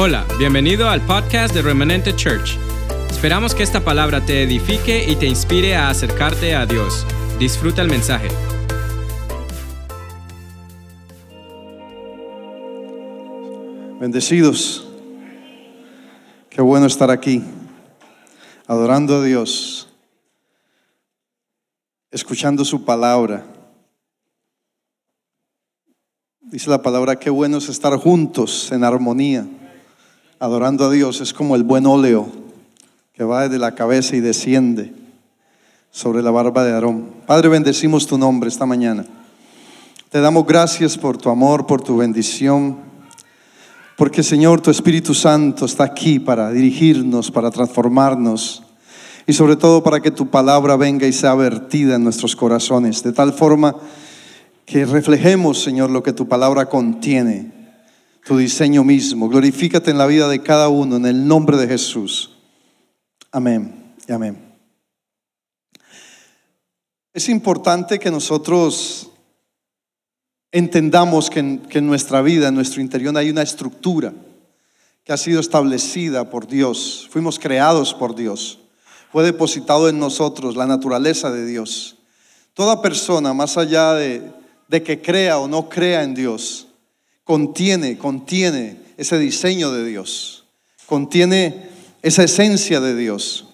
Hola, 0.00 0.24
bienvenido 0.38 0.88
al 0.88 1.04
podcast 1.04 1.52
de 1.52 1.60
Remanente 1.60 2.14
Church. 2.14 2.56
Esperamos 3.10 3.52
que 3.52 3.64
esta 3.64 3.84
palabra 3.84 4.24
te 4.24 4.44
edifique 4.44 5.04
y 5.10 5.16
te 5.16 5.26
inspire 5.26 5.74
a 5.74 5.90
acercarte 5.90 6.54
a 6.54 6.66
Dios. 6.66 7.04
Disfruta 7.40 7.82
el 7.82 7.88
mensaje. 7.88 8.28
Bendecidos. 13.98 14.86
Qué 16.48 16.62
bueno 16.62 16.86
estar 16.86 17.10
aquí, 17.10 17.42
adorando 18.68 19.16
a 19.16 19.24
Dios, 19.24 19.88
escuchando 22.12 22.64
su 22.64 22.84
palabra. 22.84 23.44
Dice 26.40 26.70
la 26.70 26.80
palabra, 26.80 27.18
qué 27.18 27.30
bueno 27.30 27.56
es 27.56 27.68
estar 27.68 27.96
juntos 27.96 28.70
en 28.70 28.84
armonía, 28.84 29.44
adorando 30.40 30.86
a 30.86 30.90
Dios. 30.90 31.20
Es 31.20 31.32
como 31.32 31.56
el 31.56 31.62
buen 31.62 31.86
óleo 31.86 32.28
que 33.14 33.24
va 33.24 33.44
desde 33.44 33.58
la 33.58 33.74
cabeza 33.74 34.16
y 34.16 34.20
desciende 34.20 34.92
sobre 35.90 36.22
la 36.22 36.30
barba 36.30 36.64
de 36.64 36.72
Aarón. 36.72 37.06
Padre, 37.26 37.48
bendecimos 37.48 38.06
tu 38.06 38.18
nombre 38.18 38.48
esta 38.48 38.66
mañana. 38.66 39.04
Te 40.10 40.20
damos 40.20 40.46
gracias 40.46 40.96
por 40.96 41.18
tu 41.18 41.28
amor, 41.28 41.66
por 41.66 41.82
tu 41.82 41.96
bendición. 41.96 42.78
Porque 43.96 44.22
Señor, 44.22 44.60
tu 44.60 44.70
Espíritu 44.70 45.12
Santo 45.12 45.64
está 45.64 45.84
aquí 45.84 46.20
para 46.20 46.50
dirigirnos, 46.50 47.30
para 47.30 47.50
transformarnos 47.50 48.62
y 49.26 49.32
sobre 49.32 49.56
todo 49.56 49.82
para 49.82 50.00
que 50.00 50.10
tu 50.10 50.30
palabra 50.30 50.76
venga 50.76 51.06
y 51.06 51.12
sea 51.12 51.34
vertida 51.34 51.96
en 51.96 52.04
nuestros 52.04 52.34
corazones, 52.34 53.02
de 53.02 53.12
tal 53.12 53.32
forma 53.32 53.74
que 54.64 54.86
reflejemos, 54.86 55.62
Señor, 55.62 55.90
lo 55.90 56.02
que 56.02 56.12
tu 56.12 56.28
palabra 56.28 56.66
contiene, 56.66 57.57
tu 58.28 58.36
diseño 58.36 58.84
mismo. 58.84 59.26
Glorifícate 59.30 59.90
en 59.90 59.96
la 59.96 60.06
vida 60.06 60.28
de 60.28 60.42
cada 60.42 60.68
uno, 60.68 60.96
en 60.96 61.06
el 61.06 61.26
nombre 61.26 61.56
de 61.56 61.66
Jesús. 61.66 62.36
Amén 63.32 63.94
y 64.06 64.12
amén. 64.12 64.54
Es 67.14 67.30
importante 67.30 67.98
que 67.98 68.10
nosotros 68.10 69.08
entendamos 70.52 71.30
que 71.30 71.40
en, 71.40 71.58
que 71.60 71.78
en, 71.78 71.86
nuestra 71.86 72.20
vida, 72.20 72.48
en 72.48 72.54
nuestro 72.54 72.82
interior, 72.82 73.16
hay 73.16 73.30
una 73.30 73.40
estructura 73.40 74.12
que 75.04 75.14
ha 75.14 75.16
sido 75.16 75.40
establecida 75.40 76.28
por 76.28 76.46
Dios. 76.46 77.08
Fuimos 77.10 77.38
creados 77.38 77.94
por 77.94 78.14
Dios. 78.14 78.58
Fue 79.10 79.24
depositado 79.24 79.88
en 79.88 79.98
nosotros 79.98 80.54
la 80.54 80.66
naturaleza 80.66 81.30
de 81.30 81.46
Dios. 81.46 81.96
Toda 82.52 82.82
persona, 82.82 83.32
más 83.32 83.56
allá 83.56 83.94
de, 83.94 84.30
de 84.68 84.82
que 84.82 85.00
crea 85.00 85.38
o 85.38 85.48
no 85.48 85.70
crea 85.70 86.02
en 86.02 86.14
Dios, 86.14 86.67
contiene, 87.28 87.98
contiene 87.98 88.78
ese 88.96 89.18
diseño 89.18 89.70
de 89.70 89.84
Dios, 89.84 90.46
contiene 90.86 91.68
esa 92.00 92.24
esencia 92.24 92.80
de 92.80 92.96
Dios. 92.96 93.48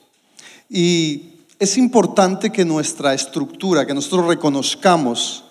Y 0.71 1.41
es 1.59 1.77
importante 1.77 2.53
que 2.53 2.65
nuestra 2.65 3.15
estructura, 3.15 3.85
que 3.85 3.93
nosotros 3.93 4.29
reconozcamos 4.29 5.47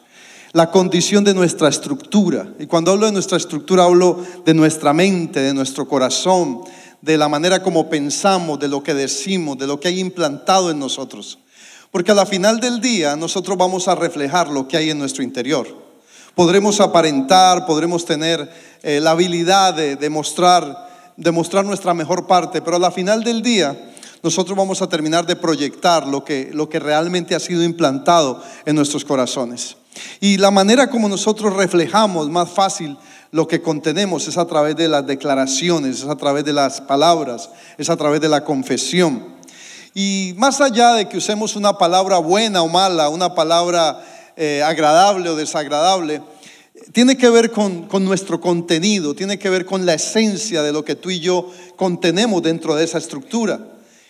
la 0.53 0.71
condición 0.71 1.25
de 1.25 1.33
nuestra 1.33 1.67
estructura. 1.67 2.47
Y 2.59 2.65
cuando 2.65 2.91
hablo 2.91 3.07
de 3.07 3.11
nuestra 3.11 3.35
estructura, 3.35 3.83
hablo 3.83 4.25
de 4.45 4.53
nuestra 4.53 4.93
mente, 4.93 5.41
de 5.41 5.53
nuestro 5.53 5.85
corazón, 5.85 6.61
de 7.01 7.17
la 7.17 7.27
manera 7.27 7.61
como 7.61 7.89
pensamos, 7.89 8.57
de 8.57 8.69
lo 8.69 8.83
que 8.83 8.93
decimos, 8.93 9.57
de 9.57 9.67
lo 9.67 9.81
que 9.81 9.89
hay 9.89 9.99
implantado 9.99 10.71
en 10.71 10.79
nosotros. 10.79 11.39
Porque 11.91 12.13
a 12.13 12.15
la 12.15 12.25
final 12.25 12.61
del 12.61 12.79
día 12.79 13.17
nosotros 13.17 13.57
vamos 13.57 13.89
a 13.89 13.95
reflejar 13.95 14.47
lo 14.47 14.69
que 14.69 14.77
hay 14.77 14.91
en 14.91 14.99
nuestro 14.99 15.23
interior. 15.23 15.82
Podremos 16.35 16.79
aparentar, 16.79 17.65
podremos 17.67 18.05
tener 18.05 18.51
eh, 18.81 18.99
la 18.99 19.11
habilidad 19.11 19.75
de 19.75 19.95
demostrar, 19.95 20.89
de 21.15 21.31
mostrar 21.31 21.63
nuestra 21.63 21.93
mejor 21.93 22.25
parte, 22.25 22.61
pero 22.61 22.77
a 22.77 22.79
la 22.79 22.89
final 22.89 23.23
del 23.23 23.43
día 23.43 23.77
nosotros 24.23 24.57
vamos 24.57 24.81
a 24.81 24.89
terminar 24.89 25.27
de 25.27 25.35
proyectar 25.35 26.07
lo 26.07 26.25
que, 26.25 26.49
lo 26.51 26.69
que 26.69 26.79
realmente 26.79 27.35
ha 27.35 27.39
sido 27.39 27.63
implantado 27.63 28.41
en 28.65 28.75
nuestros 28.75 29.05
corazones. 29.05 29.77
Y 30.19 30.37
la 30.37 30.49
manera 30.49 30.89
como 30.89 31.07
nosotros 31.07 31.53
reflejamos 31.53 32.29
más 32.29 32.49
fácil 32.49 32.97
lo 33.31 33.47
que 33.47 33.61
contenemos 33.61 34.27
es 34.27 34.37
a 34.37 34.47
través 34.47 34.75
de 34.75 34.87
las 34.87 35.05
declaraciones, 35.05 35.99
es 36.01 36.07
a 36.07 36.15
través 36.15 36.45
de 36.45 36.53
las 36.53 36.81
palabras, 36.81 37.49
es 37.77 37.89
a 37.89 37.97
través 37.97 38.21
de 38.21 38.29
la 38.29 38.43
confesión. 38.43 39.23
Y 39.93 40.33
más 40.37 40.61
allá 40.61 40.93
de 40.93 41.07
que 41.07 41.17
usemos 41.17 41.55
una 41.55 41.77
palabra 41.77 42.17
buena 42.17 42.63
o 42.63 42.67
mala, 42.67 43.09
una 43.09 43.35
palabra 43.35 44.03
eh, 44.35 44.61
agradable 44.63 45.29
o 45.29 45.35
desagradable, 45.35 46.21
tiene 46.91 47.17
que 47.17 47.29
ver 47.29 47.51
con, 47.51 47.87
con, 47.87 48.03
nuestro 48.03 48.41
contenido, 48.41 49.13
tiene 49.13 49.37
que 49.37 49.49
ver 49.49 49.65
con 49.65 49.85
la 49.85 49.93
esencia 49.93 50.63
de 50.63 50.71
lo 50.71 50.83
que 50.83 50.95
tú 50.95 51.09
y 51.11 51.19
yo 51.19 51.49
contenemos 51.75 52.41
dentro 52.43 52.75
de 52.75 52.83
esa 52.83 52.97
estructura. 52.97 53.59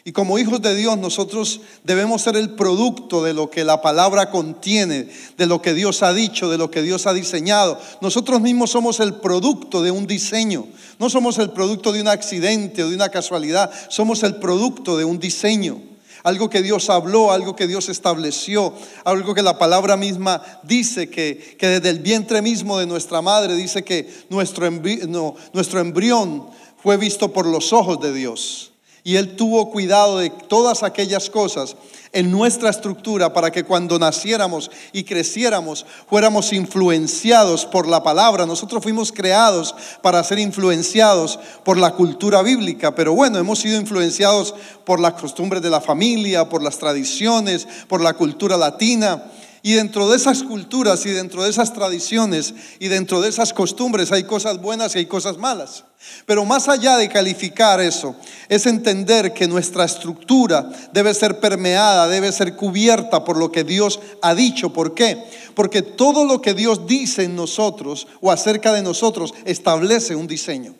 Y 0.06 0.12
como 0.12 0.38
hijos 0.38 0.62
de 0.62 0.76
Dios 0.76 0.98
nosotros 0.98 1.62
debemos 1.86 2.24
ser 2.24 2.36
el 2.36 2.56
producto 2.56 3.24
de 3.24 3.34
lo 3.34 3.50
que 3.50 3.64
la 3.64 3.82
palabra 3.82 4.30
contiene, 4.30 5.08
de 5.38 5.46
lo 5.46 5.62
que 5.62 5.74
Dios 5.74 6.04
ha 6.04 6.14
dicho, 6.14 6.50
de 6.50 6.58
lo 6.58 6.70
que 6.70 6.82
Dios 6.82 7.08
ha 7.08 7.14
diseñado. 7.14 7.80
Nosotros 8.02 8.42
mismos 8.42 8.72
somos 8.72 9.00
el 9.00 9.16
producto 9.16 9.82
de 9.82 9.92
un 9.92 10.06
diseño. 10.06 10.68
No 11.00 11.10
somos 11.10 11.38
el 11.40 11.52
producto 11.52 11.94
de 11.94 12.02
un 12.02 12.10
accidente 12.10 12.84
o 12.84 12.90
de 12.90 12.96
una 12.96 13.10
casualidad, 13.10 13.72
somos 13.90 14.24
el 14.24 14.36
producto 14.36 14.98
de 14.98 15.06
un 15.06 15.20
diseño. 15.20 15.93
Algo 16.24 16.50
que 16.50 16.62
Dios 16.62 16.90
habló, 16.90 17.32
algo 17.32 17.56
que 17.56 17.68
Dios 17.68 17.90
estableció, 17.90 18.74
algo 19.04 19.34
que 19.34 19.42
la 19.42 19.58
palabra 19.58 19.98
misma 19.98 20.42
dice, 20.64 21.10
que, 21.10 21.56
que 21.58 21.68
desde 21.68 21.90
el 21.90 22.00
vientre 22.00 22.42
mismo 22.42 22.80
de 22.80 22.88
nuestra 22.88 23.22
madre 23.22 23.56
dice 23.56 23.84
que 23.84 24.10
nuestro, 24.30 24.70
no, 25.08 25.36
nuestro 25.54 25.80
embrión 25.80 26.48
fue 26.82 26.98
visto 26.98 27.32
por 27.32 27.46
los 27.46 27.72
ojos 27.72 28.02
de 28.02 28.14
Dios. 28.14 28.73
Y 29.04 29.18
Él 29.18 29.36
tuvo 29.36 29.70
cuidado 29.70 30.20
de 30.20 30.30
todas 30.30 30.84
aquellas 30.84 31.30
cosas 31.30 31.76
en 32.14 32.30
nuestra 32.30 32.70
estructura 32.70 33.34
para 33.34 33.52
que 33.52 33.64
cuando 33.64 33.98
naciéramos 33.98 34.70
y 34.94 35.04
creciéramos 35.04 35.86
fuéramos 36.08 36.54
influenciados 36.54 37.66
por 37.66 37.88
la 37.88 38.04
palabra. 38.04 38.46
Nosotros 38.46 38.84
fuimos 38.84 39.12
creados 39.12 39.76
para 40.02 40.24
ser 40.24 40.40
influenciados 40.40 41.40
por 41.66 41.78
la 41.78 41.92
cultura 41.92 42.42
bíblica, 42.44 42.94
pero 42.96 43.14
bueno, 43.14 43.40
hemos 43.40 43.60
sido 43.60 43.82
influenciados 43.82 44.54
por 44.86 45.00
las 45.00 45.14
costumbres 45.14 45.62
de 45.64 45.72
la 45.72 45.82
familia, 45.82 46.48
por 46.48 46.62
las 46.62 46.78
tradiciones, 46.78 47.68
por 47.88 48.00
la 48.00 48.14
cultura 48.14 48.56
latina. 48.56 49.24
Y 49.66 49.74
dentro 49.74 50.10
de 50.10 50.18
esas 50.18 50.44
culturas 50.44 51.06
y 51.06 51.12
dentro 51.12 51.42
de 51.42 51.50
esas 51.50 51.74
tradiciones 51.74 52.54
y 52.80 52.90
dentro 52.90 53.22
de 53.22 53.30
esas 53.30 53.54
costumbres 53.54 54.12
hay 54.12 54.26
cosas 54.26 54.62
buenas 54.62 54.94
y 54.94 55.00
hay 55.00 55.06
cosas 55.06 55.38
malas. 55.38 55.86
Pero 56.26 56.44
más 56.44 56.68
allá 56.68 56.98
de 56.98 57.08
calificar 57.08 57.80
eso, 57.80 58.14
es 58.50 58.66
entender 58.66 59.34
que 59.34 59.48
nuestra 59.48 59.86
estructura 59.86 60.70
debe 60.92 61.14
ser 61.14 61.40
permeada, 61.40 62.10
debe 62.10 62.34
ser 62.34 62.58
cubierta 62.58 63.24
por 63.24 63.38
lo 63.38 63.54
que 63.54 63.64
Dios 63.64 64.02
ha 64.22 64.36
dicho. 64.36 64.74
¿Por 64.74 64.94
qué? 64.94 65.24
Porque 65.56 65.82
todo 65.82 66.26
lo 66.26 66.42
que 66.42 66.54
Dios 66.54 66.86
dice 66.86 67.24
en 67.24 67.38
nosotros 67.38 68.06
o 68.20 68.32
acerca 68.32 68.74
de 68.74 68.82
nosotros 68.82 69.34
establece 69.46 70.14
un 70.14 70.28
diseño. 70.28 70.76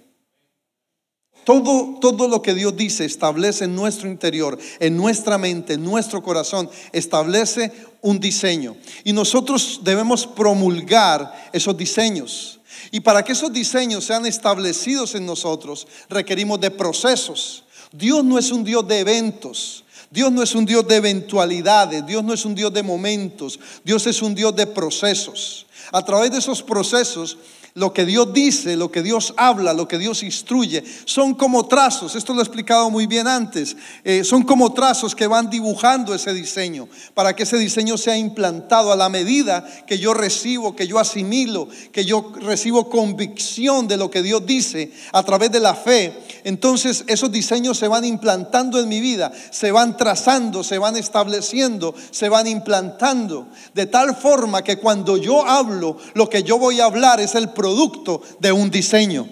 Todo, 1.44 1.98
todo 2.00 2.28
lo 2.28 2.42
que 2.42 2.54
Dios 2.54 2.76
dice 2.76 3.06
establece 3.06 3.66
en 3.66 3.76
nuestro 3.76 4.08
interior, 4.08 4.58
en 4.80 4.96
nuestra 4.96 5.38
mente, 5.38 5.74
en 5.74 5.84
nuestro 5.84 6.24
corazón, 6.24 6.70
establece 6.92 7.72
un 8.02 8.20
diseño. 8.20 8.76
Y 9.04 9.14
nosotros 9.14 9.82
debemos 9.84 10.26
promulgar 10.28 11.50
esos 11.52 11.76
diseños. 11.76 12.60
Y 12.92 13.00
para 13.00 13.24
que 13.24 13.32
esos 13.32 13.52
diseños 13.52 14.06
sean 14.06 14.26
establecidos 14.26 15.16
en 15.16 15.26
nosotros, 15.26 15.88
requerimos 16.10 16.62
de 16.62 16.72
procesos. 16.72 17.64
Dios 17.92 18.24
no 18.24 18.38
es 18.38 18.52
un 18.52 18.64
Dios 18.64 18.88
de 18.88 19.00
eventos. 19.00 19.84
Dios 20.12 20.32
no 20.32 20.44
es 20.44 20.54
un 20.54 20.66
Dios 20.66 20.88
de 20.88 20.98
eventualidades. 20.98 22.06
Dios 22.06 22.24
no 22.24 22.34
es 22.34 22.46
un 22.46 22.54
Dios 22.54 22.72
de 22.72 22.84
momentos. 22.84 23.60
Dios 23.84 24.06
es 24.06 24.22
un 24.22 24.36
Dios 24.36 24.56
de 24.56 24.68
procesos. 24.68 25.66
A 25.92 26.04
través 26.06 26.32
de 26.32 26.38
esos 26.38 26.62
procesos 26.62 27.38
lo 27.76 27.92
que 27.92 28.06
Dios 28.06 28.32
dice, 28.34 28.76
lo 28.76 28.92
que 28.92 29.02
Dios 29.02 29.34
habla, 29.36 29.74
lo 29.74 29.88
que 29.88 29.98
Dios 29.98 30.22
instruye, 30.22 30.84
son 31.06 31.34
como 31.34 31.66
trazos, 31.66 32.16
esto 32.16 32.34
lo 32.34 32.40
he 32.40 32.44
explicado 32.44 32.92
muy 32.92 33.08
bien 33.08 33.28
antes, 33.28 33.76
eh, 34.04 34.24
son 34.24 34.44
como 34.44 34.74
trazos 34.74 35.16
que 35.16 35.26
van 35.26 35.50
dibujando 35.50 36.14
ese 36.14 36.34
diseño, 36.34 36.88
para 37.16 37.36
que 37.36 37.44
ese 37.44 37.58
diseño 37.58 37.98
sea 37.98 38.16
implantado 38.16 38.92
a 38.92 38.96
la 38.96 39.10
medida 39.10 39.66
que 39.88 39.98
yo 39.98 40.14
recibo, 40.14 40.76
que 40.76 40.88
yo 40.88 41.00
asimilo, 41.00 41.68
que 41.92 42.06
yo 42.06 42.32
recibo 42.42 42.90
convicción 42.90 43.88
de 43.88 43.98
lo 43.98 44.12
que 44.12 44.22
Dios 44.22 44.46
dice 44.46 44.92
a 45.12 45.24
través 45.24 45.52
de 45.52 45.60
la 45.60 45.74
fe. 45.74 46.14
Entonces 46.44 47.04
esos 47.08 47.32
diseños 47.32 47.78
se 47.80 47.88
van 47.88 48.06
implantando 48.06 48.80
en 48.80 48.88
mi 48.88 49.00
vida, 49.00 49.32
se 49.50 49.72
van 49.72 49.98
trazando, 49.98 50.64
se 50.64 50.78
van 50.78 50.96
estableciendo, 50.96 51.96
se 52.12 52.30
van 52.30 52.46
implantando, 52.46 53.48
de 53.74 53.88
tal 53.88 54.16
forma 54.16 54.64
que 54.64 54.78
cuando 54.78 55.18
yo 55.18 55.48
hablo, 55.48 55.98
lo 56.14 56.30
que 56.30 56.44
yo 56.44 56.60
voy 56.60 56.80
a 56.80 56.86
hablar 56.86 57.20
es 57.20 57.34
el 57.34 57.50
producto 57.64 58.22
de 58.42 58.52
un 58.52 58.70
diseño. 58.70 59.26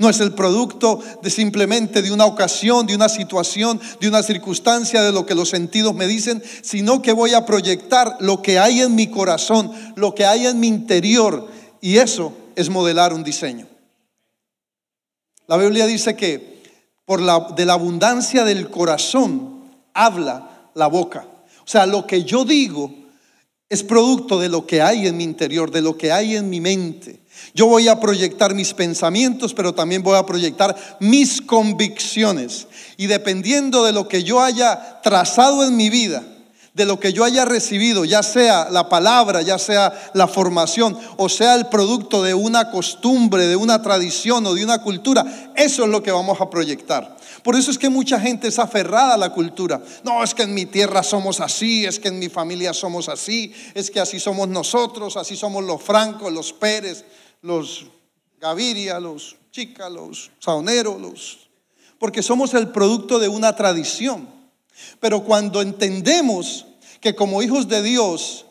No 0.00 0.10
es 0.10 0.18
el 0.18 0.32
producto 0.32 1.00
de 1.22 1.30
simplemente 1.30 2.02
de 2.02 2.10
una 2.10 2.26
ocasión, 2.26 2.84
de 2.84 2.96
una 2.96 3.08
situación, 3.08 3.80
de 4.00 4.08
una 4.08 4.24
circunstancia, 4.24 5.02
de 5.02 5.12
lo 5.12 5.24
que 5.24 5.36
los 5.36 5.50
sentidos 5.50 5.94
me 5.94 6.08
dicen, 6.08 6.42
sino 6.62 7.00
que 7.00 7.12
voy 7.12 7.34
a 7.34 7.46
proyectar 7.46 8.16
lo 8.18 8.42
que 8.42 8.58
hay 8.58 8.80
en 8.80 8.96
mi 8.96 9.06
corazón, 9.06 9.70
lo 9.94 10.16
que 10.16 10.26
hay 10.26 10.48
en 10.48 10.58
mi 10.58 10.66
interior. 10.66 11.46
Y 11.80 11.98
eso 11.98 12.32
es 12.56 12.70
modelar 12.70 13.12
un 13.12 13.22
diseño. 13.22 13.68
La 15.46 15.56
Biblia 15.56 15.86
dice 15.86 16.16
que 16.16 16.64
por 17.04 17.20
la, 17.20 17.52
de 17.54 17.66
la 17.66 17.74
abundancia 17.74 18.42
del 18.42 18.68
corazón 18.68 19.62
habla 19.94 20.70
la 20.74 20.88
boca. 20.88 21.24
O 21.64 21.68
sea, 21.68 21.86
lo 21.86 22.04
que 22.04 22.24
yo 22.24 22.44
digo 22.44 22.92
es 23.68 23.84
producto 23.84 24.40
de 24.40 24.48
lo 24.48 24.66
que 24.66 24.82
hay 24.82 25.06
en 25.06 25.16
mi 25.16 25.22
interior, 25.22 25.70
de 25.70 25.82
lo 25.82 25.96
que 25.96 26.10
hay 26.10 26.34
en 26.34 26.50
mi 26.50 26.60
mente. 26.60 27.25
Yo 27.54 27.66
voy 27.66 27.88
a 27.88 28.00
proyectar 28.00 28.54
mis 28.54 28.74
pensamientos, 28.74 29.54
pero 29.54 29.74
también 29.74 30.02
voy 30.02 30.16
a 30.16 30.26
proyectar 30.26 30.76
mis 31.00 31.40
convicciones. 31.40 32.66
Y 32.96 33.06
dependiendo 33.06 33.84
de 33.84 33.92
lo 33.92 34.08
que 34.08 34.22
yo 34.22 34.40
haya 34.40 35.00
trazado 35.02 35.64
en 35.64 35.76
mi 35.76 35.90
vida, 35.90 36.22
de 36.76 36.84
lo 36.84 37.00
que 37.00 37.14
yo 37.14 37.24
haya 37.24 37.46
recibido, 37.46 38.04
ya 38.04 38.22
sea 38.22 38.68
la 38.70 38.90
palabra, 38.90 39.40
ya 39.40 39.58
sea 39.58 40.10
la 40.12 40.28
formación, 40.28 40.94
o 41.16 41.30
sea 41.30 41.54
el 41.54 41.68
producto 41.68 42.22
de 42.22 42.34
una 42.34 42.70
costumbre, 42.70 43.46
de 43.46 43.56
una 43.56 43.80
tradición 43.80 44.44
o 44.44 44.52
de 44.52 44.62
una 44.62 44.82
cultura, 44.82 45.24
eso 45.56 45.84
es 45.84 45.88
lo 45.88 46.02
que 46.02 46.12
vamos 46.12 46.38
a 46.38 46.50
proyectar. 46.50 47.16
Por 47.42 47.56
eso 47.56 47.70
es 47.70 47.78
que 47.78 47.88
mucha 47.88 48.20
gente 48.20 48.48
es 48.48 48.58
aferrada 48.58 49.14
a 49.14 49.16
la 49.16 49.30
cultura. 49.30 49.80
No, 50.04 50.22
es 50.22 50.34
que 50.34 50.42
en 50.42 50.52
mi 50.52 50.66
tierra 50.66 51.02
somos 51.02 51.40
así, 51.40 51.86
es 51.86 51.98
que 51.98 52.08
en 52.08 52.18
mi 52.18 52.28
familia 52.28 52.74
somos 52.74 53.08
así, 53.08 53.54
es 53.72 53.90
que 53.90 53.98
así 53.98 54.20
somos 54.20 54.46
nosotros, 54.46 55.16
así 55.16 55.34
somos 55.34 55.64
los 55.64 55.80
francos, 55.80 56.30
los 56.30 56.52
Pérez, 56.52 57.06
los 57.42 57.86
Gaviria, 58.40 59.00
los 59.00 59.36
Chica, 59.50 59.88
los 59.88 60.30
Saoneros, 60.38 61.00
los... 61.00 61.38
Porque 61.98 62.22
somos 62.22 62.52
el 62.54 62.68
producto 62.68 63.18
de 63.18 63.28
una 63.28 63.56
tradición. 63.56 64.28
Pero 65.00 65.24
cuando 65.24 65.62
entendemos 65.62 66.66
que 67.00 67.14
como 67.14 67.42
hijos 67.42 67.68
de 67.68 67.82
Dios 67.82 68.46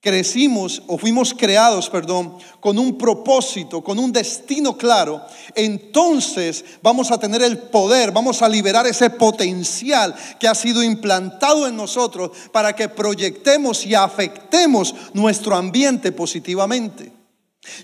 crecimos 0.00 0.82
o 0.86 0.98
fuimos 0.98 1.34
creados, 1.34 1.90
perdón, 1.90 2.38
con 2.60 2.78
un 2.78 2.96
propósito, 2.96 3.82
con 3.82 3.98
un 3.98 4.12
destino 4.12 4.78
claro, 4.78 5.20
entonces 5.56 6.64
vamos 6.80 7.10
a 7.10 7.18
tener 7.18 7.42
el 7.42 7.58
poder, 7.58 8.12
vamos 8.12 8.40
a 8.40 8.48
liberar 8.48 8.86
ese 8.86 9.10
potencial 9.10 10.14
que 10.38 10.46
ha 10.46 10.54
sido 10.54 10.84
implantado 10.84 11.66
en 11.66 11.74
nosotros 11.74 12.30
para 12.52 12.72
que 12.76 12.88
proyectemos 12.88 13.84
y 13.84 13.96
afectemos 13.96 14.94
nuestro 15.12 15.56
ambiente 15.56 16.12
positivamente. 16.12 17.15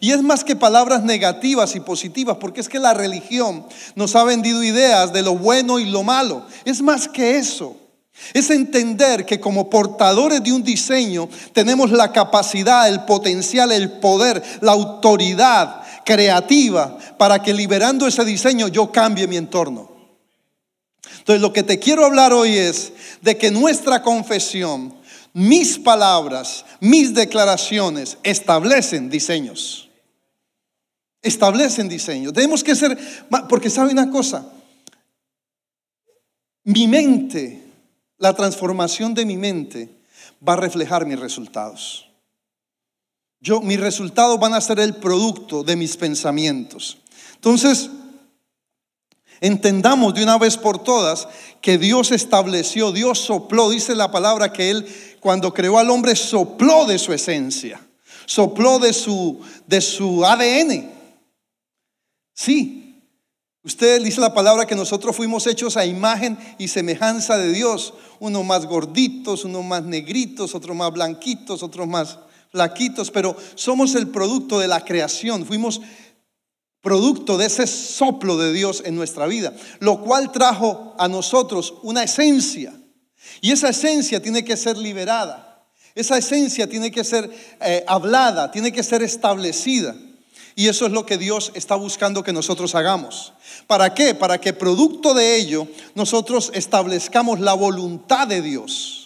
Y 0.00 0.12
es 0.12 0.22
más 0.22 0.44
que 0.44 0.56
palabras 0.56 1.02
negativas 1.02 1.74
y 1.74 1.80
positivas, 1.80 2.36
porque 2.38 2.60
es 2.60 2.68
que 2.68 2.78
la 2.78 2.94
religión 2.94 3.66
nos 3.94 4.16
ha 4.16 4.24
vendido 4.24 4.62
ideas 4.62 5.12
de 5.12 5.22
lo 5.22 5.36
bueno 5.36 5.78
y 5.78 5.84
lo 5.86 6.02
malo. 6.02 6.46
Es 6.64 6.82
más 6.82 7.08
que 7.08 7.36
eso. 7.36 7.76
Es 8.34 8.50
entender 8.50 9.24
que 9.24 9.40
como 9.40 9.70
portadores 9.70 10.42
de 10.42 10.52
un 10.52 10.62
diseño 10.62 11.28
tenemos 11.52 11.90
la 11.90 12.12
capacidad, 12.12 12.88
el 12.88 13.04
potencial, 13.04 13.72
el 13.72 13.90
poder, 13.92 14.42
la 14.60 14.72
autoridad 14.72 15.82
creativa 16.04 16.96
para 17.18 17.42
que 17.42 17.54
liberando 17.54 18.06
ese 18.06 18.24
diseño 18.24 18.68
yo 18.68 18.92
cambie 18.92 19.26
mi 19.26 19.36
entorno. 19.36 19.90
Entonces 21.18 21.40
lo 21.40 21.52
que 21.52 21.62
te 21.62 21.78
quiero 21.78 22.04
hablar 22.04 22.32
hoy 22.32 22.56
es 22.56 22.92
de 23.20 23.36
que 23.36 23.50
nuestra 23.50 24.02
confesión 24.02 24.94
mis 25.32 25.78
palabras, 25.78 26.64
mis 26.80 27.14
declaraciones 27.14 28.18
establecen 28.22 29.08
diseños. 29.08 29.88
Establecen 31.22 31.88
diseños. 31.88 32.32
Tenemos 32.32 32.64
que 32.64 32.74
ser, 32.74 32.98
porque 33.48 33.70
sabe 33.70 33.92
una 33.92 34.10
cosa, 34.10 34.44
mi 36.64 36.86
mente, 36.86 37.62
la 38.18 38.34
transformación 38.34 39.14
de 39.14 39.24
mi 39.24 39.36
mente 39.36 39.88
va 40.46 40.52
a 40.54 40.56
reflejar 40.56 41.06
mis 41.06 41.18
resultados. 41.18 42.08
Yo, 43.40 43.60
mis 43.60 43.80
resultados 43.80 44.38
van 44.38 44.54
a 44.54 44.60
ser 44.60 44.78
el 44.78 44.94
producto 44.94 45.64
de 45.64 45.74
mis 45.74 45.96
pensamientos. 45.96 46.98
Entonces, 47.34 47.90
entendamos 49.42 50.14
de 50.14 50.22
una 50.22 50.38
vez 50.38 50.56
por 50.56 50.82
todas 50.82 51.28
que 51.60 51.76
Dios 51.76 52.12
estableció, 52.12 52.92
Dios 52.92 53.18
sopló, 53.18 53.68
dice 53.68 53.94
la 53.94 54.10
palabra 54.10 54.52
que 54.52 54.70
Él 54.70 54.86
cuando 55.20 55.52
creó 55.52 55.78
al 55.78 55.90
hombre 55.90 56.16
sopló 56.16 56.86
de 56.86 56.98
su 56.98 57.12
esencia, 57.12 57.84
sopló 58.24 58.78
de 58.78 58.92
su, 58.92 59.40
de 59.66 59.80
su 59.80 60.24
ADN. 60.24 60.90
Sí, 62.32 63.02
usted 63.64 64.00
dice 64.02 64.20
la 64.20 64.32
palabra 64.32 64.64
que 64.64 64.76
nosotros 64.76 65.14
fuimos 65.16 65.46
hechos 65.48 65.76
a 65.76 65.84
imagen 65.84 66.38
y 66.58 66.68
semejanza 66.68 67.36
de 67.36 67.52
Dios, 67.52 67.94
unos 68.20 68.44
más 68.44 68.66
gorditos, 68.66 69.44
unos 69.44 69.64
más 69.64 69.82
negritos, 69.82 70.54
otros 70.54 70.76
más 70.76 70.92
blanquitos, 70.92 71.64
otros 71.64 71.88
más 71.88 72.18
flaquitos, 72.52 73.10
pero 73.10 73.36
somos 73.56 73.96
el 73.96 74.06
producto 74.06 74.60
de 74.60 74.68
la 74.68 74.84
creación, 74.84 75.44
fuimos 75.44 75.80
producto 76.82 77.38
de 77.38 77.46
ese 77.46 77.66
soplo 77.66 78.36
de 78.36 78.52
Dios 78.52 78.82
en 78.84 78.96
nuestra 78.96 79.26
vida, 79.26 79.54
lo 79.78 80.02
cual 80.02 80.32
trajo 80.32 80.94
a 80.98 81.08
nosotros 81.08 81.74
una 81.82 82.02
esencia 82.02 82.74
y 83.40 83.52
esa 83.52 83.70
esencia 83.70 84.20
tiene 84.20 84.44
que 84.44 84.56
ser 84.56 84.76
liberada. 84.76 85.48
Esa 85.94 86.16
esencia 86.16 86.68
tiene 86.68 86.90
que 86.90 87.04
ser 87.04 87.30
eh, 87.60 87.84
hablada, 87.86 88.50
tiene 88.50 88.72
que 88.72 88.82
ser 88.82 89.02
establecida. 89.02 89.94
Y 90.54 90.68
eso 90.68 90.86
es 90.86 90.92
lo 90.92 91.06
que 91.06 91.18
Dios 91.18 91.50
está 91.54 91.74
buscando 91.74 92.22
que 92.22 92.32
nosotros 92.32 92.74
hagamos. 92.74 93.32
¿Para 93.66 93.94
qué? 93.94 94.14
Para 94.14 94.38
que 94.38 94.52
producto 94.52 95.14
de 95.14 95.36
ello 95.36 95.66
nosotros 95.94 96.50
establezcamos 96.54 97.40
la 97.40 97.54
voluntad 97.54 98.26
de 98.26 98.42
Dios. 98.42 99.01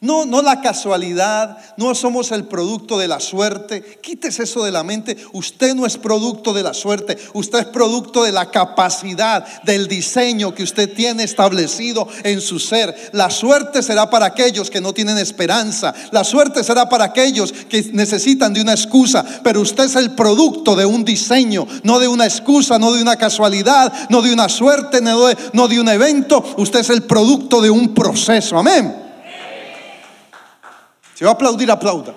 No, 0.00 0.26
no 0.26 0.42
la 0.42 0.60
casualidad, 0.60 1.58
no 1.76 1.94
somos 1.94 2.30
el 2.30 2.44
producto 2.44 2.98
de 2.98 3.08
la 3.08 3.18
suerte. 3.18 3.98
Quítese 4.02 4.42
eso 4.42 4.64
de 4.64 4.70
la 4.70 4.82
mente. 4.82 5.16
Usted 5.32 5.74
no 5.74 5.86
es 5.86 5.96
producto 5.96 6.52
de 6.52 6.62
la 6.62 6.74
suerte, 6.74 7.16
usted 7.32 7.60
es 7.60 7.64
producto 7.66 8.22
de 8.22 8.32
la 8.32 8.50
capacidad, 8.50 9.62
del 9.62 9.88
diseño 9.88 10.54
que 10.54 10.62
usted 10.62 10.92
tiene 10.94 11.22
establecido 11.22 12.06
en 12.24 12.40
su 12.40 12.58
ser. 12.58 12.94
La 13.12 13.30
suerte 13.30 13.82
será 13.82 14.10
para 14.10 14.26
aquellos 14.26 14.70
que 14.70 14.82
no 14.82 14.92
tienen 14.92 15.16
esperanza. 15.16 15.94
La 16.10 16.24
suerte 16.24 16.62
será 16.62 16.88
para 16.88 17.04
aquellos 17.04 17.52
que 17.52 17.90
necesitan 17.92 18.52
de 18.52 18.60
una 18.60 18.72
excusa. 18.72 19.24
Pero 19.42 19.62
usted 19.62 19.84
es 19.84 19.96
el 19.96 20.10
producto 20.10 20.76
de 20.76 20.84
un 20.84 21.04
diseño, 21.04 21.66
no 21.84 21.98
de 21.98 22.08
una 22.08 22.26
excusa, 22.26 22.78
no 22.78 22.92
de 22.92 23.00
una 23.00 23.16
casualidad, 23.16 23.92
no 24.10 24.20
de 24.20 24.32
una 24.32 24.48
suerte, 24.48 25.00
no 25.00 25.26
de, 25.26 25.36
no 25.54 25.68
de 25.68 25.80
un 25.80 25.88
evento. 25.88 26.44
Usted 26.58 26.80
es 26.80 26.90
el 26.90 27.04
producto 27.04 27.62
de 27.62 27.70
un 27.70 27.94
proceso. 27.94 28.58
Amén. 28.58 29.05
Si 31.16 31.24
va 31.24 31.30
a 31.30 31.32
aplaudir, 31.32 31.70
aplauda. 31.70 32.14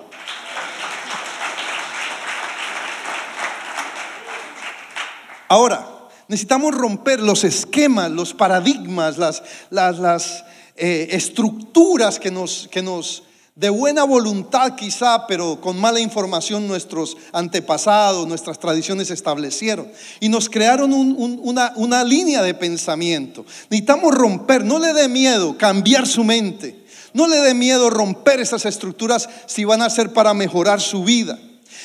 Ahora, 5.48 5.88
necesitamos 6.28 6.74
romper 6.74 7.20
los 7.20 7.44
esquemas, 7.44 8.10
los 8.10 8.34
paradigmas, 8.34 9.16
las, 9.16 10.44
eh, 10.76 11.08
estructuras 11.12 12.20
que 12.20 12.30
nos, 12.30 12.68
que 12.70 12.82
nos, 12.82 13.22
de 13.54 13.70
buena 13.70 14.04
voluntad 14.04 14.76
quizá, 14.76 15.26
pero 15.26 15.62
con 15.62 15.80
mala 15.80 15.98
información 15.98 16.68
nuestros 16.68 17.16
antepasados, 17.32 18.28
nuestras 18.28 18.58
tradiciones 18.58 19.10
establecieron. 19.10 19.90
Y 20.20 20.28
nos 20.28 20.50
crearon 20.50 20.92
una, 20.92 21.72
una 21.76 22.04
línea 22.04 22.42
de 22.42 22.52
pensamiento. 22.52 23.46
Necesitamos 23.70 24.14
romper, 24.14 24.62
no 24.62 24.78
le 24.78 24.92
dé 24.92 25.08
miedo, 25.08 25.56
cambiar 25.56 26.06
su 26.06 26.22
mente. 26.22 26.79
No 27.14 27.26
le 27.28 27.36
dé 27.36 27.54
miedo 27.54 27.90
romper 27.90 28.40
esas 28.40 28.66
estructuras 28.66 29.28
si 29.46 29.64
van 29.64 29.82
a 29.82 29.90
ser 29.90 30.12
para 30.12 30.34
mejorar 30.34 30.80
su 30.80 31.04
vida. 31.04 31.38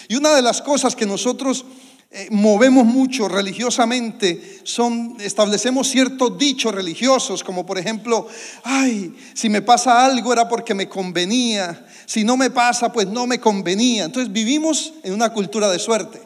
Y 0.07 0.15
una 0.15 0.35
de 0.35 0.41
las 0.41 0.61
cosas 0.61 0.95
que 0.95 1.05
nosotros 1.05 1.65
eh, 2.11 2.27
movemos 2.31 2.85
mucho 2.85 3.27
religiosamente 3.27 4.61
son, 4.63 5.17
establecemos 5.19 5.89
ciertos 5.89 6.37
dichos 6.37 6.73
religiosos, 6.73 7.43
como 7.43 7.65
por 7.65 7.77
ejemplo, 7.77 8.27
ay, 8.63 9.13
si 9.33 9.49
me 9.49 9.61
pasa 9.61 10.05
algo 10.05 10.31
era 10.31 10.47
porque 10.47 10.73
me 10.73 10.87
convenía, 10.87 11.85
si 12.05 12.23
no 12.23 12.37
me 12.37 12.51
pasa, 12.51 12.93
pues 12.93 13.07
no 13.07 13.27
me 13.27 13.39
convenía. 13.39 14.05
Entonces 14.05 14.31
vivimos 14.31 14.93
en 15.03 15.13
una 15.13 15.33
cultura 15.33 15.69
de 15.69 15.79
suerte. 15.79 16.21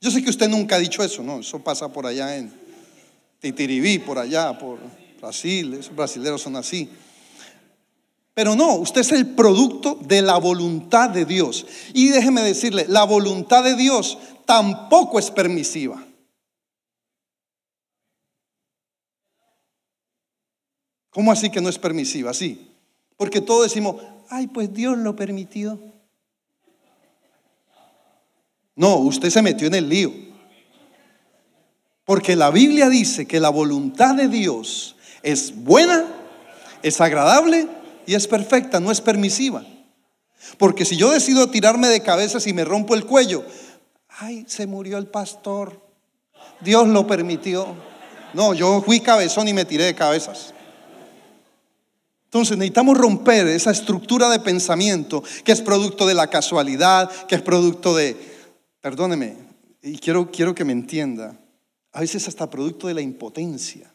Yo 0.00 0.10
sé 0.10 0.22
que 0.22 0.30
usted 0.30 0.48
nunca 0.48 0.76
ha 0.76 0.78
dicho 0.80 1.04
eso, 1.04 1.22
¿no? 1.22 1.40
Eso 1.40 1.62
pasa 1.62 1.92
por 1.92 2.06
allá 2.06 2.36
en 2.36 2.52
Titiribí, 3.38 3.98
por 3.98 4.18
allá, 4.18 4.58
por 4.58 4.78
Brasil, 5.20 5.74
esos 5.74 5.94
brasileños 5.94 6.40
son 6.42 6.56
así. 6.56 6.88
Pero 8.34 8.54
no, 8.54 8.76
usted 8.76 9.00
es 9.00 9.12
el 9.12 9.34
producto 9.34 9.98
de 10.00 10.22
la 10.22 10.38
voluntad 10.38 11.10
de 11.10 11.24
Dios. 11.24 11.66
Y 11.92 12.08
déjeme 12.08 12.42
decirle, 12.42 12.86
la 12.88 13.04
voluntad 13.04 13.64
de 13.64 13.74
Dios 13.74 14.18
tampoco 14.46 15.18
es 15.18 15.30
permisiva. 15.30 16.04
¿Cómo 21.10 21.32
así 21.32 21.50
que 21.50 21.60
no 21.60 21.68
es 21.68 21.78
permisiva? 21.78 22.32
Sí, 22.32 22.70
porque 23.16 23.40
todos 23.40 23.64
decimos, 23.64 23.96
ay, 24.28 24.46
pues 24.46 24.72
Dios 24.72 24.96
lo 24.96 25.16
permitió. 25.16 25.78
No, 28.76 28.96
usted 28.96 29.28
se 29.28 29.42
metió 29.42 29.66
en 29.66 29.74
el 29.74 29.88
lío. 29.88 30.12
Porque 32.04 32.36
la 32.36 32.50
Biblia 32.50 32.88
dice 32.88 33.26
que 33.26 33.40
la 33.40 33.50
voluntad 33.50 34.14
de 34.14 34.28
Dios 34.28 34.96
es 35.22 35.64
buena, 35.64 36.06
es 36.82 37.00
agradable 37.00 37.68
y 38.06 38.14
es 38.14 38.26
perfecta, 38.26 38.80
no 38.80 38.90
es 38.90 39.00
permisiva. 39.00 39.64
Porque 40.58 40.84
si 40.84 40.96
yo 40.96 41.10
decido 41.10 41.50
tirarme 41.50 41.88
de 41.88 42.02
cabeza 42.02 42.38
y 42.44 42.52
me 42.52 42.64
rompo 42.64 42.94
el 42.94 43.04
cuello, 43.04 43.44
ay, 44.08 44.44
se 44.48 44.66
murió 44.66 44.98
el 44.98 45.06
pastor, 45.06 45.80
Dios 46.60 46.88
lo 46.88 47.06
permitió. 47.06 47.74
No, 48.34 48.54
yo 48.54 48.82
fui 48.82 49.00
cabezón 49.00 49.48
y 49.48 49.52
me 49.52 49.64
tiré 49.64 49.84
de 49.84 49.94
cabezas. 49.94 50.54
Entonces 52.24 52.56
necesitamos 52.56 52.96
romper 52.96 53.48
esa 53.48 53.72
estructura 53.72 54.28
de 54.28 54.38
pensamiento 54.38 55.22
que 55.44 55.50
es 55.50 55.60
producto 55.60 56.06
de 56.06 56.14
la 56.14 56.28
casualidad, 56.28 57.10
que 57.26 57.34
es 57.34 57.42
producto 57.42 57.94
de, 57.96 58.16
perdóneme, 58.80 59.36
y 59.82 59.98
quiero, 59.98 60.30
quiero 60.30 60.54
que 60.54 60.64
me 60.64 60.72
entienda, 60.72 61.36
a 61.92 62.00
veces 62.00 62.28
hasta 62.28 62.48
producto 62.48 62.86
de 62.86 62.94
la 62.94 63.00
impotencia. 63.00 63.92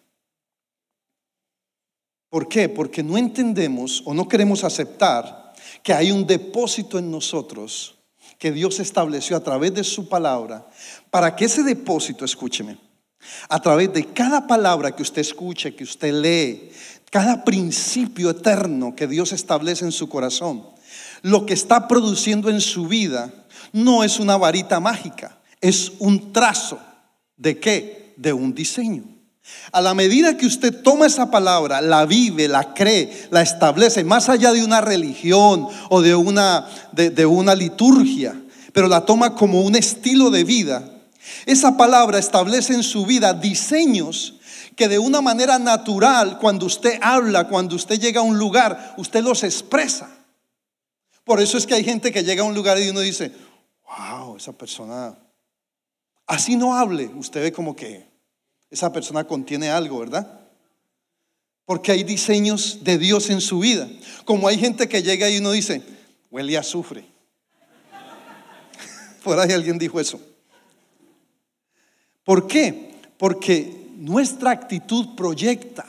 ¿Por 2.35 2.49
qué? 2.49 2.67
Porque 2.67 3.01
no 3.01 3.17
entendemos 3.17 4.03
o 4.03 4.13
no 4.13 4.27
queremos 4.27 4.65
aceptar 4.65 5.53
que 5.81 5.93
hay 5.93 6.11
un 6.11 6.27
depósito 6.27 6.99
en 6.99 7.09
nosotros 7.09 7.95
que 8.37 8.51
Dios 8.51 8.81
estableció 8.81 9.37
a 9.37 9.39
través 9.39 9.73
de 9.73 9.85
su 9.85 10.09
palabra 10.09 10.67
para 11.09 11.33
que 11.33 11.45
ese 11.45 11.63
depósito, 11.63 12.25
escúcheme, 12.25 12.77
a 13.47 13.61
través 13.61 13.93
de 13.93 14.07
cada 14.07 14.47
palabra 14.47 14.93
que 14.93 15.01
usted 15.01 15.21
escuche, 15.21 15.75
que 15.75 15.85
usted 15.85 16.11
lee, 16.11 16.71
cada 17.09 17.45
principio 17.45 18.31
eterno 18.31 18.97
que 18.97 19.07
Dios 19.07 19.31
establece 19.31 19.85
en 19.85 19.93
su 19.93 20.09
corazón, 20.09 20.67
lo 21.21 21.45
que 21.45 21.53
está 21.53 21.87
produciendo 21.87 22.49
en 22.49 22.59
su 22.59 22.89
vida 22.89 23.33
no 23.71 24.03
es 24.03 24.19
una 24.19 24.35
varita 24.35 24.81
mágica, 24.81 25.39
es 25.61 25.93
un 25.99 26.33
trazo. 26.33 26.81
¿De 27.37 27.61
qué? 27.61 28.13
De 28.17 28.33
un 28.33 28.53
diseño. 28.53 29.14
A 29.71 29.81
la 29.81 29.93
medida 29.93 30.37
que 30.37 30.45
usted 30.45 30.81
toma 30.81 31.05
esa 31.05 31.29
palabra, 31.29 31.81
la 31.81 32.05
vive, 32.05 32.47
la 32.47 32.73
cree, 32.73 33.27
la 33.29 33.41
establece, 33.41 34.03
más 34.03 34.29
allá 34.29 34.53
de 34.53 34.63
una 34.63 34.81
religión 34.81 35.67
o 35.89 36.01
de 36.01 36.15
una, 36.15 36.67
de, 36.91 37.25
una 37.25 37.55
liturgia, 37.55 38.39
pero 38.73 38.87
la 38.87 39.05
toma 39.05 39.35
como 39.35 39.61
un 39.61 39.75
estilo 39.75 40.29
de 40.29 40.43
vida, 40.43 40.91
esa 41.45 41.77
palabra 41.77 42.19
establece 42.19 42.73
en 42.73 42.83
su 42.83 43.05
vida 43.05 43.33
diseños 43.33 44.35
que 44.75 44.87
de 44.87 44.99
una 44.99 45.21
manera 45.21 45.57
natural, 45.57 46.37
cuando 46.39 46.65
usted 46.65 46.99
habla, 47.01 47.47
cuando 47.47 47.75
usted 47.75 47.99
llega 47.99 48.21
a 48.21 48.23
un 48.23 48.37
lugar, 48.37 48.95
usted 48.97 49.23
los 49.23 49.43
expresa. 49.43 50.09
Por 51.23 51.39
eso 51.39 51.57
es 51.57 51.65
que 51.65 51.73
hay 51.73 51.83
gente 51.83 52.11
que 52.11 52.23
llega 52.23 52.43
a 52.43 52.45
un 52.45 52.53
lugar 52.53 52.77
y 52.79 52.89
uno 52.89 52.99
dice, 52.99 53.31
wow, 53.85 54.37
esa 54.37 54.53
persona, 54.53 55.17
así 56.27 56.55
no 56.55 56.75
hable, 56.75 57.07
usted 57.15 57.41
ve 57.41 57.51
como 57.51 57.75
que 57.75 58.14
esa 58.75 58.91
persona 58.91 59.23
contiene 59.23 59.69
algo, 59.69 59.99
¿verdad? 59.99 60.41
Porque 61.63 61.93
hay 61.93 62.03
diseños 62.03 62.79
de 62.83 62.97
Dios 62.97 63.29
en 63.29 63.39
su 63.39 63.59
vida. 63.59 63.87
Como 64.25 64.49
hay 64.49 64.57
gente 64.57 64.89
que 64.89 65.01
llega 65.01 65.29
y 65.29 65.37
uno 65.37 65.51
dice, 65.51 65.81
huele 66.29 66.57
a 66.57 66.59
azufre. 66.59 67.05
Por 69.23 69.39
ahí 69.39 69.53
alguien 69.53 69.79
dijo 69.79 69.97
eso. 69.97 70.19
¿Por 72.25 72.47
qué? 72.47 72.95
Porque 73.17 73.87
nuestra 73.95 74.51
actitud 74.51 75.15
proyecta 75.15 75.85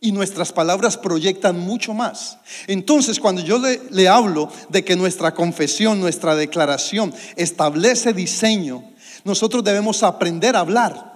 y 0.00 0.12
nuestras 0.12 0.52
palabras 0.52 0.96
proyectan 0.96 1.58
mucho 1.58 1.92
más. 1.92 2.38
Entonces, 2.68 3.18
cuando 3.18 3.40
yo 3.40 3.58
le, 3.58 3.80
le, 3.90 4.06
hablo 4.06 4.52
de 4.68 4.84
que 4.84 4.94
nuestra 4.94 5.34
confesión, 5.34 5.98
nuestra 5.98 6.36
declaración 6.36 7.12
establece 7.34 8.12
diseño, 8.12 8.84
nosotros 9.24 9.64
debemos 9.64 10.04
aprender 10.04 10.54
a 10.54 10.60
hablar. 10.60 11.15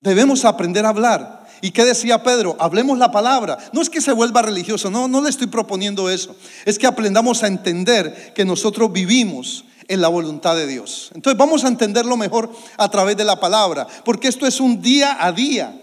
Debemos 0.00 0.44
aprender 0.44 0.84
a 0.84 0.90
hablar. 0.90 1.46
¿Y 1.62 1.70
qué 1.70 1.84
decía 1.84 2.22
Pedro? 2.22 2.56
Hablemos 2.58 2.98
la 2.98 3.10
palabra. 3.10 3.58
No 3.72 3.80
es 3.80 3.90
que 3.90 4.00
se 4.00 4.12
vuelva 4.12 4.42
religioso, 4.42 4.90
no, 4.90 5.08
no 5.08 5.22
le 5.22 5.30
estoy 5.30 5.46
proponiendo 5.46 6.10
eso. 6.10 6.36
Es 6.64 6.78
que 6.78 6.86
aprendamos 6.86 7.42
a 7.42 7.46
entender 7.46 8.32
que 8.34 8.44
nosotros 8.44 8.92
vivimos 8.92 9.64
en 9.88 10.00
la 10.00 10.08
voluntad 10.08 10.56
de 10.56 10.66
Dios. 10.66 11.10
Entonces 11.14 11.38
vamos 11.38 11.64
a 11.64 11.68
entenderlo 11.68 12.16
mejor 12.16 12.50
a 12.76 12.88
través 12.90 13.16
de 13.16 13.24
la 13.24 13.40
palabra, 13.40 13.86
porque 14.04 14.28
esto 14.28 14.46
es 14.46 14.60
un 14.60 14.82
día 14.82 15.24
a 15.24 15.32
día. 15.32 15.80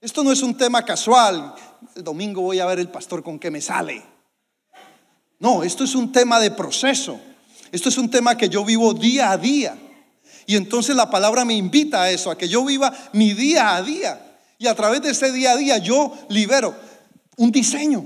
Esto 0.00 0.22
no 0.22 0.30
es 0.30 0.42
un 0.42 0.56
tema 0.56 0.84
casual. 0.84 1.54
El 1.96 2.04
domingo 2.04 2.42
voy 2.42 2.60
a 2.60 2.66
ver 2.66 2.78
el 2.78 2.88
pastor 2.88 3.22
con 3.22 3.38
qué 3.38 3.50
me 3.50 3.60
sale. 3.60 4.02
No, 5.38 5.62
esto 5.62 5.84
es 5.84 5.94
un 5.94 6.12
tema 6.12 6.38
de 6.38 6.50
proceso. 6.50 7.18
Esto 7.72 7.88
es 7.88 7.98
un 7.98 8.10
tema 8.10 8.36
que 8.36 8.48
yo 8.48 8.64
vivo 8.64 8.94
día 8.94 9.30
a 9.30 9.38
día. 9.38 9.76
Y 10.46 10.56
entonces 10.56 10.94
la 10.96 11.10
palabra 11.10 11.44
me 11.44 11.54
invita 11.54 12.02
a 12.02 12.10
eso, 12.10 12.30
a 12.30 12.38
que 12.38 12.48
yo 12.48 12.64
viva 12.64 12.92
mi 13.12 13.32
día 13.32 13.76
a 13.76 13.82
día. 13.82 14.20
Y 14.58 14.66
a 14.66 14.74
través 14.74 15.02
de 15.02 15.10
ese 15.10 15.32
día 15.32 15.52
a 15.52 15.56
día 15.56 15.78
yo 15.78 16.12
libero 16.28 16.74
un 17.36 17.50
diseño. 17.50 18.04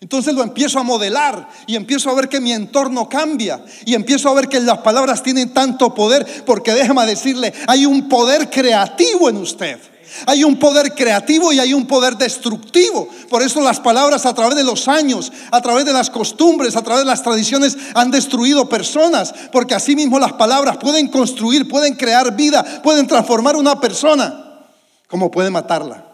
Entonces 0.00 0.32
lo 0.34 0.42
empiezo 0.42 0.78
a 0.78 0.82
modelar 0.82 1.48
y 1.66 1.76
empiezo 1.76 2.08
a 2.08 2.14
ver 2.14 2.28
que 2.28 2.40
mi 2.40 2.52
entorno 2.52 3.08
cambia 3.08 3.62
y 3.84 3.94
empiezo 3.94 4.30
a 4.30 4.34
ver 4.34 4.48
que 4.48 4.58
las 4.58 4.78
palabras 4.78 5.22
tienen 5.22 5.52
tanto 5.52 5.94
poder 5.94 6.26
porque 6.46 6.72
déjame 6.72 7.04
decirle, 7.04 7.52
hay 7.66 7.84
un 7.84 8.08
poder 8.08 8.48
creativo 8.48 9.28
en 9.28 9.36
usted. 9.36 9.78
Hay 10.26 10.44
un 10.44 10.58
poder 10.58 10.94
creativo 10.94 11.52
y 11.52 11.58
hay 11.60 11.72
un 11.72 11.86
poder 11.86 12.16
destructivo. 12.16 13.08
Por 13.28 13.42
eso 13.42 13.60
las 13.60 13.80
palabras 13.80 14.26
a 14.26 14.34
través 14.34 14.56
de 14.56 14.64
los 14.64 14.88
años, 14.88 15.32
a 15.50 15.60
través 15.60 15.84
de 15.84 15.92
las 15.92 16.10
costumbres, 16.10 16.76
a 16.76 16.82
través 16.82 17.04
de 17.04 17.10
las 17.10 17.22
tradiciones 17.22 17.76
han 17.94 18.10
destruido 18.10 18.68
personas. 18.68 19.32
Porque 19.52 19.74
así 19.74 19.96
mismo 19.96 20.18
las 20.18 20.32
palabras 20.34 20.76
pueden 20.78 21.08
construir, 21.08 21.68
pueden 21.68 21.94
crear 21.94 22.34
vida, 22.36 22.82
pueden 22.82 23.06
transformar 23.06 23.56
una 23.56 23.80
persona, 23.80 24.66
como 25.08 25.30
pueden 25.30 25.52
matarla. 25.52 26.06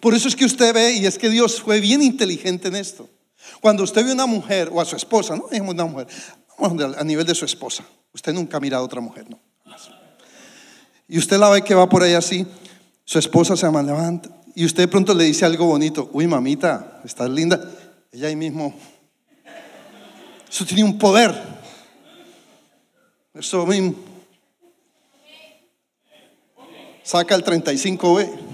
Por 0.00 0.14
eso 0.14 0.28
es 0.28 0.36
que 0.36 0.44
usted 0.44 0.72
ve, 0.72 0.92
y 0.94 1.06
es 1.06 1.18
que 1.18 1.28
Dios 1.28 1.60
fue 1.60 1.80
bien 1.80 2.02
inteligente 2.02 2.68
en 2.68 2.76
esto. 2.76 3.08
Cuando 3.60 3.82
usted 3.82 4.04
ve 4.04 4.10
a 4.10 4.14
una 4.14 4.26
mujer 4.26 4.70
o 4.72 4.80
a 4.80 4.84
su 4.84 4.96
esposa, 4.96 5.36
no 5.36 5.48
digamos 5.50 5.74
una 5.74 5.84
mujer, 5.84 6.06
a 6.96 7.04
nivel 7.04 7.26
de 7.26 7.34
su 7.34 7.44
esposa. 7.44 7.84
Usted 8.12 8.32
nunca 8.32 8.56
ha 8.56 8.60
mirado 8.60 8.82
a 8.82 8.86
otra 8.86 9.00
mujer, 9.00 9.28
no. 9.28 9.38
Y 11.10 11.18
usted 11.18 11.38
la 11.38 11.50
ve 11.50 11.62
que 11.62 11.74
va 11.74 11.88
por 11.88 12.04
ahí 12.04 12.14
así, 12.14 12.46
su 13.04 13.18
esposa 13.18 13.56
se 13.56 13.66
levanta 13.70 14.30
y 14.54 14.64
usted 14.64 14.84
de 14.84 14.88
pronto 14.88 15.12
le 15.12 15.24
dice 15.24 15.44
algo 15.44 15.66
bonito, 15.66 16.08
uy 16.12 16.28
mamita, 16.28 17.00
estás 17.04 17.28
linda. 17.28 17.60
Ella 18.12 18.28
ahí 18.28 18.36
mismo, 18.36 18.72
eso 20.48 20.64
tiene 20.64 20.84
un 20.84 20.96
poder. 20.96 21.34
Eso 23.34 23.66
mismo. 23.66 23.94
Saca 27.02 27.34
el 27.34 27.44
35B. 27.44 28.49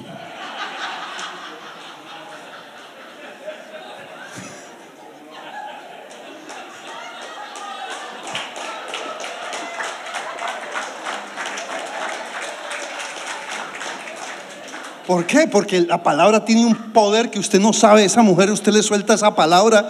¿Por 15.07 15.25
qué? 15.25 15.47
Porque 15.47 15.83
la 15.83 16.03
palabra 16.03 16.45
tiene 16.45 16.67
un 16.67 16.93
poder 16.93 17.31
que 17.31 17.39
usted 17.39 17.61
no 17.61 17.73
sabe. 17.73 18.05
Esa 18.05 18.23
mujer, 18.23 18.51
usted 18.51 18.73
le 18.73 18.83
suelta 18.83 19.15
esa 19.15 19.35
palabra, 19.37 19.89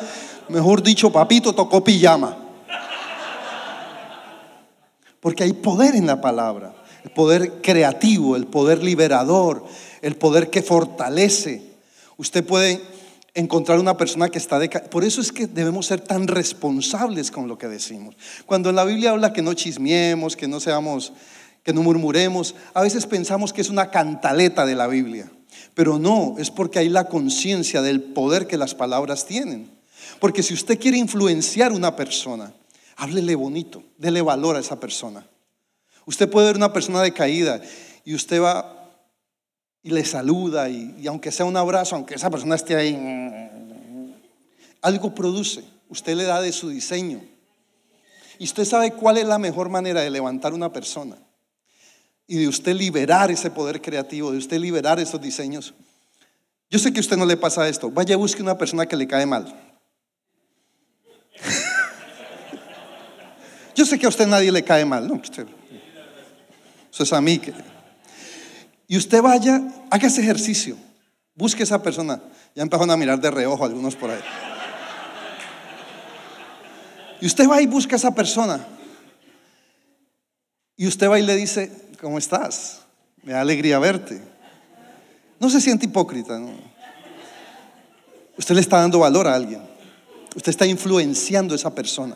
mejor 0.48 0.82
dicho, 0.82 1.10
papito, 1.10 1.54
tocó 1.54 1.82
pijama. 1.82 2.36
Porque 5.20 5.44
hay 5.44 5.54
poder 5.54 5.94
en 5.94 6.06
la 6.06 6.20
palabra. 6.20 6.74
El 7.02 7.10
poder 7.10 7.62
creativo, 7.62 8.36
el 8.36 8.46
poder 8.46 8.82
liberador, 8.82 9.64
el 10.02 10.16
poder 10.16 10.50
que 10.50 10.62
fortalece. 10.62 11.62
Usted 12.18 12.44
puede 12.44 12.82
encontrar 13.34 13.78
una 13.78 13.96
persona 13.96 14.28
que 14.28 14.38
está 14.38 14.58
de... 14.58 14.68
Por 14.68 15.04
eso 15.04 15.20
es 15.20 15.32
que 15.32 15.46
debemos 15.46 15.86
ser 15.86 16.00
tan 16.00 16.26
responsables 16.26 17.30
con 17.30 17.48
lo 17.48 17.56
que 17.56 17.68
decimos. 17.68 18.16
Cuando 18.44 18.72
la 18.72 18.84
Biblia 18.84 19.10
habla 19.10 19.32
que 19.32 19.42
no 19.42 19.54
chismiemos, 19.54 20.36
que 20.36 20.48
no 20.48 20.60
seamos 20.60 21.12
que 21.66 21.72
no 21.72 21.82
murmuremos. 21.82 22.54
A 22.74 22.82
veces 22.82 23.06
pensamos 23.06 23.52
que 23.52 23.60
es 23.60 23.70
una 23.70 23.90
cantaleta 23.90 24.64
de 24.64 24.76
la 24.76 24.86
Biblia, 24.86 25.28
pero 25.74 25.98
no, 25.98 26.36
es 26.38 26.48
porque 26.48 26.78
hay 26.78 26.88
la 26.88 27.08
conciencia 27.08 27.82
del 27.82 28.00
poder 28.00 28.46
que 28.46 28.56
las 28.56 28.76
palabras 28.76 29.26
tienen. 29.26 29.68
Porque 30.20 30.44
si 30.44 30.54
usted 30.54 30.78
quiere 30.78 30.96
influenciar 30.96 31.72
a 31.72 31.74
una 31.74 31.96
persona, 31.96 32.54
háblele 32.94 33.34
bonito, 33.34 33.82
dele 33.98 34.22
valor 34.22 34.54
a 34.54 34.60
esa 34.60 34.78
persona. 34.78 35.26
Usted 36.04 36.30
puede 36.30 36.46
ver 36.46 36.56
una 36.56 36.72
persona 36.72 37.02
decaída 37.02 37.60
y 38.04 38.14
usted 38.14 38.40
va 38.40 38.72
y 39.82 39.90
le 39.90 40.04
saluda 40.04 40.68
y, 40.68 40.94
y 41.00 41.08
aunque 41.08 41.32
sea 41.32 41.46
un 41.46 41.56
abrazo, 41.56 41.96
aunque 41.96 42.14
esa 42.14 42.30
persona 42.30 42.54
esté 42.54 42.76
ahí, 42.76 42.96
algo 44.82 45.12
produce. 45.16 45.64
Usted 45.88 46.14
le 46.14 46.22
da 46.22 46.40
de 46.40 46.52
su 46.52 46.68
diseño. 46.68 47.20
Y 48.38 48.44
usted 48.44 48.64
sabe 48.64 48.92
cuál 48.92 49.18
es 49.18 49.26
la 49.26 49.38
mejor 49.38 49.68
manera 49.68 50.02
de 50.02 50.10
levantar 50.10 50.54
una 50.54 50.72
persona 50.72 51.16
y 52.26 52.38
de 52.38 52.48
usted 52.48 52.74
liberar 52.74 53.30
ese 53.30 53.50
poder 53.50 53.80
creativo, 53.80 54.32
de 54.32 54.38
usted 54.38 54.58
liberar 54.58 54.98
esos 54.98 55.20
diseños. 55.20 55.74
Yo 56.68 56.78
sé 56.78 56.92
que 56.92 56.98
a 56.98 57.00
usted 57.00 57.16
no 57.16 57.24
le 57.24 57.36
pasa 57.36 57.68
esto. 57.68 57.90
Vaya, 57.90 58.16
busque 58.16 58.42
una 58.42 58.58
persona 58.58 58.86
que 58.86 58.96
le 58.96 59.06
cae 59.06 59.26
mal. 59.26 59.54
Yo 63.74 63.84
sé 63.84 63.98
que 63.98 64.06
a 64.06 64.08
usted 64.08 64.26
nadie 64.26 64.50
le 64.50 64.64
cae 64.64 64.84
mal, 64.84 65.06
¿no? 65.06 65.14
Usted, 65.14 65.46
eso 66.90 67.02
es 67.02 67.12
a 67.12 67.20
mí. 67.20 67.40
Y 68.88 68.96
usted 68.96 69.20
vaya, 69.20 69.60
haga 69.90 70.06
ese 70.06 70.22
ejercicio. 70.22 70.76
Busque 71.34 71.62
esa 71.62 71.82
persona. 71.82 72.20
Ya 72.54 72.62
empezaron 72.62 72.90
a 72.90 72.96
mirar 72.96 73.20
de 73.20 73.30
reojo 73.30 73.64
algunos 73.64 73.94
por 73.94 74.10
ahí. 74.10 74.20
Y 77.20 77.26
usted 77.26 77.48
va 77.48 77.60
y 77.60 77.66
busca 77.66 77.96
a 77.96 77.98
esa 77.98 78.14
persona. 78.14 78.66
Y 80.76 80.86
usted 80.86 81.08
va 81.08 81.18
y 81.18 81.22
le 81.22 81.36
dice, 81.36 81.70
¿cómo 82.06 82.18
estás? 82.18 82.82
Me 83.24 83.32
da 83.32 83.40
alegría 83.40 83.80
verte. 83.80 84.22
No 85.40 85.50
se 85.50 85.60
siente 85.60 85.86
hipócrita. 85.86 86.40
Usted 88.38 88.54
le 88.54 88.60
está 88.60 88.78
dando 88.78 89.00
valor 89.00 89.26
a 89.26 89.34
alguien. 89.34 89.60
Usted 90.36 90.50
está 90.50 90.64
influenciando 90.66 91.52
a 91.52 91.56
esa 91.56 91.74
persona. 91.74 92.14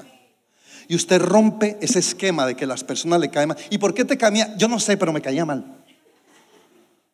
Y 0.87 0.95
usted 0.95 1.21
rompe 1.21 1.77
ese 1.81 1.99
esquema 1.99 2.47
de 2.47 2.55
que 2.55 2.67
las 2.67 2.85
personas 2.85 3.19
le 3.19 3.31
caen 3.31 3.49
mal. 3.49 3.59
¿Y 3.69 3.79
por 3.79 3.93
qué 3.93 4.05
te 4.05 4.17
caía? 4.17 4.57
Yo 4.57 4.69
no 4.69 4.79
sé, 4.79 4.97
pero 4.97 5.13
me 5.13 5.21
caía 5.21 5.45
mal. 5.45 5.83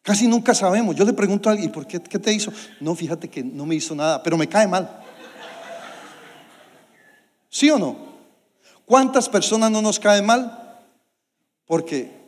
Casi 0.03 0.29
nunca 0.29 0.55
sabemos. 0.55 0.95
Yo 0.95 1.07
le 1.07 1.15
pregunto 1.15 1.49
a 1.49 1.53
alguien, 1.53 1.73
¿por 1.73 1.87
qué, 1.87 1.99
qué 2.03 2.19
te 2.19 2.31
hizo? 2.31 2.53
No, 2.79 2.95
fíjate 2.95 3.31
que 3.31 3.43
no 3.43 3.65
me 3.65 3.75
hizo 3.75 3.95
nada, 3.95 4.23
pero 4.23 4.37
me 4.37 4.51
cae 4.51 4.69
mal. 4.69 5.03
¿Sí 7.49 7.71
o 7.71 7.79
no? 7.79 7.97
¿Cuántas 8.85 9.31
personas 9.31 9.71
no 9.71 9.81
nos 9.81 9.99
caen 9.99 10.27
mal? 10.27 10.79
Porque 11.65 12.26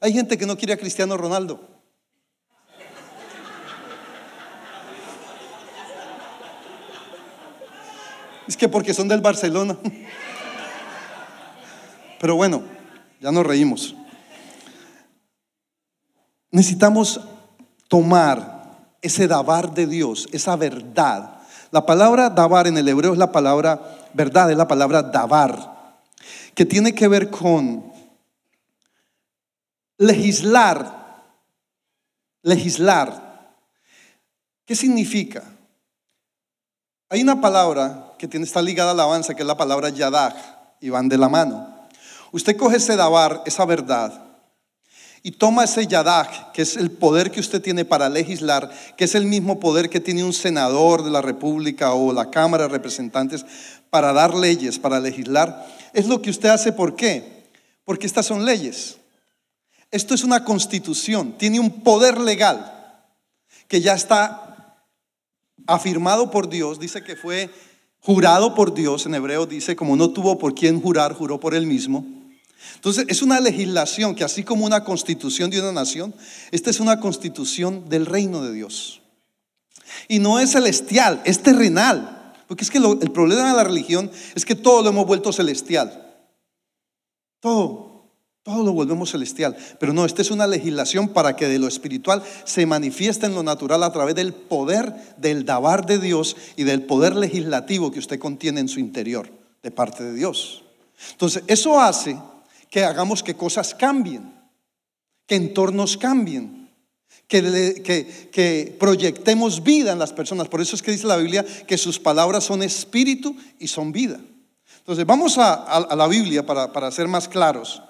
hay 0.00 0.12
gente 0.12 0.38
que 0.38 0.46
no 0.46 0.56
quiere 0.56 0.74
a 0.74 0.78
Cristiano 0.78 1.16
Ronaldo. 1.16 1.60
Es 8.46 8.56
que 8.56 8.68
porque 8.68 8.94
son 8.94 9.08
del 9.08 9.20
Barcelona. 9.20 9.76
Pero 12.20 12.34
bueno, 12.34 12.62
ya 13.20 13.30
nos 13.30 13.46
reímos. 13.46 13.94
Necesitamos 16.50 17.20
tomar 17.88 18.58
ese 19.02 19.28
dabar 19.28 19.74
de 19.74 19.86
Dios, 19.86 20.28
esa 20.32 20.56
verdad. 20.56 21.40
La 21.70 21.84
palabra 21.84 22.30
dabar 22.30 22.66
en 22.66 22.78
el 22.78 22.88
hebreo 22.88 23.12
es 23.12 23.18
la 23.18 23.32
palabra 23.32 23.98
verdad, 24.14 24.50
es 24.50 24.56
la 24.56 24.66
palabra 24.66 25.02
dabar, 25.02 26.00
que 26.54 26.64
tiene 26.64 26.94
que 26.94 27.06
ver 27.06 27.30
con 27.30 27.92
legislar. 29.98 30.96
Legislar. 32.42 33.52
¿Qué 34.64 34.74
significa? 34.74 35.42
Hay 37.10 37.22
una 37.22 37.40
palabra 37.40 38.14
que 38.18 38.28
tiene, 38.28 38.46
está 38.46 38.62
ligada 38.62 38.92
a 38.92 38.94
la 38.94 39.04
alabanza, 39.04 39.34
que 39.34 39.42
es 39.42 39.46
la 39.46 39.56
palabra 39.56 39.88
yadag, 39.88 40.34
y 40.80 40.90
van 40.90 41.08
de 41.08 41.18
la 41.18 41.28
mano. 41.28 41.88
Usted 42.32 42.56
coge 42.56 42.76
ese 42.76 42.96
dabar, 42.96 43.42
esa 43.46 43.64
verdad, 43.64 44.22
y 45.22 45.32
toma 45.32 45.64
ese 45.64 45.86
yadag, 45.86 46.52
que 46.52 46.62
es 46.62 46.76
el 46.76 46.90
poder 46.90 47.30
que 47.30 47.40
usted 47.40 47.62
tiene 47.62 47.84
para 47.84 48.08
legislar, 48.08 48.70
que 48.96 49.04
es 49.04 49.14
el 49.14 49.24
mismo 49.24 49.58
poder 49.58 49.88
que 49.88 50.00
tiene 50.00 50.22
un 50.22 50.34
senador 50.34 51.02
de 51.02 51.10
la 51.10 51.22
República 51.22 51.94
o 51.94 52.12
la 52.12 52.30
Cámara 52.30 52.64
de 52.64 52.70
Representantes 52.70 53.44
para 53.90 54.12
dar 54.12 54.34
leyes, 54.34 54.78
para 54.78 55.00
legislar. 55.00 55.66
Es 55.94 56.06
lo 56.06 56.20
que 56.20 56.30
usted 56.30 56.50
hace, 56.50 56.72
¿por 56.72 56.94
qué? 56.94 57.46
Porque 57.84 58.06
estas 58.06 58.26
son 58.26 58.44
leyes. 58.44 58.98
Esto 59.90 60.14
es 60.14 60.24
una 60.24 60.44
constitución, 60.44 61.36
tiene 61.38 61.60
un 61.60 61.82
poder 61.82 62.18
legal 62.20 62.74
que 63.68 63.80
ya 63.80 63.94
está 63.94 64.84
afirmado 65.66 66.30
por 66.30 66.48
Dios, 66.48 66.78
dice 66.78 67.02
que 67.02 67.16
fue 67.16 67.50
jurado 68.00 68.54
por 68.54 68.74
Dios, 68.74 69.06
en 69.06 69.14
hebreo 69.14 69.46
dice, 69.46 69.76
como 69.76 69.96
no 69.96 70.10
tuvo 70.10 70.38
por 70.38 70.54
quién 70.54 70.80
jurar, 70.80 71.14
juró 71.14 71.40
por 71.40 71.54
él 71.54 71.66
mismo. 71.66 72.04
Entonces, 72.74 73.06
es 73.08 73.22
una 73.22 73.40
legislación 73.40 74.14
que 74.14 74.24
así 74.24 74.42
como 74.42 74.64
una 74.64 74.84
constitución 74.84 75.50
de 75.50 75.60
una 75.60 75.72
nación, 75.72 76.14
esta 76.50 76.70
es 76.70 76.80
una 76.80 77.00
constitución 77.00 77.88
del 77.88 78.06
reino 78.06 78.42
de 78.42 78.52
Dios. 78.52 79.00
Y 80.08 80.18
no 80.18 80.38
es 80.38 80.52
celestial, 80.52 81.22
es 81.24 81.42
terrenal. 81.42 82.34
Porque 82.46 82.64
es 82.64 82.70
que 82.70 82.78
el 82.78 83.12
problema 83.12 83.50
de 83.50 83.56
la 83.56 83.64
religión 83.64 84.10
es 84.34 84.44
que 84.44 84.54
todo 84.54 84.82
lo 84.82 84.88
hemos 84.88 85.06
vuelto 85.06 85.32
celestial. 85.32 86.16
Todo, 87.40 87.87
todo 88.48 88.64
lo 88.64 88.72
volvemos 88.72 89.10
celestial. 89.10 89.56
Pero 89.78 89.92
no, 89.92 90.06
esta 90.06 90.22
es 90.22 90.30
una 90.30 90.46
legislación 90.46 91.10
para 91.10 91.36
que 91.36 91.46
de 91.46 91.58
lo 91.58 91.68
espiritual 91.68 92.22
se 92.44 92.64
manifieste 92.64 93.26
en 93.26 93.34
lo 93.34 93.42
natural 93.42 93.82
a 93.82 93.92
través 93.92 94.14
del 94.14 94.32
poder 94.32 94.94
del 95.18 95.44
dabar 95.44 95.84
de 95.84 95.98
Dios 95.98 96.34
y 96.56 96.64
del 96.64 96.82
poder 96.82 97.14
legislativo 97.14 97.90
que 97.90 97.98
usted 97.98 98.18
contiene 98.18 98.60
en 98.60 98.68
su 98.68 98.80
interior 98.80 99.30
de 99.62 99.70
parte 99.70 100.02
de 100.02 100.14
Dios. 100.14 100.64
Entonces, 101.12 101.42
eso 101.46 101.78
hace 101.78 102.18
que 102.70 102.84
hagamos 102.84 103.22
que 103.22 103.34
cosas 103.34 103.74
cambien, 103.74 104.32
que 105.26 105.36
entornos 105.36 105.98
cambien, 105.98 106.70
que, 107.26 108.30
que, 108.32 108.76
proyectemos 108.80 109.62
vida 109.62 109.92
en 109.92 109.98
las 109.98 110.14
personas. 110.14 110.48
Por 110.48 110.62
eso 110.62 110.74
es 110.74 110.80
que 110.80 110.92
dice 110.92 111.06
la 111.06 111.18
Biblia 111.18 111.44
que 111.66 111.76
sus 111.76 111.98
palabras 111.98 112.44
son 112.44 112.62
espíritu 112.62 113.36
y 113.58 113.68
son 113.68 113.92
vida. 113.92 114.18
Entonces 114.78 115.04
vamos 115.04 115.36
a, 115.36 115.94
la 115.94 116.08
Biblia 116.08 116.46
para, 116.46 116.72
para 116.72 116.90
ser 116.90 117.08
más 117.08 117.28
claros, 117.28 117.82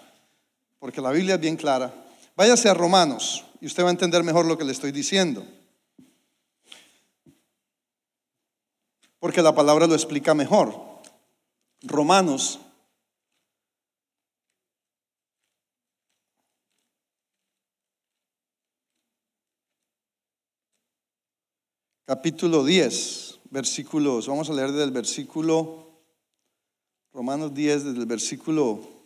porque 0.79 1.01
la 1.01 1.11
Biblia 1.11 1.35
es 1.35 1.41
bien 1.41 1.57
clara. 1.57 1.93
Váyase 2.37 2.69
a 2.69 2.75
Romanos 2.75 3.45
y 3.61 3.67
usted 3.67 3.83
va 3.83 3.89
a 3.89 3.93
entender 3.93 4.23
mejor 4.23 4.47
lo 4.47 4.57
que 4.57 4.65
le 4.65 4.73
estoy 4.73 4.93
diciendo. 4.93 5.45
Porque 9.19 9.43
la 9.43 9.55
palabra 9.55 9.87
lo 9.87 9.95
explica 9.95 10.35
mejor. 10.35 10.75
Romanos 11.83 12.61
capítulo 22.09 22.65
10, 22.65 23.41
versículos, 23.51 24.29
vamos 24.29 24.49
a 24.49 24.55
leer 24.55 24.71
desde 24.71 24.85
el 24.85 24.93
versículo, 24.93 26.01
Romanos 27.13 27.53
10, 27.53 27.85
desde 27.85 27.99
el 27.99 28.07
versículo, 28.07 28.98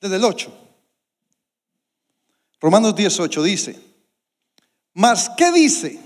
desde 0.00 0.16
el 0.16 0.24
8. 0.24 0.52
Romanos 2.60 2.94
10, 2.94 3.20
8 3.20 3.42
dice, 3.42 3.80
mas 4.94 5.30
¿qué 5.36 5.52
dice? 5.52 5.98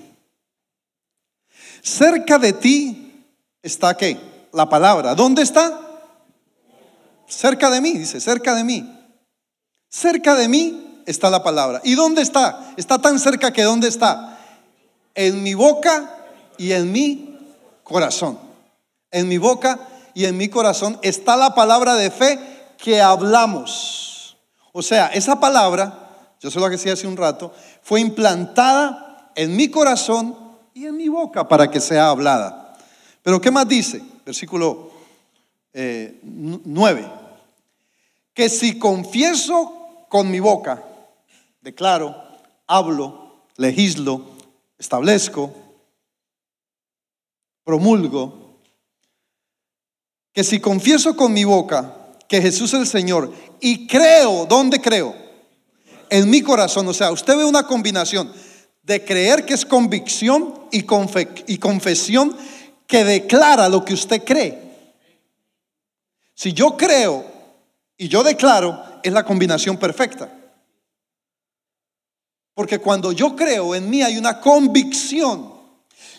Cerca 1.83 2.39
de 2.39 2.53
ti 2.53 3.25
está 3.63 3.97
qué? 3.97 4.19
La 4.53 4.69
palabra. 4.69 5.15
¿Dónde 5.15 5.43
está? 5.43 5.81
Cerca 7.27 7.71
de 7.71 7.81
mí, 7.81 7.93
dice, 7.93 8.21
cerca 8.21 8.55
de 8.55 8.65
mí. 8.65 8.91
Cerca 9.89 10.35
de 10.35 10.49
mí 10.49 11.03
está 11.07 11.31
la 11.31 11.43
palabra. 11.43 11.81
¿Y 11.85 11.95
dónde 11.95 12.23
está? 12.23 12.75
Está 12.77 13.01
tan 13.01 13.19
cerca 13.19 13.53
que 13.53 13.63
¿dónde 13.63 13.89
está? 13.89 14.39
En 15.15 15.43
mi 15.43 15.55
boca 15.55 16.27
y 16.57 16.73
en 16.73 16.93
mi 16.93 17.39
corazón. 17.83 18.39
En 19.11 19.29
mi 19.29 19.39
boca 19.39 19.79
y 20.15 20.25
en 20.25 20.37
mi 20.37 20.49
corazón 20.49 20.99
está 21.03 21.37
la 21.37 21.55
palabra 21.55 21.95
de 21.95 22.11
fe 22.11 22.54
que 22.79 23.01
hablamos. 23.01 24.37
O 24.73 24.83
sea, 24.83 25.09
esa 25.09 25.39
palabra, 25.39 26.11
yo 26.41 26.51
sé 26.51 26.59
lo 26.59 26.67
que 26.67 26.73
decía 26.73 26.93
hace 26.93 27.07
un 27.07 27.17
rato, 27.17 27.53
fue 27.83 28.01
implantada 28.01 29.31
en 29.35 29.57
mi 29.57 29.69
corazón 29.69 30.37
y 30.75 30.87
en 30.87 30.97
mi 30.97 31.09
boca 31.09 31.47
para 31.49 31.71
que 31.71 31.81
sea 31.81 32.09
hablada. 32.09 32.77
Pero 33.23 33.41
¿qué 33.41 33.51
más 33.51 33.69
dice? 33.69 34.03
Versículo 34.25 34.91
9. 35.73 37.01
Eh, 37.01 37.11
que 38.35 38.49
si 38.49 38.79
confieso 38.79 40.07
con 40.09 40.31
mi 40.31 40.41
boca 40.41 40.83
declaro, 41.61 42.15
hablo, 42.67 43.45
legislo, 43.57 44.23
establezco, 44.79 45.53
promulgo, 47.65 48.59
que 50.33 50.45
si 50.45 50.61
confieso 50.61 51.17
con 51.17 51.33
mi 51.33 51.45
boca 51.45 51.97
que 52.35 52.43
Jesús 52.43 52.75
es 52.75 52.81
el 52.81 52.87
Señor 52.89 53.33
y 53.61 53.87
creo, 53.87 54.45
¿dónde 54.47 54.81
creo? 54.81 55.15
En 56.11 56.29
mi 56.29 56.43
corazón, 56.43 56.89
o 56.89 56.93
sea, 56.93 57.13
usted 57.13 57.37
ve 57.37 57.45
una 57.45 57.65
combinación 57.65 58.33
de 58.83 59.05
creer 59.05 59.47
que 59.47 59.55
es 59.55 59.65
convicción 59.65 60.67
y, 60.73 60.85
y 61.47 61.59
confesión 61.59 62.37
que 62.89 63.05
declara 63.05 63.69
lo 63.69 63.85
que 63.85 63.95
usted 63.95 64.25
cree. 64.25 64.59
Si 66.35 66.53
yo 66.53 66.77
creo 66.77 67.25
y 67.97 68.09
yo 68.09 68.25
declaro, 68.25 68.83
es 69.05 69.13
la 69.13 69.25
combinación 69.25 69.77
perfecta. 69.77 70.29
Porque 72.53 72.81
cuando 72.81 73.13
yo 73.13 73.37
creo 73.37 73.77
en 73.77 73.89
mí 73.89 74.03
hay 74.03 74.19
una 74.19 74.41
convicción. 74.41 75.54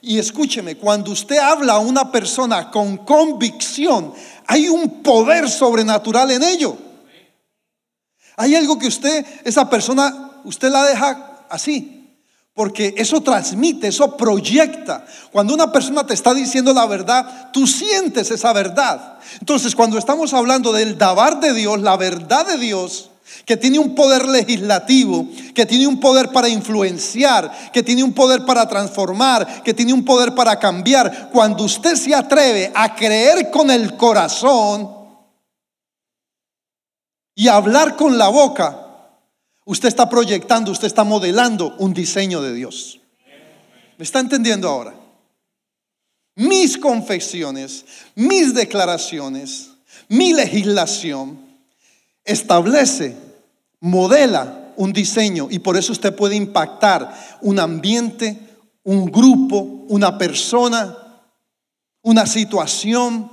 Y 0.08 0.20
escúcheme, 0.20 0.78
cuando 0.78 1.10
usted 1.10 1.40
habla 1.40 1.74
a 1.74 1.80
una 1.80 2.12
persona 2.12 2.70
con 2.70 2.98
convicción, 2.98 4.14
hay 4.46 4.70
un 4.70 5.02
poder 5.02 5.50
sobrenatural 5.50 6.30
en 6.30 6.44
ello. 6.44 6.78
Hay 8.38 8.54
algo 8.54 8.78
que 8.78 8.86
usted, 8.86 9.26
esa 9.44 9.68
persona, 9.68 10.42
usted 10.44 10.70
la 10.70 10.84
deja 10.84 11.48
así. 11.50 12.20
Porque 12.54 12.94
eso 12.96 13.22
transmite, 13.22 13.88
eso 13.88 14.16
proyecta. 14.16 15.08
Cuando 15.32 15.56
una 15.56 15.72
persona 15.72 16.06
te 16.06 16.14
está 16.14 16.36
diciendo 16.36 16.72
la 16.72 16.86
verdad, 16.86 17.50
tú 17.52 17.66
sientes 17.66 18.30
esa 18.30 18.54
verdad. 18.54 19.18
Entonces, 19.40 19.74
cuando 19.74 19.98
estamos 19.98 20.36
hablando 20.36 20.72
del 20.72 21.00
dabar 21.00 21.40
de 21.40 21.52
Dios, 21.56 21.82
la 21.82 21.98
verdad 21.98 22.46
de 22.46 22.60
Dios, 22.60 23.10
que 23.44 23.58
tiene 23.58 23.80
un 23.80 23.96
poder 23.96 24.28
legislativo, 24.28 25.28
que 25.54 25.66
tiene 25.66 25.88
un 25.88 26.00
poder 26.00 26.30
para 26.30 26.48
influenciar, 26.48 27.72
que 27.72 27.84
tiene 27.84 28.04
un 28.04 28.14
poder 28.14 28.46
para 28.46 28.68
transformar, 28.68 29.64
que 29.64 29.74
tiene 29.74 29.94
un 29.94 30.06
poder 30.06 30.34
para 30.36 30.58
cambiar. 30.60 31.30
Cuando 31.32 31.64
usted 31.64 31.96
se 31.96 32.14
atreve 32.14 32.72
a 32.74 32.96
creer 32.96 33.52
con 33.52 33.70
el 33.70 33.98
corazón, 33.98 34.96
y 37.36 37.50
hablar 37.50 37.98
con 37.98 38.18
la 38.18 38.30
boca, 38.30 38.88
usted 39.66 39.90
está 39.90 40.10
proyectando, 40.10 40.72
usted 40.72 40.88
está 40.88 41.04
modelando 41.04 41.76
un 41.80 41.94
diseño 41.94 42.42
de 42.42 42.54
Dios. 42.54 43.02
¿Me 43.98 44.04
está 44.04 44.20
entendiendo 44.20 44.70
ahora? 44.70 44.96
Mis 46.36 46.78
confesiones, 46.78 47.86
mis 48.16 48.54
declaraciones, 48.54 49.72
mi 50.08 50.34
legislación 50.34 51.40
establece, 52.24 53.16
modela 53.80 54.74
un 54.78 54.94
diseño 54.94 55.48
y 55.50 55.60
por 55.60 55.78
eso 55.78 55.92
usted 55.92 56.16
puede 56.16 56.36
impactar 56.36 57.14
un 57.42 57.60
ambiente, 57.60 58.40
un 58.84 59.06
grupo, 59.06 59.58
una 59.90 60.18
persona, 60.18 60.98
una 62.02 62.26
situación. 62.26 63.32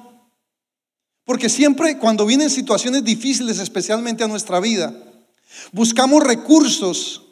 Porque 1.25 1.49
siempre 1.49 1.99
cuando 1.99 2.27
vienen 2.27 2.51
situaciones 2.51 3.05
difíciles, 3.05 3.59
especialmente 3.59 4.25
a 4.25 4.29
nuestra 4.29 4.61
vida, 4.61 4.95
buscamos 5.73 6.23
recursos 6.23 7.23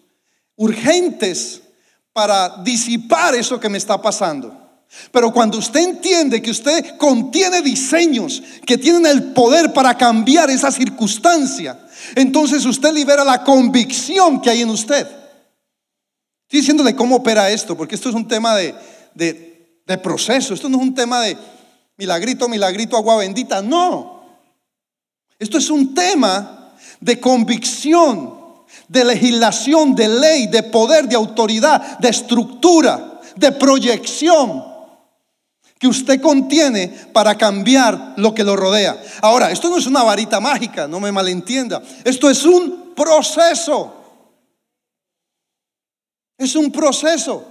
urgentes 0.56 1.62
para 2.12 2.62
disipar 2.62 3.34
eso 3.34 3.58
que 3.58 3.68
me 3.68 3.78
está 3.78 4.00
pasando. 4.00 4.69
Pero 5.12 5.32
cuando 5.32 5.58
usted 5.58 5.80
entiende 5.80 6.42
que 6.42 6.50
usted 6.50 6.96
contiene 6.96 7.62
diseños 7.62 8.42
que 8.66 8.76
tienen 8.76 9.06
el 9.06 9.32
poder 9.32 9.72
para 9.72 9.96
cambiar 9.96 10.50
esa 10.50 10.70
circunstancia, 10.72 11.78
entonces 12.16 12.64
usted 12.64 12.92
libera 12.92 13.24
la 13.24 13.44
convicción 13.44 14.40
que 14.40 14.50
hay 14.50 14.62
en 14.62 14.70
usted. 14.70 15.06
Estoy 15.06 16.60
diciéndole 16.60 16.96
cómo 16.96 17.16
opera 17.16 17.50
esto, 17.50 17.76
porque 17.76 17.94
esto 17.94 18.08
es 18.08 18.14
un 18.14 18.26
tema 18.26 18.56
de, 18.56 18.74
de 19.14 19.98
proceso, 19.98 20.54
esto 20.54 20.68
no 20.68 20.78
es 20.78 20.82
un 20.82 20.94
tema 20.94 21.20
de 21.20 21.36
milagrito, 21.96 22.48
milagrito, 22.48 22.96
agua 22.96 23.16
bendita, 23.16 23.62
no. 23.62 24.24
Esto 25.38 25.58
es 25.58 25.70
un 25.70 25.94
tema 25.94 26.74
de 27.00 27.20
convicción, 27.20 28.34
de 28.88 29.04
legislación, 29.04 29.94
de 29.94 30.08
ley, 30.08 30.46
de 30.48 30.64
poder, 30.64 31.08
de 31.08 31.14
autoridad, 31.14 31.98
de 31.98 32.08
estructura, 32.08 33.20
de 33.36 33.52
proyección 33.52 34.69
que 35.80 35.88
usted 35.88 36.20
contiene 36.20 36.88
para 36.88 37.38
cambiar 37.38 38.12
lo 38.18 38.34
que 38.34 38.44
lo 38.44 38.54
rodea. 38.54 39.02
Ahora, 39.22 39.50
esto 39.50 39.70
no 39.70 39.78
es 39.78 39.86
una 39.86 40.02
varita 40.02 40.38
mágica, 40.38 40.86
no 40.86 41.00
me 41.00 41.10
malentienda. 41.10 41.82
Esto 42.04 42.28
es 42.28 42.44
un 42.44 42.92
proceso. 42.94 43.96
Es 46.36 46.54
un 46.54 46.70
proceso. 46.70 47.48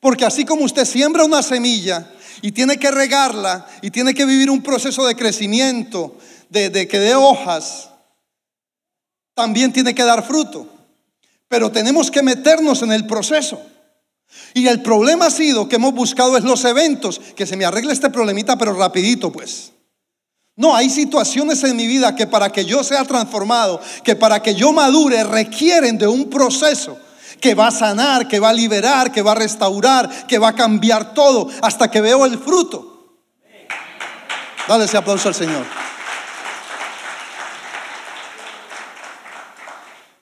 Porque 0.00 0.24
así 0.24 0.46
como 0.46 0.64
usted 0.64 0.86
siembra 0.86 1.26
una 1.26 1.42
semilla 1.42 2.10
y 2.40 2.52
tiene 2.52 2.78
que 2.78 2.90
regarla 2.90 3.66
y 3.82 3.90
tiene 3.90 4.14
que 4.14 4.24
vivir 4.24 4.50
un 4.50 4.62
proceso 4.62 5.06
de 5.06 5.14
crecimiento, 5.14 6.16
de, 6.48 6.88
que 6.88 6.98
dé 6.98 7.14
hojas, 7.14 7.90
también 9.34 9.70
tiene 9.70 9.94
que 9.94 10.04
dar 10.04 10.26
fruto. 10.26 10.66
Pero 11.46 11.70
tenemos 11.70 12.10
que 12.10 12.22
meternos 12.22 12.80
en 12.80 12.92
el 12.92 13.06
proceso. 13.06 13.60
Y 14.54 14.66
el 14.66 14.82
problema 14.82 15.26
ha 15.26 15.30
sido 15.30 15.68
que 15.68 15.76
hemos 15.76 15.94
buscado 15.94 16.36
es 16.36 16.44
los 16.44 16.64
eventos, 16.64 17.20
que 17.36 17.46
se 17.46 17.56
me 17.56 17.64
arregle 17.64 17.92
este 17.92 18.10
problemita, 18.10 18.56
pero 18.56 18.74
rapidito 18.74 19.30
pues. 19.30 19.72
No, 20.56 20.74
hay 20.74 20.90
situaciones 20.90 21.62
en 21.64 21.76
mi 21.76 21.86
vida 21.86 22.14
que 22.14 22.26
para 22.26 22.50
que 22.50 22.64
yo 22.64 22.84
sea 22.84 23.04
transformado, 23.04 23.80
que 24.04 24.16
para 24.16 24.42
que 24.42 24.54
yo 24.54 24.72
madure, 24.72 25.24
requieren 25.24 25.96
de 25.96 26.06
un 26.06 26.28
proceso 26.28 26.98
que 27.40 27.54
va 27.54 27.68
a 27.68 27.70
sanar, 27.70 28.28
que 28.28 28.40
va 28.40 28.50
a 28.50 28.52
liberar, 28.52 29.10
que 29.10 29.22
va 29.22 29.32
a 29.32 29.36
restaurar, 29.36 30.26
que 30.26 30.38
va 30.38 30.48
a 30.48 30.54
cambiar 30.54 31.14
todo, 31.14 31.48
hasta 31.62 31.90
que 31.90 32.00
veo 32.00 32.26
el 32.26 32.38
fruto. 32.38 33.16
Dale 34.68 34.84
ese 34.84 34.98
aplauso 34.98 35.28
al 35.28 35.34
Señor. 35.34 35.64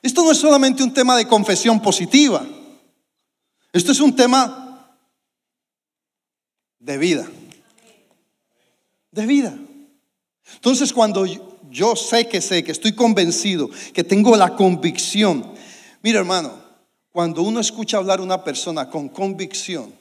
Esto 0.01 0.23
no 0.23 0.31
es 0.31 0.39
solamente 0.39 0.83
un 0.83 0.95
tema 0.95 1.17
de 1.17 1.27
confesión 1.27 1.83
positiva. 1.83 2.47
Esto 3.73 3.93
es 3.93 4.01
un 4.01 4.17
tema 4.17 4.97
de 6.79 6.99
vida. 6.99 7.29
De 9.11 9.27
vida. 9.27 9.57
Entonces 10.55 10.93
cuando 10.93 11.27
yo 11.71 11.97
sé 11.97 12.29
que 12.29 12.41
sé, 12.41 12.65
que 12.65 12.73
estoy 12.73 12.93
convencido, 12.93 13.69
que 13.93 14.05
tengo 14.05 14.37
la 14.37 14.57
convicción, 14.57 15.55
mira 16.03 16.21
hermano, 16.21 16.69
cuando 17.11 17.43
uno 17.43 17.61
escucha 17.61 17.99
hablar 17.99 18.21
a 18.21 18.23
una 18.23 18.45
persona 18.45 18.89
con 18.89 19.09
convicción, 19.09 19.93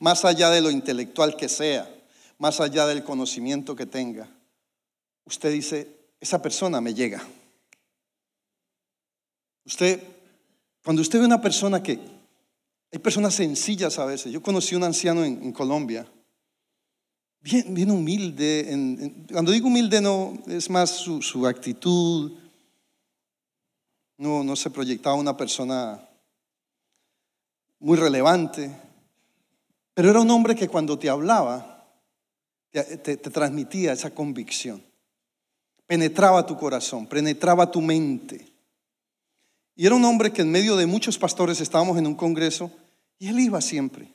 más 0.00 0.24
allá 0.24 0.50
de 0.50 0.60
lo 0.60 0.70
intelectual 0.70 1.36
que 1.36 1.48
sea, 1.48 1.88
más 2.38 2.60
allá 2.60 2.86
del 2.86 3.04
conocimiento 3.04 3.76
que 3.76 3.86
tenga, 3.86 4.28
usted 5.24 5.52
dice, 5.52 5.88
esa 6.20 6.42
persona 6.42 6.80
me 6.80 6.94
llega. 6.94 7.22
Usted, 9.64 10.02
cuando 10.82 11.02
usted 11.02 11.20
ve 11.20 11.26
una 11.26 11.40
persona 11.40 11.82
que 11.82 12.17
hay 12.90 12.98
personas 12.98 13.34
sencillas 13.34 13.98
a 13.98 14.04
veces. 14.04 14.32
Yo 14.32 14.42
conocí 14.42 14.74
a 14.74 14.78
un 14.78 14.84
anciano 14.84 15.24
en, 15.24 15.52
Colombia, 15.52 16.06
bien, 17.40 17.74
bien 17.74 17.90
humilde. 17.90 19.26
cuando 19.30 19.52
digo 19.52 19.68
humilde, 19.68 20.00
no 20.00 20.38
es 20.46 20.70
más 20.70 20.90
su, 20.90 21.46
actitud. 21.46 22.32
No, 24.16 24.42
no 24.42 24.56
se 24.56 24.70
proyectaba 24.70 25.14
una 25.14 25.36
persona 25.36 26.08
muy 27.78 27.96
relevante, 27.96 28.70
pero 29.94 30.10
era 30.10 30.20
un 30.20 30.30
hombre 30.30 30.54
que 30.54 30.68
cuando 30.68 30.98
te 30.98 31.08
hablaba, 31.08 31.86
te, 32.70 33.16
transmitía 33.16 33.92
esa 33.92 34.14
convicción. 34.14 34.82
Penetraba 35.86 36.44
tu 36.44 36.56
corazón, 36.56 37.06
penetraba 37.06 37.70
tu 37.70 37.80
mente. 37.80 38.46
Y 39.78 39.86
era 39.86 39.94
un 39.94 40.04
hombre 40.04 40.32
que 40.32 40.42
en 40.42 40.50
medio 40.50 40.74
de 40.74 40.86
muchos 40.86 41.18
pastores 41.18 41.60
estábamos 41.60 41.96
en 41.98 42.06
un 42.08 42.16
congreso 42.16 42.68
y 43.16 43.28
él 43.28 43.38
iba 43.38 43.60
siempre. 43.60 44.12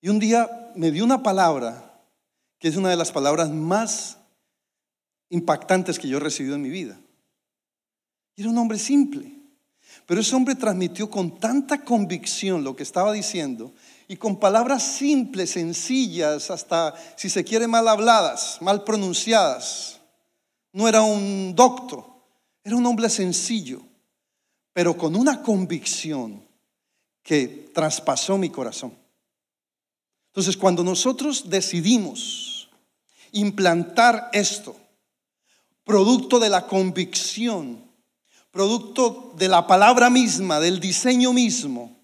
Y 0.00 0.08
un 0.08 0.18
día 0.18 0.72
me 0.74 0.90
dio 0.90 1.04
una 1.04 1.22
palabra 1.22 2.00
que 2.58 2.68
es 2.68 2.76
una 2.76 2.88
de 2.88 2.96
las 2.96 3.12
palabras 3.12 3.50
más 3.50 4.16
impactantes 5.28 5.98
que 5.98 6.08
yo 6.08 6.16
he 6.16 6.20
recibido 6.20 6.54
en 6.54 6.62
mi 6.62 6.70
vida. 6.70 6.98
Y 8.36 8.40
era 8.40 8.50
un 8.50 8.56
hombre 8.56 8.78
simple. 8.78 9.34
Pero 10.06 10.22
ese 10.22 10.34
hombre 10.34 10.54
transmitió 10.54 11.10
con 11.10 11.38
tanta 11.38 11.84
convicción 11.84 12.64
lo 12.64 12.74
que 12.74 12.84
estaba 12.84 13.12
diciendo 13.12 13.70
y 14.08 14.16
con 14.16 14.40
palabras 14.40 14.82
simples, 14.82 15.50
sencillas, 15.50 16.50
hasta 16.50 16.94
si 17.16 17.28
se 17.28 17.44
quiere 17.44 17.66
mal 17.66 17.86
habladas, 17.86 18.56
mal 18.62 18.82
pronunciadas. 18.82 20.00
No 20.72 20.88
era 20.88 21.02
un 21.02 21.54
doctor, 21.54 22.06
era 22.64 22.76
un 22.76 22.86
hombre 22.86 23.10
sencillo 23.10 23.89
pero 24.72 24.96
con 24.96 25.16
una 25.16 25.42
convicción 25.42 26.44
que 27.22 27.70
traspasó 27.74 28.38
mi 28.38 28.50
corazón. 28.50 28.96
Entonces, 30.28 30.56
cuando 30.56 30.84
nosotros 30.84 31.50
decidimos 31.50 32.70
implantar 33.32 34.30
esto, 34.32 34.76
producto 35.84 36.38
de 36.38 36.48
la 36.48 36.66
convicción, 36.66 37.84
producto 38.50 39.32
de 39.36 39.48
la 39.48 39.66
palabra 39.66 40.08
misma, 40.08 40.60
del 40.60 40.80
diseño 40.80 41.32
mismo, 41.32 42.00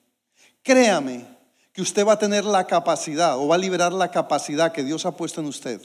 créame 0.63 1.27
que 1.73 1.83
usted 1.83 2.07
va 2.07 2.15
a 2.15 2.19
tener 2.19 2.45
la 2.45 2.67
capacidad 2.67 3.39
o 3.39 3.49
va 3.49 3.57
a 3.57 3.59
liberar 3.59 3.93
la 3.93 4.11
capacidad 4.11 4.73
que 4.73 4.83
Dios 4.83 5.07
ha 5.07 5.17
puesto 5.17 5.41
en 5.41 5.47
usted, 5.47 5.81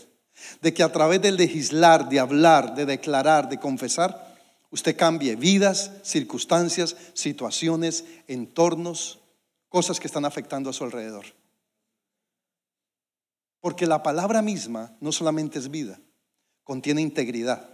de 0.62 0.74
que 0.74 0.84
a 0.84 0.92
través 0.92 1.22
del 1.22 1.36
legislar, 1.36 2.10
de 2.10 2.20
hablar, 2.20 2.74
de 2.76 2.86
declarar, 2.86 3.50
de 3.50 3.60
confesar, 3.60 4.31
usted 4.72 4.98
cambie 4.98 5.36
vidas, 5.36 5.92
circunstancias, 6.04 6.96
situaciones, 7.14 8.06
entornos, 8.28 9.20
cosas 9.70 10.00
que 10.00 10.08
están 10.08 10.26
afectando 10.26 10.70
a 10.70 10.74
su 10.74 10.84
alrededor. 10.84 11.26
Porque 13.60 13.86
la 13.86 14.02
palabra 14.02 14.42
misma 14.42 14.96
no 15.00 15.12
solamente 15.12 15.60
es 15.60 15.70
vida, 15.70 16.00
contiene 16.64 17.02
integridad. 17.02 17.70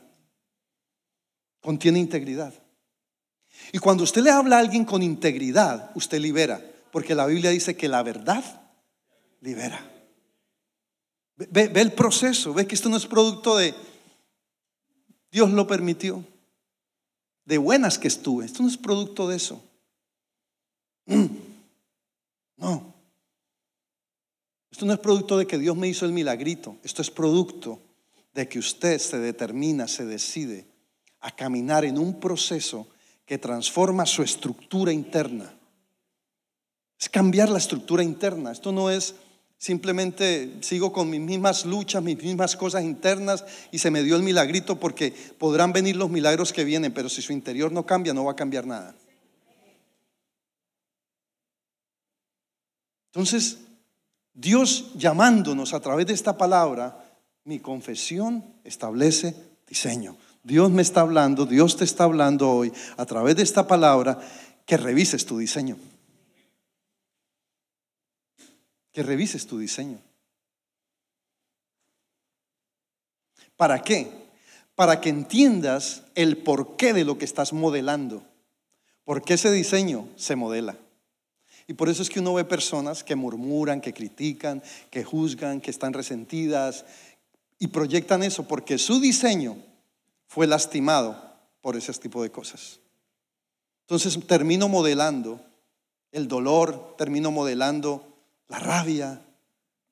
Contiene 1.61 1.99
integridad. 1.99 2.53
Y 3.71 3.79
cuando 3.79 4.03
usted 4.03 4.21
le 4.21 4.31
habla 4.31 4.57
a 4.57 4.59
alguien 4.59 4.85
con 4.85 5.01
integridad, 5.01 5.91
usted 5.95 6.19
libera, 6.19 6.61
porque 6.91 7.15
la 7.15 7.25
Biblia 7.25 7.51
dice 7.51 7.75
que 7.75 7.87
la 7.87 8.03
verdad 8.03 8.43
libera. 9.41 9.93
Ve, 11.35 11.71
el 11.75 11.93
proceso, 11.93 12.53
ve 12.53 12.65
que 12.65 12.75
esto 12.75 12.89
no 12.89 12.97
es 12.97 13.05
producto 13.05 13.57
de 13.57 13.75
Dios 15.31 15.51
lo 15.51 15.67
permitió 15.67 16.25
de 17.47 17.57
buenas 17.57 17.97
que 17.97 18.09
estuve. 18.09 18.45
Esto 18.45 18.61
no 18.61 18.69
es 18.69 18.77
producto 18.77 19.27
de 19.29 19.37
eso. 19.37 19.63
Mm. 21.05 21.27
No. 22.57 22.93
Esto 24.69 24.85
no 24.85 24.93
es 24.93 24.99
producto 24.99 25.37
de 25.37 25.47
que 25.47 25.57
Dios 25.57 25.77
me 25.77 25.87
hizo 25.87 26.05
el 26.05 26.11
milagrito. 26.11 26.75
Esto 26.83 27.01
es 27.01 27.09
producto 27.09 27.79
de 28.33 28.49
que 28.49 28.59
usted 28.59 28.99
se 28.99 29.17
determina, 29.19 29.87
se 29.87 30.05
decide 30.05 30.65
a 31.21 31.31
caminar 31.31 31.85
en 31.85 31.97
un 31.97 32.19
proceso 32.19 32.89
que 33.25 33.37
transforma 33.37 34.05
su 34.05 34.23
estructura 34.23 34.91
interna. 34.91 35.57
Es 36.99 37.07
cambiar 37.07 37.47
la 37.47 37.59
estructura 37.59 38.03
interna. 38.03 38.51
Esto 38.51 38.73
no 38.73 38.89
es 38.89 39.15
Simplemente 39.59 40.57
sigo 40.61 40.93
con 40.93 41.09
mis 41.09 41.19
mismas 41.19 41.65
luchas, 41.65 42.03
mis 42.03 42.21
mismas 42.21 42.55
cosas 42.55 42.83
internas 42.83 43.43
y 43.71 43.79
se 43.79 43.89
me 43.89 44.03
dio 44.03 44.15
el 44.15 44.21
milagrito 44.21 44.79
porque 44.79 45.11
podrán 45.39 45.73
venir 45.73 45.95
los 45.95 46.11
milagros 46.11 46.53
que 46.53 46.63
vienen, 46.63 46.93
pero 46.93 47.09
si 47.09 47.23
su 47.23 47.33
interior 47.33 47.71
no 47.71 47.83
cambia, 47.83 48.13
no 48.13 48.25
va 48.25 48.33
a 48.33 48.35
cambiar 48.35 48.67
nada. 48.67 48.93
Entonces, 53.07 53.57
Dios 54.31 54.91
llamándonos 54.95 55.73
a 55.73 55.79
través 55.79 56.05
de 56.05 56.13
esta 56.13 56.37
palabra, 56.37 57.03
mi 57.43 57.59
confesión 57.59 58.45
establece 58.63 59.35
diseño. 59.67 60.17
Dios 60.43 60.69
me 60.69 60.83
está 60.83 61.01
hablando, 61.01 61.47
Dios 61.47 61.77
te 61.77 61.83
está 61.83 62.03
hablando 62.03 62.51
hoy 62.51 62.71
a 62.95 63.07
través 63.07 63.35
de 63.35 63.41
esta 63.41 63.65
palabra 63.65 64.19
que 64.67 64.77
revises 64.77 65.25
tu 65.25 65.39
diseño 65.39 65.77
que 68.97 69.03
revises 69.03 69.45
tu 69.45 69.59
diseño. 69.59 69.99
¿Para 73.55 73.83
qué? 73.83 74.11
Para 74.73 74.99
que 75.01 75.09
entiendas 75.09 76.01
el 76.15 76.37
porqué 76.37 76.93
de 76.93 77.05
lo 77.05 77.19
que 77.19 77.25
estás 77.25 77.53
modelando. 77.53 78.23
Porque 79.03 79.35
ese 79.35 79.51
diseño 79.51 80.09
se 80.15 80.35
modela. 80.35 80.79
Y 81.67 81.73
por 81.73 81.89
eso 81.89 82.01
es 82.01 82.09
que 82.09 82.21
uno 82.21 82.33
ve 82.33 82.43
personas 82.43 83.03
que 83.03 83.15
murmuran, 83.15 83.81
que 83.81 83.93
critican, 83.93 84.63
que 84.89 85.03
juzgan, 85.03 85.61
que 85.61 85.69
están 85.69 85.93
resentidas 85.93 86.83
y 87.59 87.67
proyectan 87.67 88.23
eso 88.23 88.47
porque 88.47 88.79
su 88.79 88.99
diseño 88.99 89.57
fue 90.25 90.47
lastimado 90.47 91.35
por 91.61 91.75
ese 91.75 91.93
tipo 91.93 92.23
de 92.23 92.31
cosas. 92.31 92.79
Entonces 93.81 94.17
termino 94.25 94.67
modelando 94.67 95.39
el 96.11 96.27
dolor, 96.27 96.95
termino 96.97 97.29
modelando 97.29 98.16
la 98.47 98.59
rabia, 98.59 99.21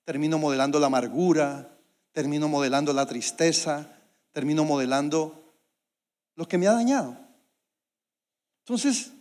termino 0.04 0.38
modelando 0.38 0.80
la 0.80 0.88
amargura, 0.88 1.78
termino 2.12 2.48
modelando 2.48 2.94
la 2.94 3.06
tristeza, 3.06 3.88
termino 4.32 4.64
modelando 4.64 5.54
lo 6.36 6.48
que 6.48 6.58
me 6.58 6.68
ha 6.68 6.74
dañado. 6.74 7.18
Entonces, 8.60 9.12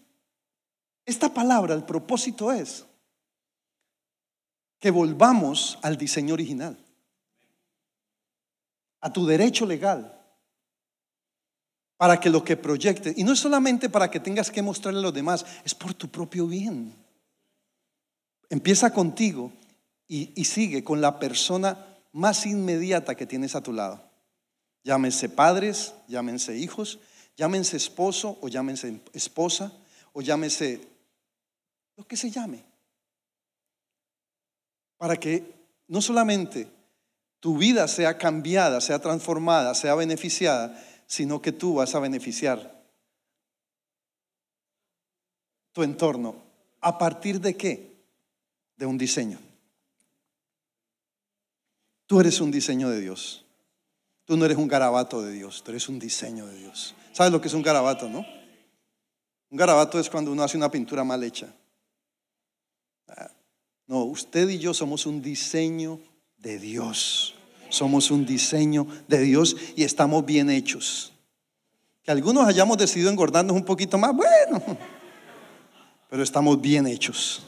esta 1.04 1.32
palabra, 1.32 1.74
el 1.74 1.84
propósito 1.84 2.52
es 2.52 2.86
que 4.78 4.90
volvamos 4.90 5.78
al 5.82 5.96
diseño 5.96 6.34
original, 6.34 6.78
a 9.00 9.12
tu 9.12 9.26
derecho 9.26 9.66
legal, 9.66 10.20
para 11.96 12.18
que 12.20 12.30
lo 12.30 12.44
que 12.44 12.56
proyecte, 12.56 13.14
y 13.16 13.24
no 13.24 13.32
es 13.32 13.38
solamente 13.38 13.88
para 13.88 14.10
que 14.10 14.20
tengas 14.20 14.50
que 14.50 14.62
mostrarle 14.62 15.00
a 15.00 15.02
los 15.02 15.14
demás, 15.14 15.44
es 15.64 15.74
por 15.74 15.94
tu 15.94 16.08
propio 16.08 16.46
bien. 16.46 17.03
Empieza 18.50 18.92
contigo 18.92 19.52
y, 20.06 20.44
sigue 20.44 20.84
con 20.84 21.00
la 21.00 21.18
persona 21.18 21.98
más 22.12 22.46
inmediata 22.46 23.14
que 23.14 23.26
tienes 23.26 23.54
a 23.54 23.62
tu 23.62 23.72
lado. 23.72 24.02
Llámense 24.84 25.28
padres, 25.28 25.94
llámense 26.08 26.56
hijos, 26.56 27.00
llámense 27.36 27.76
esposo 27.76 28.38
o 28.40 28.48
llámense 28.48 29.00
esposa 29.12 29.72
o 30.12 30.20
llámense 30.20 30.86
lo 31.96 32.06
que 32.06 32.16
se 32.16 32.30
llame. 32.30 32.64
Para 34.98 35.16
que 35.16 35.44
no 35.88 36.00
solamente 36.00 36.68
tu 37.40 37.58
vida 37.58 37.88
sea 37.88 38.18
cambiada, 38.18 38.80
sea 38.80 39.00
transformada, 39.00 39.74
sea 39.74 39.94
beneficiada, 39.94 40.80
sino 41.06 41.42
que 41.42 41.52
tú 41.52 41.74
vas 41.74 41.94
a 41.94 42.00
beneficiar 42.00 42.82
tu 45.72 45.82
entorno. 45.82 46.36
¿A 46.80 46.96
partir 46.98 47.40
de 47.40 47.56
qué? 47.56 47.93
De 48.76 48.86
un 48.86 48.98
diseño. 48.98 49.38
Tú 52.06 52.20
eres 52.20 52.40
un 52.40 52.50
diseño 52.50 52.90
de 52.90 53.00
Dios. 53.00 53.44
Tú 54.24 54.36
no 54.36 54.44
eres 54.44 54.56
un 54.56 54.68
garabato 54.68 55.22
de 55.22 55.32
Dios, 55.32 55.62
tú 55.62 55.70
eres 55.70 55.88
un 55.88 55.98
diseño 55.98 56.46
de 56.46 56.58
Dios. 56.58 56.94
¿Sabes 57.12 57.32
lo 57.32 57.40
que 57.40 57.48
es 57.48 57.54
un 57.54 57.62
garabato, 57.62 58.08
no? 58.08 58.24
Un 59.50 59.58
garabato 59.58 60.00
es 60.00 60.08
cuando 60.08 60.32
uno 60.32 60.42
hace 60.42 60.56
una 60.56 60.70
pintura 60.70 61.04
mal 61.04 61.22
hecha. 61.22 61.54
Ah, 63.08 63.30
no, 63.86 64.04
usted 64.04 64.48
y 64.48 64.58
yo 64.58 64.72
somos 64.72 65.04
un 65.04 65.20
diseño 65.20 66.00
de 66.38 66.58
Dios. 66.58 67.34
Somos 67.68 68.10
un 68.10 68.24
diseño 68.24 68.86
de 69.08 69.20
Dios 69.20 69.56
y 69.76 69.84
estamos 69.84 70.24
bien 70.24 70.48
hechos. 70.48 71.12
Que 72.02 72.10
algunos 72.10 72.46
hayamos 72.46 72.78
decidido 72.78 73.10
engordarnos 73.10 73.54
un 73.54 73.64
poquito 73.64 73.98
más, 73.98 74.14
bueno, 74.14 74.62
pero 76.08 76.22
estamos 76.22 76.60
bien 76.60 76.86
hechos. 76.86 77.46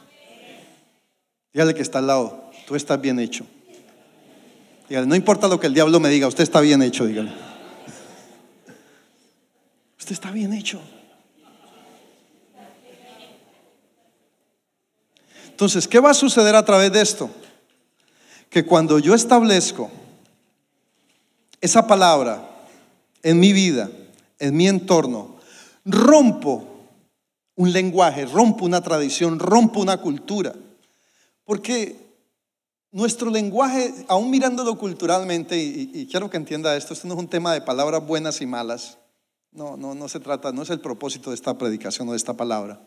Dígale 1.56 1.74
que 1.74 1.80
está 1.80 2.00
al 2.00 2.06
lado, 2.06 2.50
tú 2.66 2.76
estás 2.76 3.00
bien 3.00 3.18
hecho. 3.18 3.46
Dígale, 4.90 5.06
no 5.06 5.16
importa 5.16 5.48
lo 5.48 5.58
que 5.58 5.66
el 5.66 5.72
diablo 5.72 5.98
me 6.00 6.10
diga, 6.10 6.26
usted 6.26 6.42
está 6.42 6.60
bien 6.60 6.82
hecho, 6.82 7.06
dígale. 7.06 7.32
Usted 9.98 10.12
está 10.12 10.30
bien 10.32 10.52
hecho. 10.52 10.82
Entonces, 15.48 15.88
¿qué 15.88 15.98
va 15.98 16.10
a 16.10 16.14
suceder 16.14 16.54
a 16.54 16.62
través 16.62 16.92
de 16.92 17.00
esto? 17.00 17.30
Que 18.50 18.66
cuando 18.66 18.98
yo 18.98 19.14
establezco 19.14 19.90
esa 21.62 21.86
palabra 21.86 22.46
en 23.22 23.40
mi 23.40 23.54
vida, 23.54 23.88
en 24.38 24.54
mi 24.54 24.68
entorno, 24.68 25.36
rompo 25.86 26.68
un 27.54 27.72
lenguaje, 27.72 28.26
rompo 28.26 28.66
una 28.66 28.82
tradición, 28.82 29.38
rompo 29.38 29.80
una 29.80 29.96
cultura 29.96 30.52
porque 31.46 31.96
nuestro 32.90 33.30
lenguaje, 33.30 33.94
aún 34.08 34.30
mirándolo 34.30 34.76
culturalmente, 34.76 35.56
y, 35.56 36.06
quiero 36.10 36.28
que 36.28 36.36
entienda 36.36 36.76
esto, 36.76 36.92
esto 36.92 37.08
no 37.08 37.14
es 37.14 37.20
un 37.20 37.28
tema 37.28 37.54
de 37.54 37.62
palabras 37.62 38.06
buenas 38.06 38.42
y 38.42 38.46
malas. 38.46 38.98
No, 39.52 39.76
no, 39.76 39.94
no 39.94 40.08
se 40.08 40.20
trata, 40.20 40.52
no 40.52 40.62
es 40.62 40.70
el 40.70 40.80
propósito 40.80 41.30
de 41.30 41.36
esta 41.36 41.56
predicación 41.56 42.08
o 42.08 42.10
de 42.10 42.18
esta 42.18 42.34
palabra. 42.34 42.80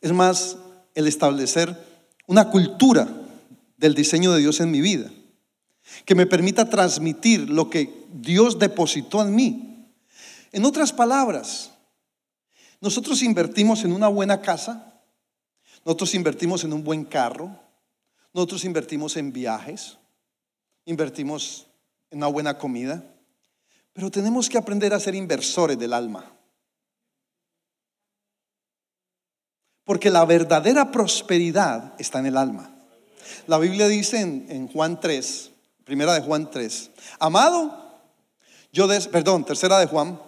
Es 0.00 0.12
más 0.12 0.56
el 0.94 1.06
establecer 1.06 1.76
una 2.26 2.50
cultura 2.50 3.08
del 3.76 3.94
diseño 3.94 4.32
de 4.32 4.40
Dios 4.40 4.60
en 4.60 4.70
mi 4.70 4.80
vida, 4.80 5.10
que 6.04 6.14
me 6.14 6.26
permita 6.26 6.70
transmitir 6.70 7.50
lo 7.50 7.68
que 7.68 8.06
Dios 8.12 8.58
depositó 8.58 9.22
en 9.22 9.34
mí. 9.34 9.88
En 10.52 10.64
otras 10.64 10.92
palabras, 10.92 11.72
nosotros 12.80 13.22
invertimos 13.22 13.84
en 13.84 13.92
una 13.92 14.08
buena 14.08 14.40
casa, 14.40 15.02
nosotros 15.84 16.14
invertimos 16.14 16.64
en 16.64 16.72
un 16.72 16.84
buen 16.84 17.04
carro, 17.04 17.58
nosotros 18.32 18.64
invertimos 18.64 19.16
en 19.16 19.32
viajes, 19.32 19.98
invertimos 20.84 21.66
en 22.10 22.18
una 22.18 22.28
buena 22.28 22.58
comida, 22.58 23.04
pero 23.92 24.10
tenemos 24.10 24.48
que 24.48 24.58
aprender 24.58 24.94
a 24.94 25.00
ser 25.00 25.14
inversores 25.14 25.78
del 25.78 25.92
alma. 25.92 26.32
Porque 29.84 30.10
la 30.10 30.24
verdadera 30.24 30.90
prosperidad 30.90 31.94
está 31.98 32.20
en 32.20 32.26
el 32.26 32.36
alma. 32.36 32.70
La 33.46 33.58
Biblia 33.58 33.88
dice 33.88 34.20
en, 34.20 34.68
Juan 34.68 35.00
3, 35.00 35.50
primera 35.84 36.14
de 36.14 36.20
Juan 36.20 36.50
3, 36.50 36.90
amado, 37.18 38.00
yo 38.72 38.86
des, 38.86 39.08
perdón, 39.08 39.44
tercera 39.44 39.78
de 39.78 39.86
Juan, 39.86 40.20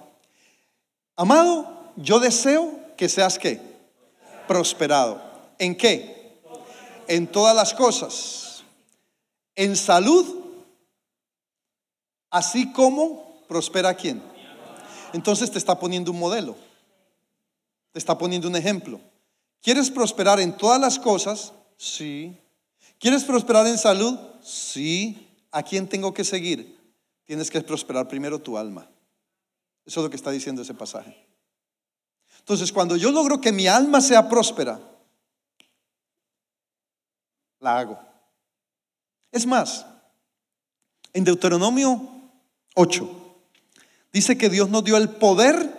amado, 1.17 1.93
yo 1.97 2.21
deseo 2.21 2.79
que 2.97 3.09
seas 3.09 3.39
qué? 3.39 3.61
Prosperado. 4.47 5.23
¿En 5.59 5.77
qué? 5.77 6.24
En 7.09 7.27
todas 7.27 7.55
las 7.55 7.75
cosas, 7.75 8.65
en 9.55 9.77
salud, 9.77 10.43
así 12.31 12.73
como 12.73 13.45
prospera 13.49 13.95
quien. 13.95 14.23
Entonces 15.13 15.51
te 15.51 15.59
está 15.59 15.79
poniendo 15.79 16.11
un 16.11 16.19
modelo, 16.19 16.57
te 17.93 17.99
está 17.99 18.19
poniendo 18.19 18.49
un 18.49 18.57
ejemplo. 18.57 19.01
¿Quieres 19.63 19.91
prosperar 19.91 20.41
en 20.41 20.57
todas 20.57 20.81
las 20.81 20.99
cosas? 20.99 21.53
Sí. 21.77 22.37
¿Quieres 22.99 23.25
prosperar 23.25 23.67
en 23.67 23.79
salud? 23.79 24.19
Sí. 24.43 25.29
¿A 25.51 25.63
quién 25.63 25.89
tengo 25.89 26.13
que 26.13 26.25
seguir? 26.25 26.77
Tienes 27.25 27.51
que 27.51 27.61
prosperar 27.63 28.09
primero 28.09 28.39
tu 28.39 28.59
alma. 28.59 28.91
Eso 29.87 30.01
es 30.01 30.05
lo 30.05 30.11
que 30.11 30.17
está 30.17 30.31
diciendo 30.31 30.63
ese 30.63 30.75
pasaje. 30.75 31.17
Entonces, 32.41 32.73
cuando 32.73 32.97
yo 32.97 33.11
logro 33.11 33.41
que 33.41 33.53
mi 33.53 33.67
alma 33.67 34.01
sea 34.01 34.29
próspera, 34.29 34.81
la 37.65 37.79
hago. 37.79 37.99
Es 39.33 39.47
más, 39.47 39.85
en 41.13 41.25
Deuteronomio 41.25 42.01
8 42.75 43.37
dice 44.13 44.39
que 44.39 44.49
Dios 44.49 44.69
nos 44.69 44.85
dio 44.85 44.97
el 44.97 45.09
poder 45.09 45.71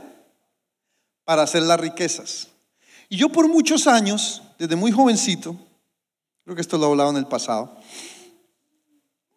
para 1.23 1.43
hacer 1.43 1.61
las 1.61 1.79
riquezas. 1.79 2.49
Y 3.07 3.17
yo 3.17 3.29
por 3.29 3.47
muchos 3.47 3.87
años, 3.87 4.41
desde 4.57 4.75
muy 4.75 4.91
jovencito, 4.91 5.55
creo 6.43 6.55
que 6.55 6.61
esto 6.61 6.77
lo 6.77 6.87
he 6.87 6.89
hablado 6.89 7.11
en 7.11 7.17
el 7.17 7.27
pasado, 7.27 7.77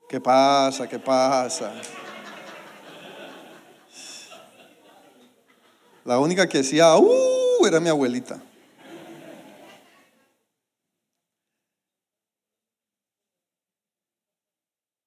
¿qué 0.09 0.21
pasa? 0.21 0.89
¿Qué 0.89 0.99
pasa? 0.99 1.73
La 6.05 6.19
única 6.19 6.49
que 6.49 6.59
decía, 6.59 6.97
uh, 6.97 7.67
era 7.67 7.79
mi 7.79 7.91
abuelita. 7.91 8.41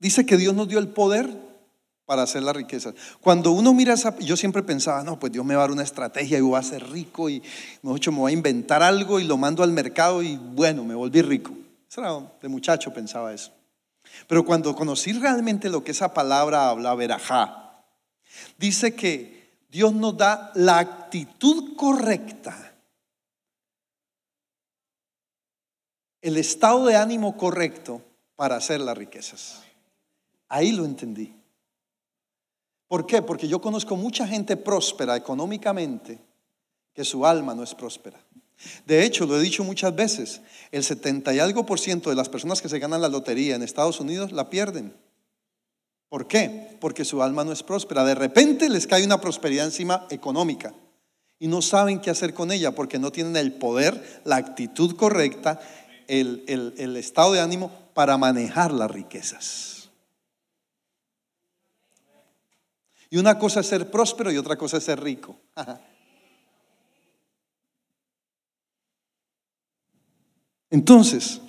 Dice 0.01 0.25
que 0.25 0.35
Dios 0.35 0.55
nos 0.55 0.67
dio 0.67 0.79
el 0.79 0.87
poder 0.87 1.29
para 2.07 2.23
hacer 2.23 2.41
la 2.41 2.53
riqueza. 2.53 2.91
Cuando 3.21 3.51
uno 3.51 3.71
mira 3.71 3.93
esa, 3.93 4.17
yo 4.17 4.35
siempre 4.35 4.63
pensaba, 4.63 5.03
no, 5.03 5.19
pues 5.19 5.31
Dios 5.31 5.45
me 5.45 5.53
va 5.53 5.61
a 5.61 5.65
dar 5.65 5.71
una 5.71 5.83
estrategia 5.83 6.39
y 6.39 6.41
voy 6.41 6.57
a 6.57 6.63
ser 6.63 6.89
rico 6.89 7.29
y 7.29 7.43
me 7.83 7.91
voy 8.01 8.31
a 8.31 8.33
inventar 8.33 8.81
algo 8.81 9.19
y 9.19 9.25
lo 9.25 9.37
mando 9.37 9.61
al 9.61 9.71
mercado 9.71 10.23
y 10.23 10.37
bueno, 10.37 10.83
me 10.83 10.95
volví 10.95 11.21
rico. 11.21 11.51
De 12.41 12.47
muchacho 12.47 12.91
pensaba 12.91 13.31
eso. 13.31 13.51
Pero 14.27 14.43
cuando 14.43 14.75
conocí 14.75 15.13
realmente 15.13 15.69
lo 15.69 15.83
que 15.83 15.91
esa 15.91 16.15
palabra 16.15 16.69
habla, 16.69 16.95
verajá, 16.95 17.83
dice 18.57 18.95
que 18.95 19.51
Dios 19.69 19.93
nos 19.93 20.17
da 20.17 20.51
la 20.55 20.79
actitud 20.79 21.75
correcta, 21.75 22.73
el 26.23 26.37
estado 26.37 26.87
de 26.87 26.95
ánimo 26.95 27.37
correcto 27.37 28.01
para 28.35 28.55
hacer 28.55 28.81
las 28.81 28.97
riquezas. 28.97 29.61
Ahí 30.51 30.73
lo 30.73 30.83
entendí. 30.83 31.33
¿Por 32.89 33.05
qué? 33.05 33.21
Porque 33.21 33.47
yo 33.47 33.61
conozco 33.61 33.95
mucha 33.95 34.27
gente 34.27 34.57
próspera 34.57 35.15
económicamente 35.15 36.19
que 36.93 37.05
su 37.05 37.25
alma 37.25 37.55
no 37.55 37.63
es 37.63 37.73
próspera. 37.73 38.19
De 38.85 39.05
hecho, 39.05 39.25
lo 39.25 39.37
he 39.37 39.41
dicho 39.41 39.63
muchas 39.63 39.95
veces, 39.95 40.41
el 40.73 40.83
70 40.83 41.33
y 41.33 41.39
algo 41.39 41.65
por 41.65 41.79
ciento 41.79 42.09
de 42.09 42.17
las 42.17 42.27
personas 42.27 42.61
que 42.61 42.67
se 42.67 42.79
ganan 42.79 43.01
la 43.01 43.07
lotería 43.07 43.55
en 43.55 43.63
Estados 43.63 44.01
Unidos 44.01 44.33
la 44.33 44.49
pierden. 44.49 44.93
¿Por 46.09 46.27
qué? 46.27 46.75
Porque 46.81 47.05
su 47.05 47.23
alma 47.23 47.45
no 47.45 47.53
es 47.53 47.63
próspera. 47.63 48.03
De 48.03 48.13
repente 48.13 48.69
les 48.69 48.87
cae 48.87 49.05
una 49.05 49.21
prosperidad 49.21 49.65
encima 49.65 50.05
económica 50.09 50.73
y 51.39 51.47
no 51.47 51.61
saben 51.61 52.01
qué 52.01 52.09
hacer 52.09 52.33
con 52.33 52.51
ella 52.51 52.75
porque 52.75 52.99
no 52.99 53.13
tienen 53.13 53.37
el 53.37 53.53
poder, 53.53 54.21
la 54.25 54.35
actitud 54.35 54.97
correcta, 54.97 55.61
el, 56.09 56.43
el 56.77 56.97
estado 56.97 57.31
de 57.31 57.39
ánimo 57.39 57.71
para 57.93 58.17
manejar 58.17 58.73
las 58.73 58.91
riquezas. 58.91 59.80
Y 63.13 63.17
una 63.17 63.38
cosa 63.38 63.60
es 63.60 63.67
ser 63.67 63.91
próspero 63.91 64.32
y 64.32 64.38
otra 64.38 64.56
cosa 64.56 64.78
es 64.78 64.86
ser 64.86 65.04
rico. 65.04 65.36
Entonces, 70.69 71.41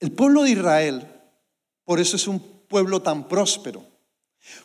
el 0.00 0.10
pueblo 0.10 0.42
de 0.42 0.50
Israel, 0.50 1.06
por 1.84 2.00
eso 2.00 2.16
es 2.16 2.26
un 2.26 2.40
pueblo 2.40 3.00
tan 3.00 3.28
próspero, 3.28 3.84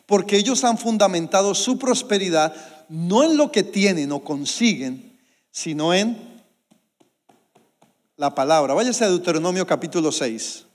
porque 0.04 0.36
ellos 0.36 0.64
han 0.64 0.76
fundamentado 0.78 1.54
su 1.54 1.78
prosperidad 1.78 2.84
no 2.88 3.22
en 3.22 3.36
lo 3.36 3.52
que 3.52 3.62
tienen 3.62 4.10
o 4.10 4.24
consiguen, 4.24 5.16
sino 5.52 5.94
en 5.94 6.42
la 8.16 8.34
palabra. 8.34 8.74
Váyase 8.74 9.04
a 9.04 9.10
Deuteronomio 9.10 9.64
capítulo 9.64 10.10
6. 10.10 10.66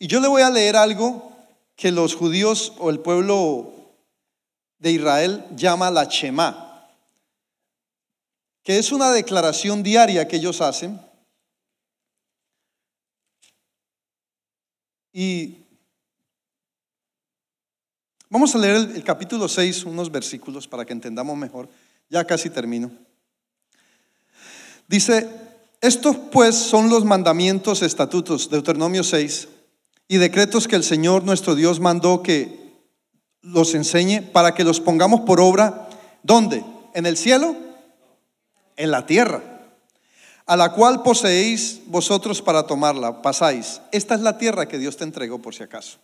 Y 0.00 0.08
yo 0.08 0.18
le 0.18 0.26
voy 0.26 0.42
a 0.42 0.50
leer 0.50 0.74
algo 0.74 1.30
que 1.76 1.92
los 1.92 2.16
judíos 2.16 2.72
o 2.78 2.90
el 2.90 2.98
pueblo 2.98 3.79
de 4.80 4.92
Israel 4.92 5.44
llama 5.54 5.90
la 5.90 6.04
Shema, 6.04 6.88
que 8.64 8.78
es 8.78 8.90
una 8.90 9.12
declaración 9.12 9.82
diaria 9.82 10.26
que 10.26 10.36
ellos 10.36 10.60
hacen. 10.60 11.00
Y 15.12 15.58
vamos 18.30 18.54
a 18.54 18.58
leer 18.58 18.76
el, 18.76 19.04
capítulo 19.04 19.48
6, 19.48 19.84
unos 19.84 20.10
versículos 20.10 20.66
para 20.66 20.84
que 20.84 20.92
entendamos 20.92 21.36
mejor. 21.36 21.68
Ya 22.08 22.24
casi 22.26 22.48
termino. 22.48 22.90
Dice, 24.88 25.28
estos 25.80 26.16
pues 26.32 26.54
son 26.54 26.88
los 26.88 27.04
mandamientos, 27.04 27.82
estatutos, 27.82 28.48
Deuteronomio 28.50 29.04
6, 29.04 29.48
y 30.08 30.16
decretos 30.16 30.66
que 30.66 30.76
el 30.76 30.84
Señor 30.84 31.22
nuestro 31.24 31.54
Dios 31.54 31.80
mandó 31.80 32.22
que 32.22 32.69
los 33.42 33.74
enseñe 33.74 34.22
para 34.22 34.54
que 34.54 34.64
los 34.64 34.80
pongamos 34.80 35.20
por 35.20 35.40
obra. 35.40 35.88
¿Dónde? 36.22 36.64
¿En 36.94 37.06
el 37.06 37.16
cielo? 37.16 37.56
En 38.76 38.90
la 38.90 39.06
tierra. 39.06 39.42
A 40.46 40.56
la 40.56 40.72
cual 40.72 41.02
poseéis 41.02 41.80
vosotros 41.86 42.42
para 42.42 42.66
tomarla. 42.66 43.22
Pasáis. 43.22 43.80
Esta 43.92 44.14
es 44.14 44.20
la 44.20 44.36
tierra 44.38 44.68
que 44.68 44.78
Dios 44.78 44.96
te 44.96 45.04
entregó 45.04 45.40
por 45.40 45.54
si 45.54 45.62
acaso. 45.62 45.98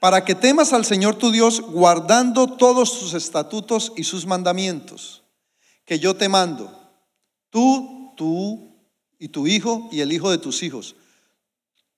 Para 0.00 0.24
que 0.24 0.34
temas 0.34 0.72
al 0.72 0.84
Señor 0.84 1.14
tu 1.14 1.30
Dios 1.30 1.60
guardando 1.60 2.46
todos 2.46 2.90
sus 2.92 3.14
estatutos 3.14 3.92
y 3.96 4.04
sus 4.04 4.26
mandamientos 4.26 5.22
que 5.86 5.98
yo 5.98 6.14
te 6.14 6.28
mando. 6.28 6.70
Tú, 7.48 8.12
tú 8.16 8.74
y 9.18 9.28
tu 9.28 9.46
hijo 9.46 9.88
y 9.90 10.00
el 10.00 10.12
hijo 10.12 10.30
de 10.30 10.38
tus 10.38 10.62
hijos. 10.62 10.96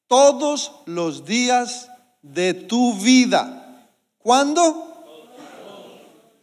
Todos 0.06 0.72
los 0.86 1.24
días 1.24 1.88
de 2.22 2.54
tu 2.54 2.94
vida 2.94 3.65
¿Cuándo? 4.26 5.04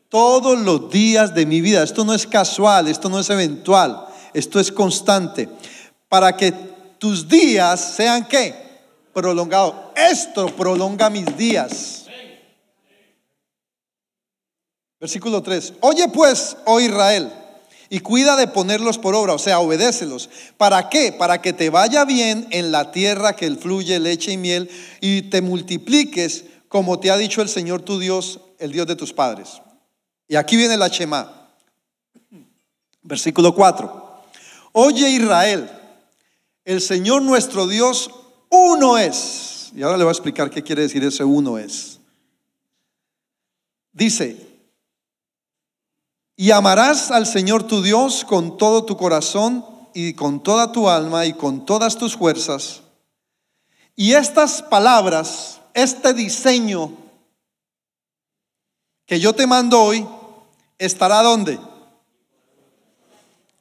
Todos 0.07 0.57
los 0.57 0.89
días 0.89 1.35
de 1.35 1.45
mi 1.45 1.59
vida. 1.59 1.83
Esto 1.83 2.05
no 2.05 2.13
es 2.13 2.25
casual, 2.25 2.87
esto 2.87 3.09
no 3.09 3.19
es 3.19 3.29
eventual, 3.29 4.07
esto 4.33 4.61
es 4.61 4.71
constante. 4.71 5.49
Para 6.07 6.37
que 6.37 6.53
tus 6.97 7.27
días 7.27 7.95
sean 7.97 8.25
qué? 8.29 8.55
Prolongados. 9.11 9.75
Esto 9.97 10.45
prolonga 10.55 11.09
mis 11.09 11.35
días. 11.35 12.05
Versículo 14.97 15.43
3. 15.43 15.73
Oye 15.81 16.07
pues, 16.07 16.55
oh 16.63 16.79
Israel, 16.79 17.33
y 17.89 17.99
cuida 17.99 18.37
de 18.37 18.47
ponerlos 18.47 18.97
por 18.97 19.13
obra, 19.13 19.33
o 19.33 19.39
sea, 19.39 19.59
obedécelos. 19.59 20.29
¿Para 20.55 20.87
qué? 20.87 21.11
Para 21.11 21.41
que 21.41 21.51
te 21.51 21.69
vaya 21.69 22.05
bien 22.05 22.47
en 22.51 22.71
la 22.71 22.93
tierra 22.93 23.35
que 23.35 23.51
fluye 23.57 23.99
leche 23.99 24.31
y 24.31 24.37
miel 24.37 24.69
y 25.01 25.23
te 25.23 25.41
multipliques 25.41 26.45
como 26.73 26.99
te 26.99 27.11
ha 27.11 27.17
dicho 27.17 27.43
el 27.43 27.49
Señor 27.49 27.83
tu 27.83 27.99
Dios, 27.99 28.39
el 28.57 28.71
Dios 28.71 28.87
de 28.87 28.95
tus 28.95 29.13
padres. 29.13 29.61
Y 30.27 30.35
aquí 30.35 30.57
viene 30.57 30.75
la 30.75 30.87
Shema. 30.87 31.51
Versículo 33.03 33.53
4. 33.53 34.23
Oye 34.71 35.07
Israel, 35.07 35.69
el 36.65 36.81
Señor 36.81 37.21
nuestro 37.21 37.67
Dios 37.67 38.09
uno 38.49 38.97
es. 38.97 39.69
Y 39.75 39.83
ahora 39.83 39.97
le 39.97 40.03
voy 40.03 40.09
a 40.09 40.13
explicar 40.13 40.49
qué 40.49 40.63
quiere 40.63 40.81
decir 40.81 41.03
ese 41.03 41.23
uno 41.23 41.59
es. 41.59 41.99
Dice, 43.91 44.35
y 46.35 46.49
amarás 46.49 47.11
al 47.11 47.27
Señor 47.27 47.67
tu 47.67 47.83
Dios 47.83 48.25
con 48.25 48.57
todo 48.57 48.83
tu 48.83 48.97
corazón 48.97 49.63
y 49.93 50.15
con 50.15 50.41
toda 50.41 50.71
tu 50.71 50.89
alma 50.89 51.27
y 51.27 51.33
con 51.33 51.67
todas 51.67 51.99
tus 51.99 52.17
fuerzas. 52.17 52.81
Y 53.95 54.13
estas 54.13 54.63
palabras 54.63 55.59
este 55.73 56.13
diseño 56.13 56.91
que 59.05 59.19
yo 59.19 59.33
te 59.33 59.47
mando 59.47 59.81
hoy 59.81 60.07
estará 60.77 61.21
donde? 61.21 61.59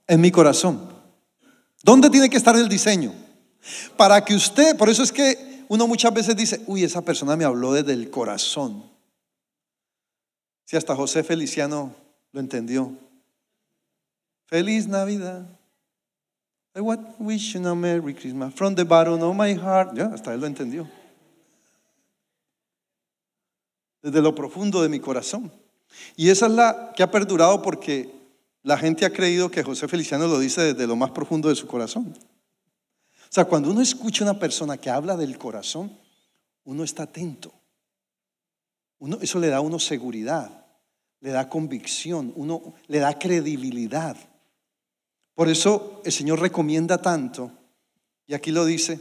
En 0.07 0.21
mi 0.21 0.31
corazón. 0.31 0.91
¿Dónde 1.83 2.11
tiene 2.11 2.31
que 2.31 2.37
estar 2.37 2.55
el 2.57 2.69
diseño? 2.69 3.13
Para 3.97 4.25
que 4.25 4.35
usted, 4.35 4.77
por 4.77 4.89
eso 4.89 5.03
es 5.03 5.13
que 5.13 5.65
uno 5.69 5.87
muchas 5.87 6.13
veces 6.13 6.37
dice, 6.37 6.63
uy, 6.67 6.85
esa 6.85 7.03
persona 7.03 7.37
me 7.37 7.45
habló 7.45 7.73
desde 7.73 7.93
el 7.93 8.11
corazón. 8.11 8.85
Si 10.65 10.77
hasta 10.77 10.95
José 10.95 11.23
Feliciano 11.23 11.95
lo 12.33 12.41
entendió. 12.41 12.93
Feliz 14.47 14.87
Navidad. 14.87 15.47
I 16.75 16.81
wish 17.19 17.53
you 17.53 17.67
a 17.67 17.75
Merry 17.75 18.15
Christmas 18.15 18.55
from 18.55 18.75
the 18.75 18.85
bottom 18.85 19.23
of 19.23 19.37
my 19.37 19.55
heart. 19.55 19.95
Ya, 19.95 20.07
hasta 20.07 20.33
él 20.33 20.41
lo 20.41 20.47
entendió 20.47 20.89
desde 24.03 24.21
lo 24.21 24.35
profundo 24.35 24.83
de 24.83 24.89
mi 24.89 25.01
corazón. 25.01 25.53
Y 26.17 26.31
esa 26.31 26.47
es 26.47 26.53
la 26.53 26.93
que 26.97 27.03
ha 27.03 27.11
perdurado 27.11 27.63
porque 27.63 28.11
la 28.63 28.77
gente 28.77 29.05
ha 29.05 29.13
creído 29.13 29.51
que 29.51 29.63
José 29.63 29.89
Feliciano 29.89 30.27
lo 30.27 30.39
dice 30.39 30.75
desde 30.75 30.87
lo 30.87 30.97
más 30.97 31.11
profundo 31.11 31.49
de 31.49 31.55
su 31.55 31.67
corazón. 31.67 32.15
O 33.33 33.35
sea, 33.35 33.45
cuando 33.45 33.71
uno 33.71 33.81
escucha 33.81 34.25
a 34.25 34.31
una 34.31 34.39
persona 34.39 34.77
que 34.77 34.91
habla 34.91 35.17
del 35.17 35.39
corazón, 35.39 35.97
uno 36.65 36.85
está 36.85 37.05
atento. 37.05 37.53
Uno, 38.99 39.19
eso 39.21 39.39
le 39.39 39.49
da 39.49 39.57
a 39.57 39.61
uno 39.61 39.79
seguridad, 39.79 40.67
le 41.21 41.31
da 41.31 41.49
convicción, 41.49 42.33
uno 42.37 42.75
le 42.87 42.99
da 42.99 43.19
credibilidad. 43.19 44.17
Por 45.35 45.49
eso 45.49 46.03
el 46.05 46.13
Señor 46.13 46.41
recomienda 46.41 46.99
tanto, 46.99 47.51
y 48.27 48.35
aquí 48.35 48.53
lo 48.53 48.65
dice, 48.65 49.01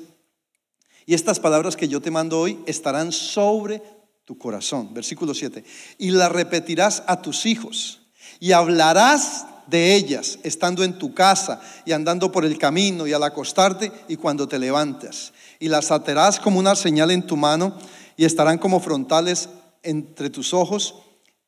y 1.06 1.14
estas 1.14 1.40
palabras 1.40 1.76
que 1.76 1.88
yo 1.88 2.02
te 2.02 2.10
mando 2.10 2.40
hoy 2.40 2.60
estarán 2.66 3.12
sobre 3.12 3.84
tu 4.26 4.38
corazón. 4.38 4.94
Versículo 4.94 5.34
7. 5.34 5.64
Y 5.98 6.12
la 6.12 6.30
repetirás 6.30 7.04
a 7.08 7.22
tus 7.22 7.46
hijos 7.46 8.02
y 8.40 8.52
hablarás 8.52 9.46
de 9.68 9.96
ellas 9.96 10.40
estando 10.44 10.84
en 10.84 10.98
tu 10.98 11.14
casa 11.14 11.62
y 11.86 11.94
andando 11.94 12.32
por 12.32 12.46
el 12.46 12.58
camino 12.58 13.08
y 13.08 13.14
al 13.14 13.24
acostarte 13.24 13.92
y 14.08 14.18
cuando 14.18 14.48
te 14.48 14.60
levantas. 14.60 15.34
Y 15.60 15.68
las 15.68 15.92
atarás 15.92 16.40
como 16.40 16.60
una 16.60 16.76
señal 16.76 17.12
en 17.12 17.26
tu 17.26 17.38
mano 17.38 17.78
y 18.18 18.26
estarán 18.26 18.58
como 18.58 18.80
frontales 18.80 19.50
entre 19.84 20.30
tus 20.30 20.54
ojos 20.54 20.96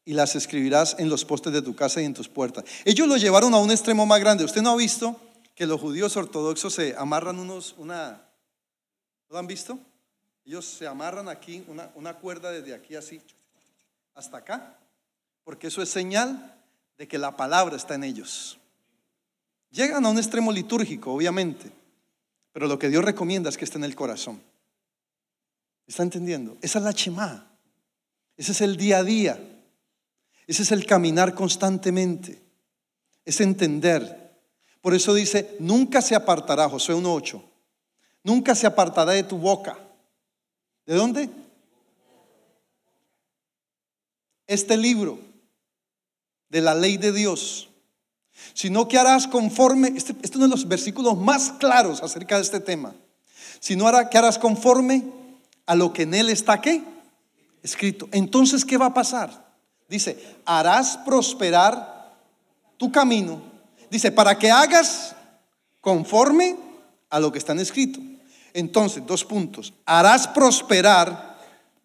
y 0.05 0.13
las 0.13 0.35
escribirás 0.35 0.95
en 0.99 1.09
los 1.09 1.25
postes 1.25 1.53
de 1.53 1.61
tu 1.61 1.75
casa 1.75 2.01
y 2.01 2.05
en 2.05 2.13
tus 2.13 2.27
puertas. 2.27 2.63
Ellos 2.85 3.07
lo 3.07 3.17
llevaron 3.17 3.53
a 3.53 3.57
un 3.57 3.71
extremo 3.71 4.05
más 4.05 4.19
grande. 4.19 4.43
¿Usted 4.43 4.61
no 4.61 4.71
ha 4.71 4.75
visto 4.75 5.19
que 5.55 5.65
los 5.65 5.79
judíos 5.79 6.17
ortodoxos 6.17 6.73
se 6.73 6.95
amarran 6.97 7.39
unos, 7.39 7.75
una, 7.77 8.27
¿lo 9.29 9.37
han 9.37 9.47
visto? 9.47 9.79
Ellos 10.45 10.65
se 10.65 10.87
amarran 10.87 11.29
aquí, 11.29 11.65
una, 11.67 12.13
cuerda 12.15 12.51
desde 12.51 12.73
aquí 12.73 12.95
así, 12.95 13.21
hasta 14.13 14.37
acá, 14.37 14.77
porque 15.43 15.67
eso 15.67 15.81
es 15.81 15.89
señal 15.89 16.55
de 16.97 17.07
que 17.07 17.17
la 17.17 17.35
palabra 17.37 17.75
está 17.75 17.95
en 17.95 18.03
ellos. 18.03 18.57
Llegan 19.71 20.05
a 20.05 20.09
un 20.09 20.17
extremo 20.17 20.51
litúrgico, 20.51 21.13
obviamente, 21.13 21.71
pero 22.51 22.67
lo 22.67 22.77
que 22.77 22.89
Dios 22.89 23.03
recomienda 23.03 23.49
es 23.49 23.57
que 23.57 23.65
esté 23.65 23.77
en 23.77 23.85
el 23.85 23.95
corazón. 23.95 24.41
¿Está 25.87 26.03
entendiendo? 26.03 26.57
Esa 26.61 26.79
es 26.79 26.85
la 26.85 26.93
chema. 26.93 27.47
Ese 28.37 28.51
es 28.51 28.61
el 28.61 28.77
día 28.77 28.99
a 28.99 29.03
día. 29.03 29.39
Ese 30.47 30.63
es 30.63 30.71
el 30.71 30.85
caminar 30.85 31.33
constantemente. 31.33 32.41
Es 33.25 33.41
entender. 33.41 34.23
Por 34.81 34.93
eso 34.93 35.13
dice, 35.13 35.55
nunca 35.59 36.01
se 36.01 36.13
apartará, 36.13 36.67
Josué 36.67 36.93
1.8, 36.93 37.41
nunca 38.23 38.53
se 38.53 38.67
apartará 38.67 39.13
de 39.13 39.23
tu 39.23 39.37
boca. 39.37 39.77
¿De 40.85 40.95
dónde? 40.95 41.29
Este 44.47 44.75
libro 44.77 45.19
de 46.49 46.61
la 46.61 46.75
ley 46.75 46.97
de 46.97 47.11
Dios, 47.11 47.69
sino 48.53 48.87
que 48.87 48.97
harás 48.97 49.27
conforme, 49.27 49.87
este, 49.89 50.11
este, 50.11 50.27
es 50.27 50.35
uno 50.35 50.45
de 50.45 50.51
los 50.51 50.67
versículos 50.67 51.17
más 51.17 51.51
claros 51.53 52.03
acerca 52.03 52.35
de 52.35 52.43
este 52.43 52.59
tema, 52.59 52.93
sino 53.59 53.87
hará, 53.87 54.09
que 54.09 54.17
harás 54.17 54.37
conforme 54.37 55.03
a 55.65 55.75
lo 55.75 55.93
que 55.93 56.03
en 56.03 56.13
él 56.13 56.29
está? 56.29 56.61
Escrito. 57.63 58.09
Entonces, 58.11 58.65
¿qué 58.65 58.77
va 58.77 58.87
a 58.87 58.93
pasar? 58.93 59.43
Dice, 59.87 60.37
harás 60.45 60.97
prosperar 60.97 62.13
tu 62.77 62.91
camino. 62.91 63.41
Dice, 63.89 64.11
para 64.11 64.37
que 64.37 64.51
hagas 64.51 65.15
conforme 65.79 66.57
a 67.09 67.19
lo 67.19 67.31
que 67.31 67.37
está 67.37 67.53
escrito. 67.53 67.99
Entonces, 68.53 69.05
dos 69.05 69.25
puntos. 69.25 69.73
Harás 69.85 70.27
prosperar. 70.27 71.37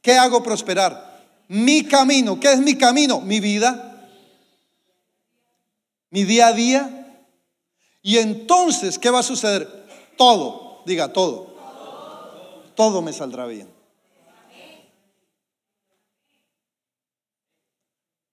¿Qué 0.02 0.12
hago 0.12 0.42
prosperar? 0.42 1.26
Mi 1.48 1.84
camino. 1.84 2.38
¿Qué 2.38 2.52
es 2.52 2.60
mi 2.60 2.76
camino? 2.76 3.20
Mi 3.20 3.40
vida. 3.40 4.06
Mi 6.10 6.24
día 6.24 6.48
a 6.48 6.52
día. 6.52 7.22
Y 8.02 8.18
entonces, 8.18 8.98
¿qué 8.98 9.10
va 9.10 9.20
a 9.20 9.22
suceder? 9.22 9.86
Todo. 10.16 10.82
Diga, 10.84 11.12
todo. 11.12 11.56
Todo 12.74 13.02
me 13.02 13.12
saldrá 13.12 13.46
bien. 13.46 13.68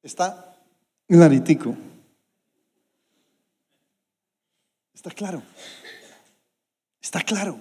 Está 0.04 0.56
claritico. 1.08 1.76
Está 4.94 5.10
claro. 5.10 5.42
Está 7.02 7.22
claro. 7.22 7.60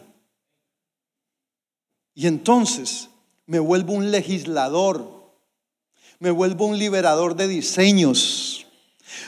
Y 2.14 2.26
entonces 2.26 3.08
me 3.46 3.58
vuelvo 3.58 3.94
un 3.94 4.10
legislador. 4.10 5.32
Me 6.18 6.30
vuelvo 6.30 6.66
un 6.66 6.78
liberador 6.78 7.36
de 7.36 7.48
diseños. 7.48 8.66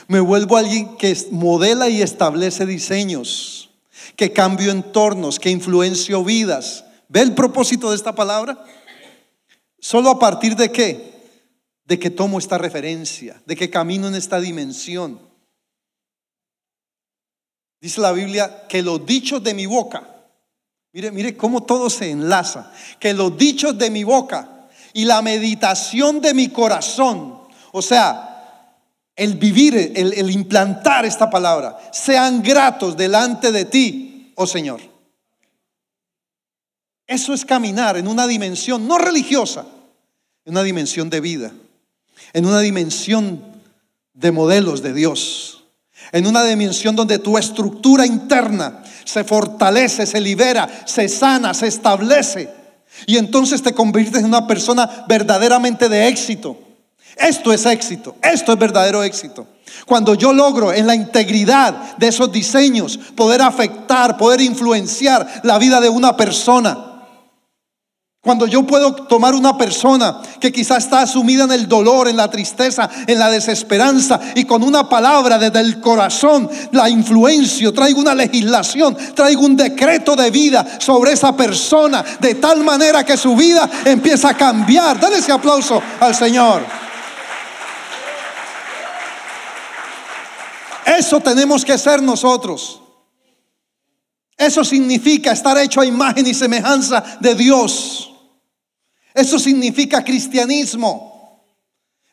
Me 0.07 0.19
vuelvo 0.19 0.57
alguien 0.57 0.97
que 0.97 1.15
modela 1.31 1.89
y 1.89 2.01
establece 2.01 2.65
diseños. 2.65 3.69
Que 4.15 4.33
cambio 4.33 4.71
entornos, 4.71 5.39
que 5.39 5.49
influencio 5.49 6.23
vidas. 6.23 6.85
¿Ve 7.09 7.21
el 7.21 7.35
propósito 7.35 7.89
de 7.89 7.95
esta 7.95 8.15
palabra? 8.15 8.65
Solo 9.79 10.09
a 10.09 10.19
partir 10.19 10.55
de 10.55 10.71
qué? 10.71 11.17
de 11.87 11.97
que 11.97 12.09
tomo 12.09 12.37
esta 12.37 12.57
referencia, 12.57 13.41
de 13.45 13.55
que 13.55 13.69
camino 13.69 14.09
en 14.09 14.15
esta 14.15 14.41
dimensión. 14.41 15.19
Dice 17.79 18.01
la 18.01 18.11
Biblia 18.11 18.67
que 18.67 18.83
los 18.83 19.05
dichos 19.05 19.41
de 19.41 19.53
mi 19.53 19.65
boca, 19.65 20.16
mire, 20.97 21.11
mire 21.11 21.37
cómo 21.37 21.63
todo 21.63 21.89
se 21.89 22.09
enlaza, 22.09 22.71
que 22.99 23.13
los 23.13 23.37
dichos 23.37 23.77
de 23.77 23.91
mi 23.91 24.03
boca 24.03 24.67
y 24.93 25.05
la 25.05 25.21
meditación 25.21 26.21
de 26.21 26.33
mi 26.33 26.49
corazón, 26.49 27.39
o 27.71 27.81
sea, 27.81 28.73
el 29.15 29.35
vivir, 29.35 29.93
el, 29.95 30.13
el 30.13 30.31
implantar 30.31 31.05
esta 31.05 31.29
palabra, 31.29 31.77
sean 31.91 32.41
gratos 32.41 32.97
delante 32.97 33.51
de 33.51 33.65
ti, 33.65 34.33
oh 34.35 34.47
Señor. 34.47 34.81
Eso 37.05 37.33
es 37.33 37.45
caminar 37.45 37.97
en 37.97 38.07
una 38.07 38.27
dimensión 38.27 38.87
no 38.87 38.97
religiosa, 38.97 39.65
en 40.45 40.53
una 40.53 40.63
dimensión 40.63 41.09
de 41.09 41.21
vida 41.21 41.51
en 42.33 42.45
una 42.45 42.59
dimensión 42.59 43.43
de 44.13 44.31
modelos 44.31 44.81
de 44.81 44.93
Dios, 44.93 45.56
en 46.11 46.27
una 46.27 46.43
dimensión 46.43 46.95
donde 46.95 47.19
tu 47.19 47.37
estructura 47.37 48.05
interna 48.05 48.83
se 49.05 49.23
fortalece, 49.23 50.05
se 50.05 50.19
libera, 50.19 50.67
se 50.85 51.07
sana, 51.07 51.53
se 51.53 51.67
establece. 51.67 52.49
Y 53.05 53.17
entonces 53.17 53.61
te 53.61 53.73
conviertes 53.73 54.19
en 54.19 54.25
una 54.25 54.47
persona 54.47 55.05
verdaderamente 55.07 55.89
de 55.89 56.07
éxito. 56.07 56.57
Esto 57.15 57.51
es 57.51 57.65
éxito, 57.65 58.15
esto 58.21 58.53
es 58.53 58.59
verdadero 58.59 59.03
éxito. 59.03 59.47
Cuando 59.85 60.13
yo 60.13 60.33
logro 60.33 60.73
en 60.73 60.87
la 60.87 60.95
integridad 60.95 61.97
de 61.97 62.07
esos 62.07 62.31
diseños 62.31 62.97
poder 63.15 63.41
afectar, 63.41 64.17
poder 64.17 64.41
influenciar 64.41 65.41
la 65.43 65.57
vida 65.57 65.79
de 65.81 65.89
una 65.89 66.15
persona, 66.15 66.86
cuando 68.21 68.45
yo 68.45 68.63
puedo 68.63 68.93
tomar 68.93 69.35
una 69.35 69.57
persona 69.57 70.21
que 70.41 70.51
quizá 70.51 70.75
está 70.75 71.07
sumida 71.07 71.45
en 71.45 71.51
el 71.53 71.67
dolor, 71.67 72.09
en 72.09 72.17
la 72.17 72.29
tristeza, 72.29 72.89
en 73.07 73.17
la 73.17 73.29
desesperanza 73.29 74.19
y 74.35 74.43
con 74.43 74.63
una 74.63 74.89
palabra 74.89 75.37
desde 75.37 75.61
el 75.61 75.79
corazón 75.79 76.49
la 76.73 76.89
influencio, 76.89 77.73
traigo 77.73 78.01
una 78.01 78.13
legislación, 78.13 78.97
traigo 79.15 79.45
un 79.45 79.55
decreto 79.55 80.15
de 80.15 80.29
vida 80.29 80.65
sobre 80.79 81.13
esa 81.13 81.37
persona 81.37 82.03
de 82.19 82.35
tal 82.35 82.65
manera 82.65 83.05
que 83.05 83.15
su 83.15 83.33
vida 83.33 83.69
empieza 83.85 84.31
a 84.31 84.37
cambiar. 84.37 84.99
Dale 84.99 85.19
ese 85.19 85.31
aplauso 85.31 85.81
al 86.01 86.13
Señor. 86.13 86.63
Eso 90.85 91.21
tenemos 91.21 91.63
que 91.63 91.77
ser 91.77 92.01
nosotros. 92.01 92.81
Eso 94.37 94.63
significa 94.63 95.31
estar 95.31 95.57
hecho 95.57 95.81
a 95.81 95.85
imagen 95.85 96.27
y 96.27 96.33
semejanza 96.33 97.03
de 97.19 97.33
Dios. 97.33 98.11
Eso 99.13 99.39
significa 99.39 100.03
cristianismo. 100.03 101.07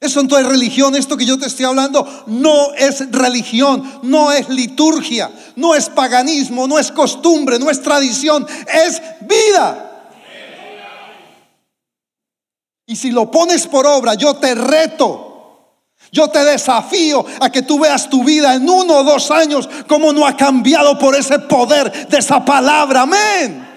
Eso 0.01 0.23
no 0.23 0.39
es 0.39 0.47
religión, 0.47 0.95
esto 0.97 1.17
que 1.17 1.25
yo 1.25 1.39
te 1.39 1.47
estoy 1.47 1.65
hablando 1.65 2.07
no 2.27 2.75
es 2.75 3.11
religión, 3.11 4.01
no 4.03 4.33
es 4.33 4.51
liturgia, 4.51 5.31
no 5.57 5.75
es 5.75 5.89
paganismo, 5.89 6.67
no 6.67 6.79
es 6.79 6.93
costumbre, 6.93 7.59
no 7.59 7.71
es 7.71 7.81
tradición, 7.81 8.47
es 8.69 9.01
vida. 9.23 10.13
Y 12.87 12.97
si 12.97 13.13
lo 13.13 13.31
pones 13.31 13.67
por 13.67 13.87
obra, 13.87 14.13
yo 14.15 14.37
te 14.37 14.55
reto, 14.55 15.34
yo 16.15 16.29
te 16.29 16.45
desafío 16.45 17.27
a 17.41 17.51
que 17.51 17.63
tú 17.63 17.81
veas 17.81 18.09
tu 18.09 18.23
vida 18.23 18.55
en 18.55 18.69
uno 18.69 18.99
o 18.99 19.03
dos 19.03 19.33
años 19.33 19.69
como 19.89 20.13
no 20.13 20.25
ha 20.25 20.37
cambiado 20.37 20.97
por 20.97 21.17
ese 21.17 21.41
poder 21.41 22.09
de 22.09 22.19
esa 22.19 22.45
palabra. 22.45 23.03
Amén. 23.03 23.69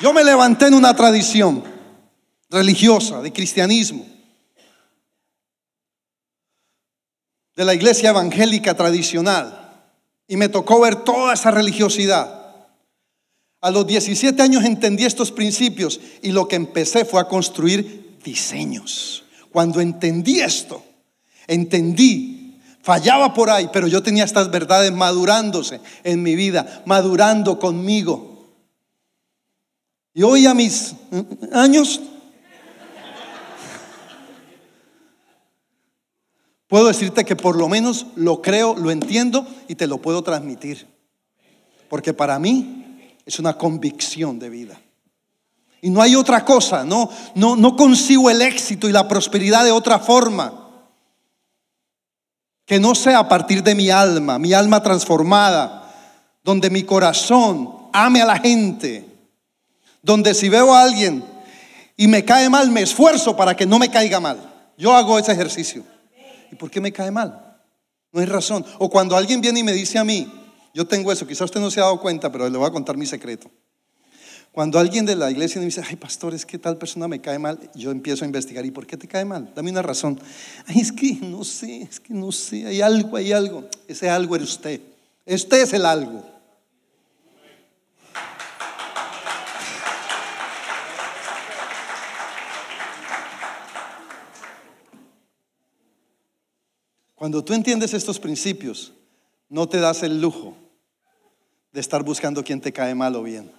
Yo 0.00 0.12
me 0.12 0.24
levanté 0.24 0.66
en 0.66 0.74
una 0.74 0.92
tradición 0.94 1.62
religiosa, 2.48 3.22
de 3.22 3.32
cristianismo, 3.32 4.04
de 7.54 7.64
la 7.64 7.74
iglesia 7.74 8.10
evangélica 8.10 8.74
tradicional, 8.74 9.84
y 10.26 10.36
me 10.36 10.48
tocó 10.48 10.80
ver 10.80 10.96
toda 10.96 11.34
esa 11.34 11.52
religiosidad. 11.52 12.39
A 13.62 13.70
los 13.70 13.86
17 13.86 14.40
años 14.40 14.64
entendí 14.64 15.04
estos 15.04 15.30
principios 15.30 16.00
y 16.22 16.32
lo 16.32 16.48
que 16.48 16.56
empecé 16.56 17.04
fue 17.04 17.20
a 17.20 17.28
construir 17.28 18.18
diseños. 18.24 19.24
Cuando 19.52 19.80
entendí 19.80 20.40
esto, 20.40 20.82
entendí, 21.46 22.58
fallaba 22.82 23.34
por 23.34 23.50
ahí, 23.50 23.68
pero 23.70 23.86
yo 23.86 24.02
tenía 24.02 24.24
estas 24.24 24.50
verdades 24.50 24.92
madurándose 24.92 25.80
en 26.04 26.22
mi 26.22 26.36
vida, 26.36 26.82
madurando 26.86 27.58
conmigo. 27.58 28.46
Y 30.14 30.22
hoy 30.22 30.46
a 30.46 30.54
mis 30.54 30.94
años 31.52 32.00
puedo 36.66 36.86
decirte 36.86 37.26
que 37.26 37.36
por 37.36 37.56
lo 37.56 37.68
menos 37.68 38.06
lo 38.16 38.40
creo, 38.40 38.74
lo 38.74 38.90
entiendo 38.90 39.46
y 39.68 39.74
te 39.74 39.86
lo 39.86 39.98
puedo 39.98 40.22
transmitir. 40.22 40.86
Porque 41.90 42.14
para 42.14 42.38
mí 42.38 42.89
es 43.26 43.38
una 43.38 43.56
convicción 43.56 44.38
de 44.38 44.50
vida. 44.50 44.80
Y 45.82 45.90
no 45.90 46.02
hay 46.02 46.14
otra 46.14 46.44
cosa, 46.44 46.84
no, 46.84 47.10
no, 47.34 47.56
no 47.56 47.76
consigo 47.76 48.28
el 48.30 48.42
éxito 48.42 48.88
y 48.88 48.92
la 48.92 49.08
prosperidad 49.08 49.64
de 49.64 49.72
otra 49.72 49.98
forma. 49.98 50.68
Que 52.66 52.78
no 52.78 52.94
sea 52.94 53.20
a 53.20 53.28
partir 53.28 53.62
de 53.62 53.74
mi 53.74 53.90
alma, 53.90 54.38
mi 54.38 54.52
alma 54.52 54.82
transformada, 54.82 55.92
donde 56.44 56.70
mi 56.70 56.82
corazón 56.82 57.88
ame 57.92 58.20
a 58.22 58.26
la 58.26 58.38
gente, 58.38 59.06
donde 60.02 60.34
si 60.34 60.48
veo 60.48 60.74
a 60.74 60.82
alguien 60.82 61.24
y 61.96 62.08
me 62.08 62.24
cae 62.24 62.48
mal, 62.48 62.70
me 62.70 62.82
esfuerzo 62.82 63.36
para 63.36 63.56
que 63.56 63.66
no 63.66 63.78
me 63.78 63.90
caiga 63.90 64.20
mal. 64.20 64.38
Yo 64.76 64.94
hago 64.94 65.18
ese 65.18 65.32
ejercicio. 65.32 65.84
¿Y 66.50 66.56
por 66.56 66.70
qué 66.70 66.80
me 66.80 66.92
cae 66.92 67.10
mal? 67.10 67.58
No 68.12 68.20
hay 68.20 68.26
razón. 68.26 68.64
O 68.78 68.88
cuando 68.88 69.16
alguien 69.16 69.40
viene 69.40 69.60
y 69.60 69.64
me 69.64 69.72
dice 69.72 69.98
a 69.98 70.04
mí, 70.04 70.39
Yo 70.72 70.86
tengo 70.86 71.10
eso, 71.10 71.26
quizás 71.26 71.46
usted 71.46 71.60
no 71.60 71.70
se 71.70 71.80
ha 71.80 71.84
dado 71.84 72.00
cuenta, 72.00 72.30
pero 72.30 72.48
le 72.48 72.56
voy 72.56 72.68
a 72.68 72.70
contar 72.70 72.96
mi 72.96 73.06
secreto. 73.06 73.50
Cuando 74.52 74.78
alguien 74.78 75.06
de 75.06 75.14
la 75.14 75.30
iglesia 75.30 75.60
me 75.60 75.66
dice, 75.66 75.82
ay 75.88 75.96
pastor, 75.96 76.34
es 76.34 76.44
que 76.44 76.58
tal 76.58 76.76
persona 76.76 77.06
me 77.06 77.20
cae 77.20 77.38
mal, 77.38 77.70
yo 77.74 77.92
empiezo 77.92 78.24
a 78.24 78.26
investigar, 78.26 78.66
¿y 78.66 78.70
por 78.70 78.86
qué 78.86 78.96
te 78.96 79.06
cae 79.06 79.24
mal? 79.24 79.52
Dame 79.54 79.70
una 79.70 79.82
razón. 79.82 80.20
Ay, 80.66 80.80
es 80.80 80.90
que 80.90 81.18
no 81.22 81.44
sé, 81.44 81.82
es 81.82 82.00
que 82.00 82.12
no 82.12 82.32
sé, 82.32 82.66
hay 82.66 82.80
algo, 82.80 83.16
hay 83.16 83.32
algo. 83.32 83.68
Ese 83.86 84.10
algo 84.10 84.34
eres 84.34 84.50
usted. 84.50 84.80
Usted 85.26 85.62
es 85.62 85.72
el 85.72 85.86
algo. 85.86 86.24
Cuando 97.14 97.44
tú 97.44 97.52
entiendes 97.52 97.92
estos 97.92 98.18
principios, 98.18 98.94
no 99.50 99.68
te 99.68 99.80
das 99.80 100.02
el 100.02 100.20
lujo 100.20 100.56
de 101.72 101.80
estar 101.80 102.02
buscando 102.04 102.42
quién 102.42 102.60
te 102.60 102.72
cae 102.72 102.94
mal 102.94 103.14
o 103.16 103.22
bien. 103.22 103.52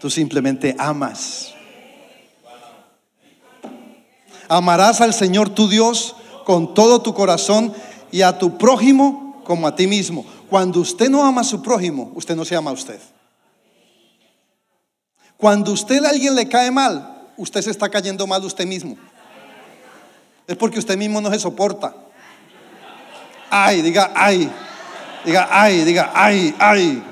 Tú 0.00 0.10
simplemente 0.10 0.76
amas. 0.78 1.54
Amarás 4.48 5.00
al 5.00 5.12
Señor 5.12 5.48
tu 5.48 5.68
Dios 5.68 6.14
con 6.44 6.74
todo 6.74 7.02
tu 7.02 7.14
corazón 7.14 7.74
y 8.12 8.22
a 8.22 8.38
tu 8.38 8.58
prójimo 8.58 9.42
como 9.42 9.66
a 9.66 9.74
ti 9.74 9.86
mismo. 9.86 10.24
Cuando 10.48 10.80
usted 10.80 11.08
no 11.08 11.24
ama 11.24 11.40
a 11.40 11.44
su 11.44 11.62
prójimo, 11.62 12.12
usted 12.14 12.36
no 12.36 12.44
se 12.44 12.54
ama 12.54 12.70
a 12.70 12.74
usted. 12.74 13.00
Cuando 15.38 15.72
usted 15.72 16.04
a 16.04 16.10
alguien 16.10 16.34
le 16.34 16.48
cae 16.48 16.70
mal, 16.70 17.30
usted 17.36 17.62
se 17.62 17.70
está 17.70 17.88
cayendo 17.88 18.26
mal 18.26 18.44
usted 18.44 18.66
mismo. 18.66 18.96
Es 20.46 20.56
porque 20.56 20.78
usted 20.78 20.96
mismo 20.96 21.20
no 21.20 21.30
se 21.30 21.38
soporta. 21.38 21.94
Ay, 23.50 23.82
diga 23.82 24.12
ay. 24.14 24.50
Diga 25.26 25.48
ay, 25.50 25.82
diga 25.82 26.12
ay, 26.14 26.54
ay. 26.56 27.02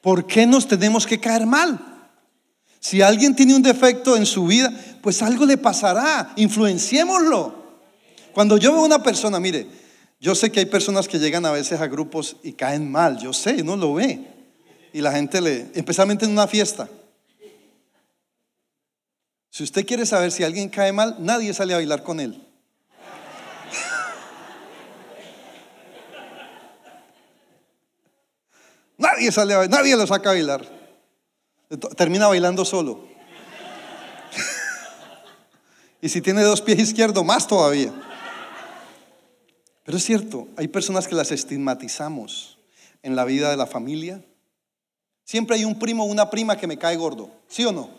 ¿Por 0.00 0.26
qué 0.26 0.46
nos 0.46 0.68
tenemos 0.68 1.06
que 1.06 1.18
caer 1.18 1.44
mal? 1.44 1.78
Si 2.78 3.02
alguien 3.02 3.34
tiene 3.34 3.56
un 3.56 3.62
defecto 3.62 4.16
en 4.16 4.24
su 4.24 4.46
vida, 4.46 4.72
pues 5.02 5.22
algo 5.22 5.44
le 5.44 5.58
pasará. 5.58 6.32
Influenciémoslo. 6.36 7.54
Cuando 8.32 8.56
yo 8.56 8.72
veo 8.72 8.82
a 8.82 8.86
una 8.86 9.02
persona, 9.02 9.40
mire, 9.40 9.66
yo 10.20 10.36
sé 10.36 10.52
que 10.52 10.60
hay 10.60 10.66
personas 10.66 11.08
que 11.08 11.18
llegan 11.18 11.44
a 11.44 11.50
veces 11.50 11.80
a 11.80 11.88
grupos 11.88 12.36
y 12.44 12.52
caen 12.52 12.90
mal, 12.90 13.18
yo 13.18 13.32
sé, 13.32 13.64
no 13.64 13.76
lo 13.76 13.94
ve. 13.94 14.24
Y 14.92 15.00
la 15.00 15.10
gente 15.10 15.40
le, 15.40 15.66
especialmente 15.74 16.26
en 16.26 16.30
una 16.30 16.46
fiesta. 16.46 16.88
Si 19.50 19.64
usted 19.64 19.84
quiere 19.84 20.06
saber 20.06 20.30
si 20.30 20.44
alguien 20.44 20.68
cae 20.68 20.92
mal, 20.92 21.16
nadie 21.18 21.52
sale 21.52 21.74
a 21.74 21.78
bailar 21.78 22.04
con 22.04 22.20
él. 22.20 22.46
Nadie 29.28 29.68
nadie 29.68 29.96
lo 29.96 30.06
saca 30.06 30.30
a 30.30 30.32
bailar. 30.32 30.64
Termina 31.96 32.26
bailando 32.26 32.64
solo. 32.64 33.06
y 36.00 36.08
si 36.08 36.22
tiene 36.22 36.42
dos 36.42 36.62
pies 36.62 36.78
izquierdos, 36.78 37.24
más 37.24 37.46
todavía. 37.46 37.92
Pero 39.84 39.98
es 39.98 40.04
cierto, 40.04 40.48
hay 40.56 40.68
personas 40.68 41.06
que 41.06 41.14
las 41.14 41.30
estigmatizamos 41.32 42.58
en 43.02 43.14
la 43.14 43.24
vida 43.24 43.50
de 43.50 43.56
la 43.56 43.66
familia. 43.66 44.24
Siempre 45.24 45.56
hay 45.56 45.64
un 45.64 45.78
primo 45.78 46.04
o 46.04 46.06
una 46.06 46.30
prima 46.30 46.56
que 46.56 46.66
me 46.66 46.78
cae 46.78 46.96
gordo, 46.96 47.30
¿sí 47.46 47.64
o 47.64 47.72
no? 47.72 47.90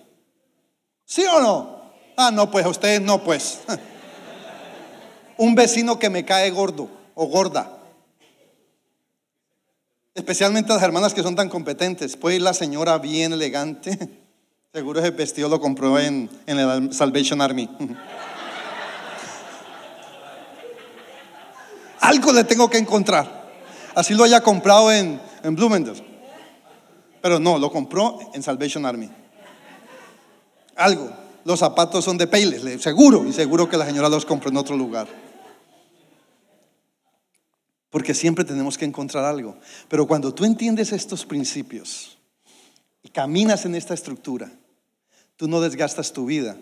¿Sí 1.05 1.23
o 1.25 1.39
no? 1.39 1.81
Ah, 2.17 2.31
no, 2.31 2.49
pues 2.49 2.65
a 2.65 2.69
ustedes 2.69 3.01
no, 3.01 3.23
pues. 3.23 3.59
un 5.37 5.55
vecino 5.55 5.97
que 5.99 6.09
me 6.09 6.25
cae 6.25 6.49
gordo 6.49 6.89
o 7.13 7.25
gorda. 7.27 7.80
Especialmente 10.13 10.73
las 10.73 10.83
hermanas 10.83 11.13
que 11.13 11.23
son 11.23 11.35
tan 11.35 11.47
competentes. 11.47 12.17
Puede 12.17 12.35
ir 12.37 12.41
la 12.41 12.53
señora 12.53 12.97
bien 12.97 13.31
elegante. 13.33 13.97
Seguro 14.73 14.99
ese 14.99 15.11
vestido 15.11 15.47
lo 15.49 15.61
compró 15.61 15.99
en, 15.99 16.29
en 16.45 16.59
el 16.59 16.93
Salvation 16.93 17.41
Army. 17.41 17.69
Algo 22.01 22.33
le 22.33 22.43
tengo 22.43 22.69
que 22.69 22.77
encontrar. 22.77 23.49
Así 23.95 24.13
lo 24.13 24.23
haya 24.23 24.41
comprado 24.41 24.91
en, 24.91 25.21
en. 25.43 25.93
Pero 27.21 27.39
no, 27.39 27.57
lo 27.57 27.71
compró 27.71 28.19
en 28.33 28.43
Salvation 28.43 28.85
Army. 28.85 29.09
Algo. 30.75 31.09
Los 31.43 31.59
zapatos 31.59 32.03
son 32.05 32.17
de 32.17 32.27
Payless, 32.27 32.81
seguro. 32.81 33.25
Y 33.25 33.33
seguro 33.33 33.69
que 33.69 33.77
la 33.77 33.85
señora 33.85 34.09
los 34.09 34.25
compró 34.25 34.49
en 34.49 34.57
otro 34.57 34.75
lugar. 34.75 35.07
Porque 37.91 38.15
siempre 38.15 38.43
tenemos 38.43 38.77
que 38.77 38.85
encontrar 38.85 39.25
algo. 39.25 39.57
Pero 39.87 40.07
cuando 40.07 40.33
tú 40.33 40.45
entiendes 40.45 40.91
estos 40.93 41.25
principios 41.25 42.17
y 43.03 43.09
caminas 43.09 43.65
en 43.65 43.75
esta 43.75 43.93
estructura, 43.93 44.49
tú 45.35 45.47
no 45.47 45.61
desgastas 45.61 46.13
tu 46.13 46.25
vida 46.25 46.57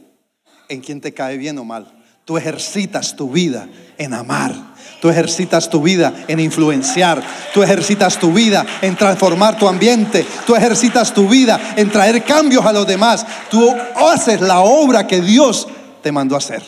en 0.67 0.81
quien 0.81 0.99
te 0.99 1.13
cae 1.13 1.37
bien 1.37 1.57
o 1.59 1.63
mal. 1.63 1.95
Tú 2.25 2.37
ejercitas 2.37 3.15
tu 3.15 3.31
vida 3.31 3.67
en 3.97 4.13
amar. 4.13 4.53
Tú 5.01 5.09
ejercitas 5.09 5.69
tu 5.69 5.81
vida 5.81 6.13
en 6.27 6.39
influenciar. 6.39 7.23
Tú 7.53 7.63
ejercitas 7.63 8.19
tu 8.19 8.33
vida 8.33 8.65
en 8.81 8.95
transformar 8.95 9.57
tu 9.57 9.67
ambiente. 9.67 10.25
Tú 10.45 10.55
ejercitas 10.55 11.13
tu 11.13 11.27
vida 11.27 11.73
en 11.75 11.89
traer 11.89 12.23
cambios 12.23 12.65
a 12.65 12.73
los 12.73 12.85
demás. 12.85 13.25
Tú 13.49 13.73
haces 13.95 14.41
la 14.41 14.59
obra 14.59 15.07
que 15.07 15.21
Dios 15.21 15.67
te 16.03 16.11
mandó 16.11 16.35
hacer. 16.35 16.61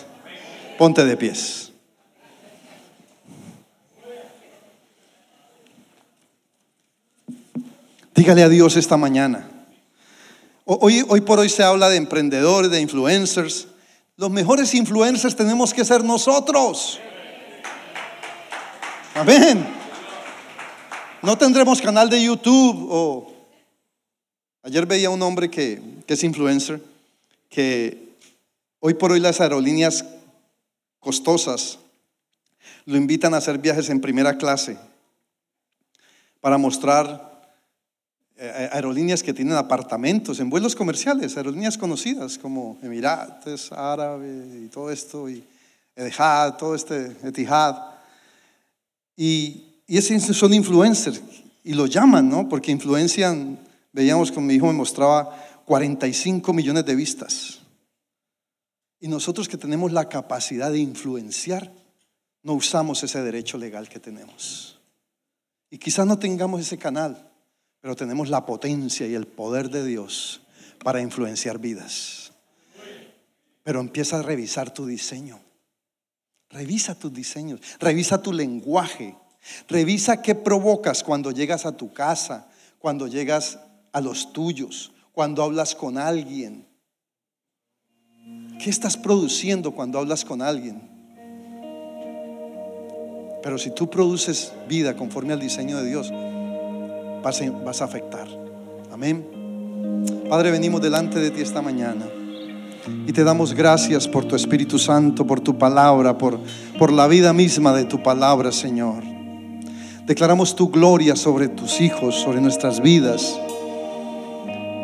Ponte 0.78 1.06
de 1.06 1.18
pies. 1.18 1.71
Dígale 8.22 8.44
a 8.44 8.50
Dios 8.50 8.78
esta 8.78 8.98
mañana. 8.98 9.50
Hoy, 10.64 11.22
por 11.22 11.40
hoy 11.40 11.50
se 11.50 11.64
habla 11.64 11.90
de 11.90 11.98
emprendedores, 11.98 12.70
de 12.70 12.80
influencers. 12.80 13.68
Los 14.16 14.30
mejores 14.30 14.76
influencers 14.76 15.36
tenemos 15.36 15.74
que 15.74 15.84
ser 15.84 16.04
nosotros. 16.04 17.00
Amén. 19.16 19.66
No 21.24 21.36
tendremos 21.36 21.82
canal 21.82 22.12
de 22.12 22.22
YouTube 22.22 22.90
o... 22.92 23.34
Ayer 24.62 24.86
veía 24.86 25.10
un 25.10 25.24
hombre 25.24 25.50
que, 25.50 25.82
que 26.06 26.14
es 26.14 26.24
influencer, 26.24 26.80
que 27.50 28.14
hoy 28.82 28.94
por 28.94 29.14
hoy 29.14 29.20
las 29.20 29.42
aerolíneas 29.42 30.06
costosas 31.00 31.80
lo 32.86 32.98
invitan 32.98 33.34
a 33.34 33.38
hacer 33.38 33.58
viajes 33.58 33.90
en 33.90 34.00
primera 34.00 34.38
clase 34.38 34.78
para 36.40 36.60
mostrar 36.60 37.31
aerolíneas 38.42 39.22
que 39.22 39.34
tienen 39.34 39.56
apartamentos 39.56 40.40
en 40.40 40.50
vuelos 40.50 40.76
comerciales, 40.76 41.38
aerolíneas 41.38 41.78
conocidas 41.78 42.38
como 42.38 42.80
Emirates, 42.82 43.72
Árabe 43.72 44.64
y 44.64 44.68
todo 44.68 44.92
esto, 44.92 45.30
y 45.30 45.44
Etihad, 45.96 46.58
todo 46.58 46.74
este 46.74 47.16
Etihad. 47.24 47.78
Y, 49.16 49.84
y 49.86 49.98
esos 49.98 50.36
son 50.36 50.54
influencers 50.54 51.22
y 51.64 51.74
lo 51.74 51.86
llaman, 51.86 52.30
¿no? 52.30 52.50
Porque 52.50 52.72
influencian, 52.72 53.60
veíamos 53.92 54.32
como 54.32 54.48
mi 54.48 54.56
hijo 54.56 54.68
me 54.68 54.74
mostraba 54.74 55.38
45 55.66 56.54
millones 56.54 56.86
de 56.86 56.96
vistas. 56.96 57.60
Y 59.00 59.08
nosotros 59.08 59.48
que 59.48 59.58
tenemos 59.58 59.92
la 59.92 60.10
capacidad 60.10 60.72
de 60.72 60.80
influenciar, 60.80 61.72
no 62.44 62.54
usamos 62.54 63.04
ese 63.04 63.22
derecho 63.22 63.58
legal 63.58 63.88
que 63.90 64.00
tenemos. 64.00 64.80
Y 65.70 65.78
quizás 65.78 66.06
no 66.06 66.20
tengamos 66.20 66.62
ese 66.62 66.78
canal, 66.78 67.31
pero 67.82 67.96
tenemos 67.96 68.30
la 68.30 68.46
potencia 68.46 69.08
y 69.08 69.16
el 69.16 69.26
poder 69.26 69.70
de 69.70 69.84
Dios 69.84 70.42
para 70.84 71.02
influenciar 71.02 71.60
vidas. 71.60 72.32
Pero 73.64 73.80
empieza 73.80 74.20
a 74.20 74.22
revisar 74.22 74.74
tu 74.74 74.86
diseño. 74.86 75.40
Revisa 76.50 76.96
tus 76.96 77.14
diseños, 77.14 77.62
revisa 77.80 78.22
tu 78.22 78.34
lenguaje, 78.34 79.16
revisa 79.70 80.22
qué 80.22 80.36
provocas 80.36 81.02
cuando 81.02 81.32
llegas 81.32 81.66
a 81.66 81.78
tu 81.78 81.94
casa, 81.94 82.50
cuando 82.78 83.08
llegas 83.08 83.60
a 83.94 84.02
los 84.02 84.34
tuyos, 84.34 84.92
cuando 85.14 85.44
hablas 85.44 85.76
con 85.76 85.98
alguien. 85.98 86.68
¿Qué 88.62 88.70
estás 88.70 88.98
produciendo 88.98 89.72
cuando 89.72 89.98
hablas 89.98 90.26
con 90.26 90.42
alguien? 90.42 90.90
Pero 93.42 93.58
si 93.58 93.72
tú 93.72 93.90
produces 93.90 94.52
vida 94.68 94.96
conforme 94.96 95.34
al 95.34 95.40
diseño 95.40 95.82
de 95.82 95.90
Dios, 95.90 96.12
vas 97.24 97.82
a, 97.82 97.86
afectar. 97.86 98.28
Amén. 98.92 99.26
Padre, 100.30 100.52
venimos 100.52 100.82
delante 100.82 101.20
de 101.20 101.32
ti 101.32 101.42
esta 101.42 101.62
mañana 101.62 102.06
y 103.08 103.12
te 103.14 103.24
damos 103.24 103.54
gracias 103.54 104.08
por 104.08 104.26
tu 104.26 104.36
Espíritu 104.36 104.80
Santo, 104.80 105.26
por 105.28 105.40
tu 105.40 105.58
palabra, 105.58 106.18
por, 106.18 106.40
por 106.80 106.92
la 106.92 107.08
vida 107.08 107.34
misma 107.34 107.74
de 107.74 107.86
tu 107.86 108.02
palabra, 108.02 108.52
Señor. 108.52 109.04
Declaramos 110.06 110.56
tu 110.56 110.70
gloria 110.70 111.16
sobre 111.16 111.48
tus 111.48 111.80
hijos, 111.80 112.16
sobre 112.16 112.42
nuestras 112.42 112.82
vidas. 112.82 113.40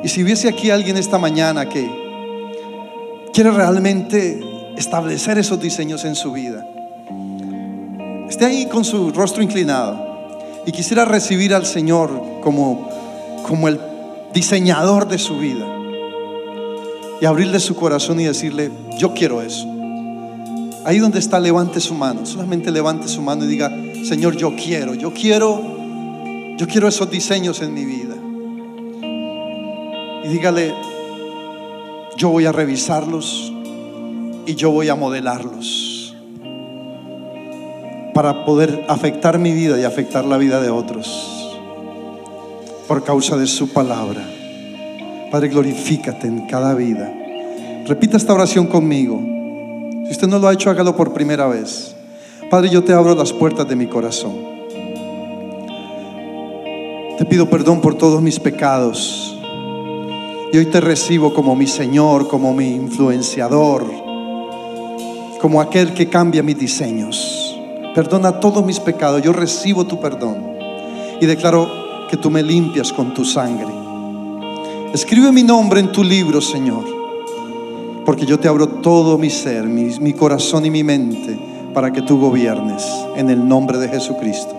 Y 0.04 0.08
si 0.10 0.24
hubiese 0.24 0.48
aquí 0.48 0.70
alguien 0.70 0.96
esta 0.98 1.18
mañana 1.18 1.68
que 1.68 1.90
quiere 3.34 3.52
realmente 3.52 4.40
establecer 4.78 5.38
esos 5.40 5.60
diseños 5.60 6.06
en 6.06 6.16
su 6.16 6.32
vida, 6.32 6.66
esté 8.30 8.46
ahí 8.46 8.68
con 8.68 8.86
su 8.86 9.12
rostro 9.12 9.42
inclinado 9.42 10.07
y 10.68 10.74
quisiera 10.74 11.06
recibir 11.06 11.56
al 11.56 11.66
Señor 11.66 12.12
como, 12.44 12.90
como 13.48 13.70
el 13.70 13.80
diseñador 14.34 15.08
de 15.08 15.18
su 15.18 15.40
vida 15.40 15.66
y 17.22 17.26
abrirle 17.26 17.62
su 17.62 17.74
corazón 17.74 18.20
y 18.20 18.26
decirle, 18.26 18.70
yo 19.00 19.14
quiero 19.14 19.42
eso. 19.42 19.66
Ahí 20.84 21.00
donde 21.00 21.20
está, 21.20 21.40
levante 21.40 21.80
su 21.80 21.94
mano, 21.94 22.26
solamente 22.26 22.70
levante 22.70 23.08
su 23.08 23.22
mano 23.22 23.46
y 23.46 23.48
diga, 23.48 23.72
Señor, 24.04 24.36
yo 24.36 24.58
quiero, 24.58 24.94
yo 24.94 25.14
quiero, 25.14 25.62
yo 26.58 26.68
quiero 26.68 26.90
esos 26.90 27.10
diseños 27.10 27.62
en 27.62 27.74
mi 27.74 27.86
vida. 27.86 28.16
Y 30.26 30.28
dígale, 30.28 30.74
yo 32.18 32.28
voy 32.28 32.46
a 32.46 32.52
revisarlos 32.52 33.54
y 34.46 34.56
yo 34.56 34.72
voy 34.72 34.90
a 34.90 34.96
modelarlos 34.96 35.97
para 38.18 38.46
poder 38.46 38.84
afectar 38.88 39.38
mi 39.38 39.54
vida 39.54 39.80
y 39.80 39.84
afectar 39.84 40.26
la 40.26 40.38
vida 40.38 40.60
de 40.60 40.72
otros 40.72 41.56
por 42.88 43.04
causa 43.04 43.38
de 43.38 43.46
su 43.46 43.70
palabra. 43.70 44.28
Padre, 45.30 45.50
glorifícate 45.50 46.26
en 46.26 46.48
cada 46.48 46.74
vida. 46.74 47.14
Repita 47.86 48.18
esta 48.18 48.34
oración 48.34 48.66
conmigo. 48.66 49.22
Si 50.06 50.14
usted 50.14 50.28
no 50.28 50.40
lo 50.40 50.48
ha 50.48 50.54
hecho, 50.54 50.72
hágalo 50.72 50.96
por 50.96 51.14
primera 51.14 51.46
vez. 51.46 51.96
Padre, 52.50 52.72
yo 52.72 52.84
te 52.84 52.92
abro 52.92 53.14
las 53.14 53.32
puertas 53.32 53.70
de 53.70 53.76
mi 53.76 53.86
corazón. 53.86 54.34
Te 57.20 57.26
pido 57.26 57.48
perdón 57.52 57.82
por 57.82 58.00
todos 58.00 58.20
mis 58.20 58.40
pecados. 58.40 59.38
Y 60.52 60.58
hoy 60.58 60.66
te 60.66 60.82
recibo 60.82 61.36
como 61.36 61.56
mi 61.56 61.68
Señor, 61.68 62.28
como 62.28 62.52
mi 62.52 62.74
influenciador, 62.74 63.86
como 65.40 65.62
aquel 65.62 65.94
que 65.94 66.10
cambia 66.10 66.42
mis 66.42 66.58
diseños. 66.58 67.47
Perdona 67.98 68.40
todos 68.40 68.64
mis 68.64 68.80
pecados, 68.80 69.24
yo 69.24 69.34
recibo 69.34 69.88
tu 69.88 70.00
perdón 70.00 70.38
y 71.20 71.26
declaro 71.26 71.68
que 72.08 72.16
tú 72.16 72.30
me 72.30 72.44
limpias 72.44 72.94
con 72.94 73.12
tu 73.16 73.26
sangre. 73.26 73.74
Escribe 74.94 75.32
mi 75.32 75.42
nombre 75.42 75.80
en 75.80 75.92
tu 75.92 76.04
libro, 76.04 76.40
Señor, 76.40 76.84
porque 78.06 78.28
yo 78.28 78.40
te 78.40 78.48
abro 78.48 78.68
todo 78.68 79.18
mi 79.18 79.32
ser, 79.32 79.64
mi, 79.64 80.14
corazón 80.14 80.68
y 80.68 80.70
mi 80.70 80.84
mente 80.84 81.40
para 81.74 81.92
que 81.92 82.04
tú 82.04 82.20
gobiernes 82.20 82.88
en 83.16 83.32
el 83.32 83.48
nombre 83.48 83.80
de 83.80 83.90
Jesucristo. 83.90 84.56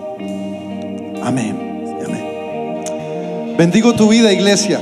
Amén. 1.22 1.94
Amén. 2.04 3.56
Bendigo 3.56 3.92
tu 3.92 4.08
vida, 4.08 4.32
iglesia. 4.32 4.80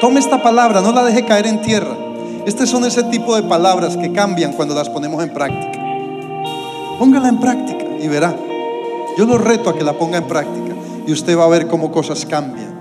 Tome 0.00 0.18
esta 0.18 0.42
palabra, 0.42 0.80
no 0.80 0.90
la 0.90 1.04
deje 1.04 1.24
caer 1.24 1.46
en 1.46 1.62
tierra. 1.62 1.96
Estas 2.44 2.68
son 2.68 2.84
ese 2.86 3.04
tipo 3.04 3.36
de 3.36 3.44
palabras 3.44 3.96
que 3.96 4.10
cambian 4.10 4.52
cuando 4.54 4.74
las 4.74 4.88
ponemos 4.88 5.22
en 5.22 5.32
práctica. 5.32 5.89
Póngala 7.00 7.30
en 7.30 7.40
práctica 7.40 7.86
y 7.98 8.08
verá. 8.08 8.36
Yo 9.16 9.24
lo 9.24 9.38
reto 9.38 9.70
a 9.70 9.74
que 9.74 9.82
la 9.82 9.94
ponga 9.94 10.18
en 10.18 10.24
práctica 10.24 10.74
y 11.06 11.12
usted 11.12 11.34
va 11.34 11.44
a 11.44 11.48
ver 11.48 11.66
cómo 11.66 11.90
cosas 11.90 12.26
cambian, 12.26 12.78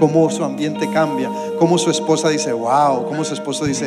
cómo 0.00 0.28
su 0.30 0.42
ambiente 0.42 0.90
cambia, 0.90 1.30
cómo 1.60 1.78
su 1.78 1.88
esposa 1.88 2.28
dice, 2.28 2.52
wow, 2.52 3.06
cómo 3.06 3.22
su 3.22 3.34
esposo 3.34 3.64
dice, 3.64 3.86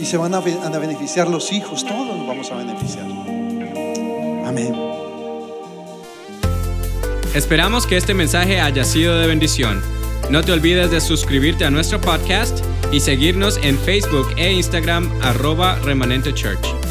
y 0.00 0.04
se 0.04 0.16
van 0.16 0.34
a, 0.34 0.38
a 0.38 0.78
beneficiar 0.78 1.26
los 1.26 1.52
hijos, 1.52 1.84
todos 1.84 2.16
nos 2.16 2.28
vamos 2.28 2.52
a 2.52 2.54
beneficiar. 2.54 3.06
Amén. 4.46 4.72
Esperamos 7.34 7.88
que 7.88 7.96
este 7.96 8.14
mensaje 8.14 8.60
haya 8.60 8.84
sido 8.84 9.18
de 9.18 9.26
bendición. 9.26 9.82
No 10.30 10.44
te 10.44 10.52
olvides 10.52 10.92
de 10.92 11.00
suscribirte 11.00 11.64
a 11.64 11.70
nuestro 11.70 12.00
podcast 12.00 12.60
y 12.92 13.00
seguirnos 13.00 13.58
en 13.62 13.78
Facebook 13.78 14.28
e 14.36 14.52
Instagram 14.52 15.10
arroba 15.22 15.78
remanente 15.80 16.32
church. 16.34 16.87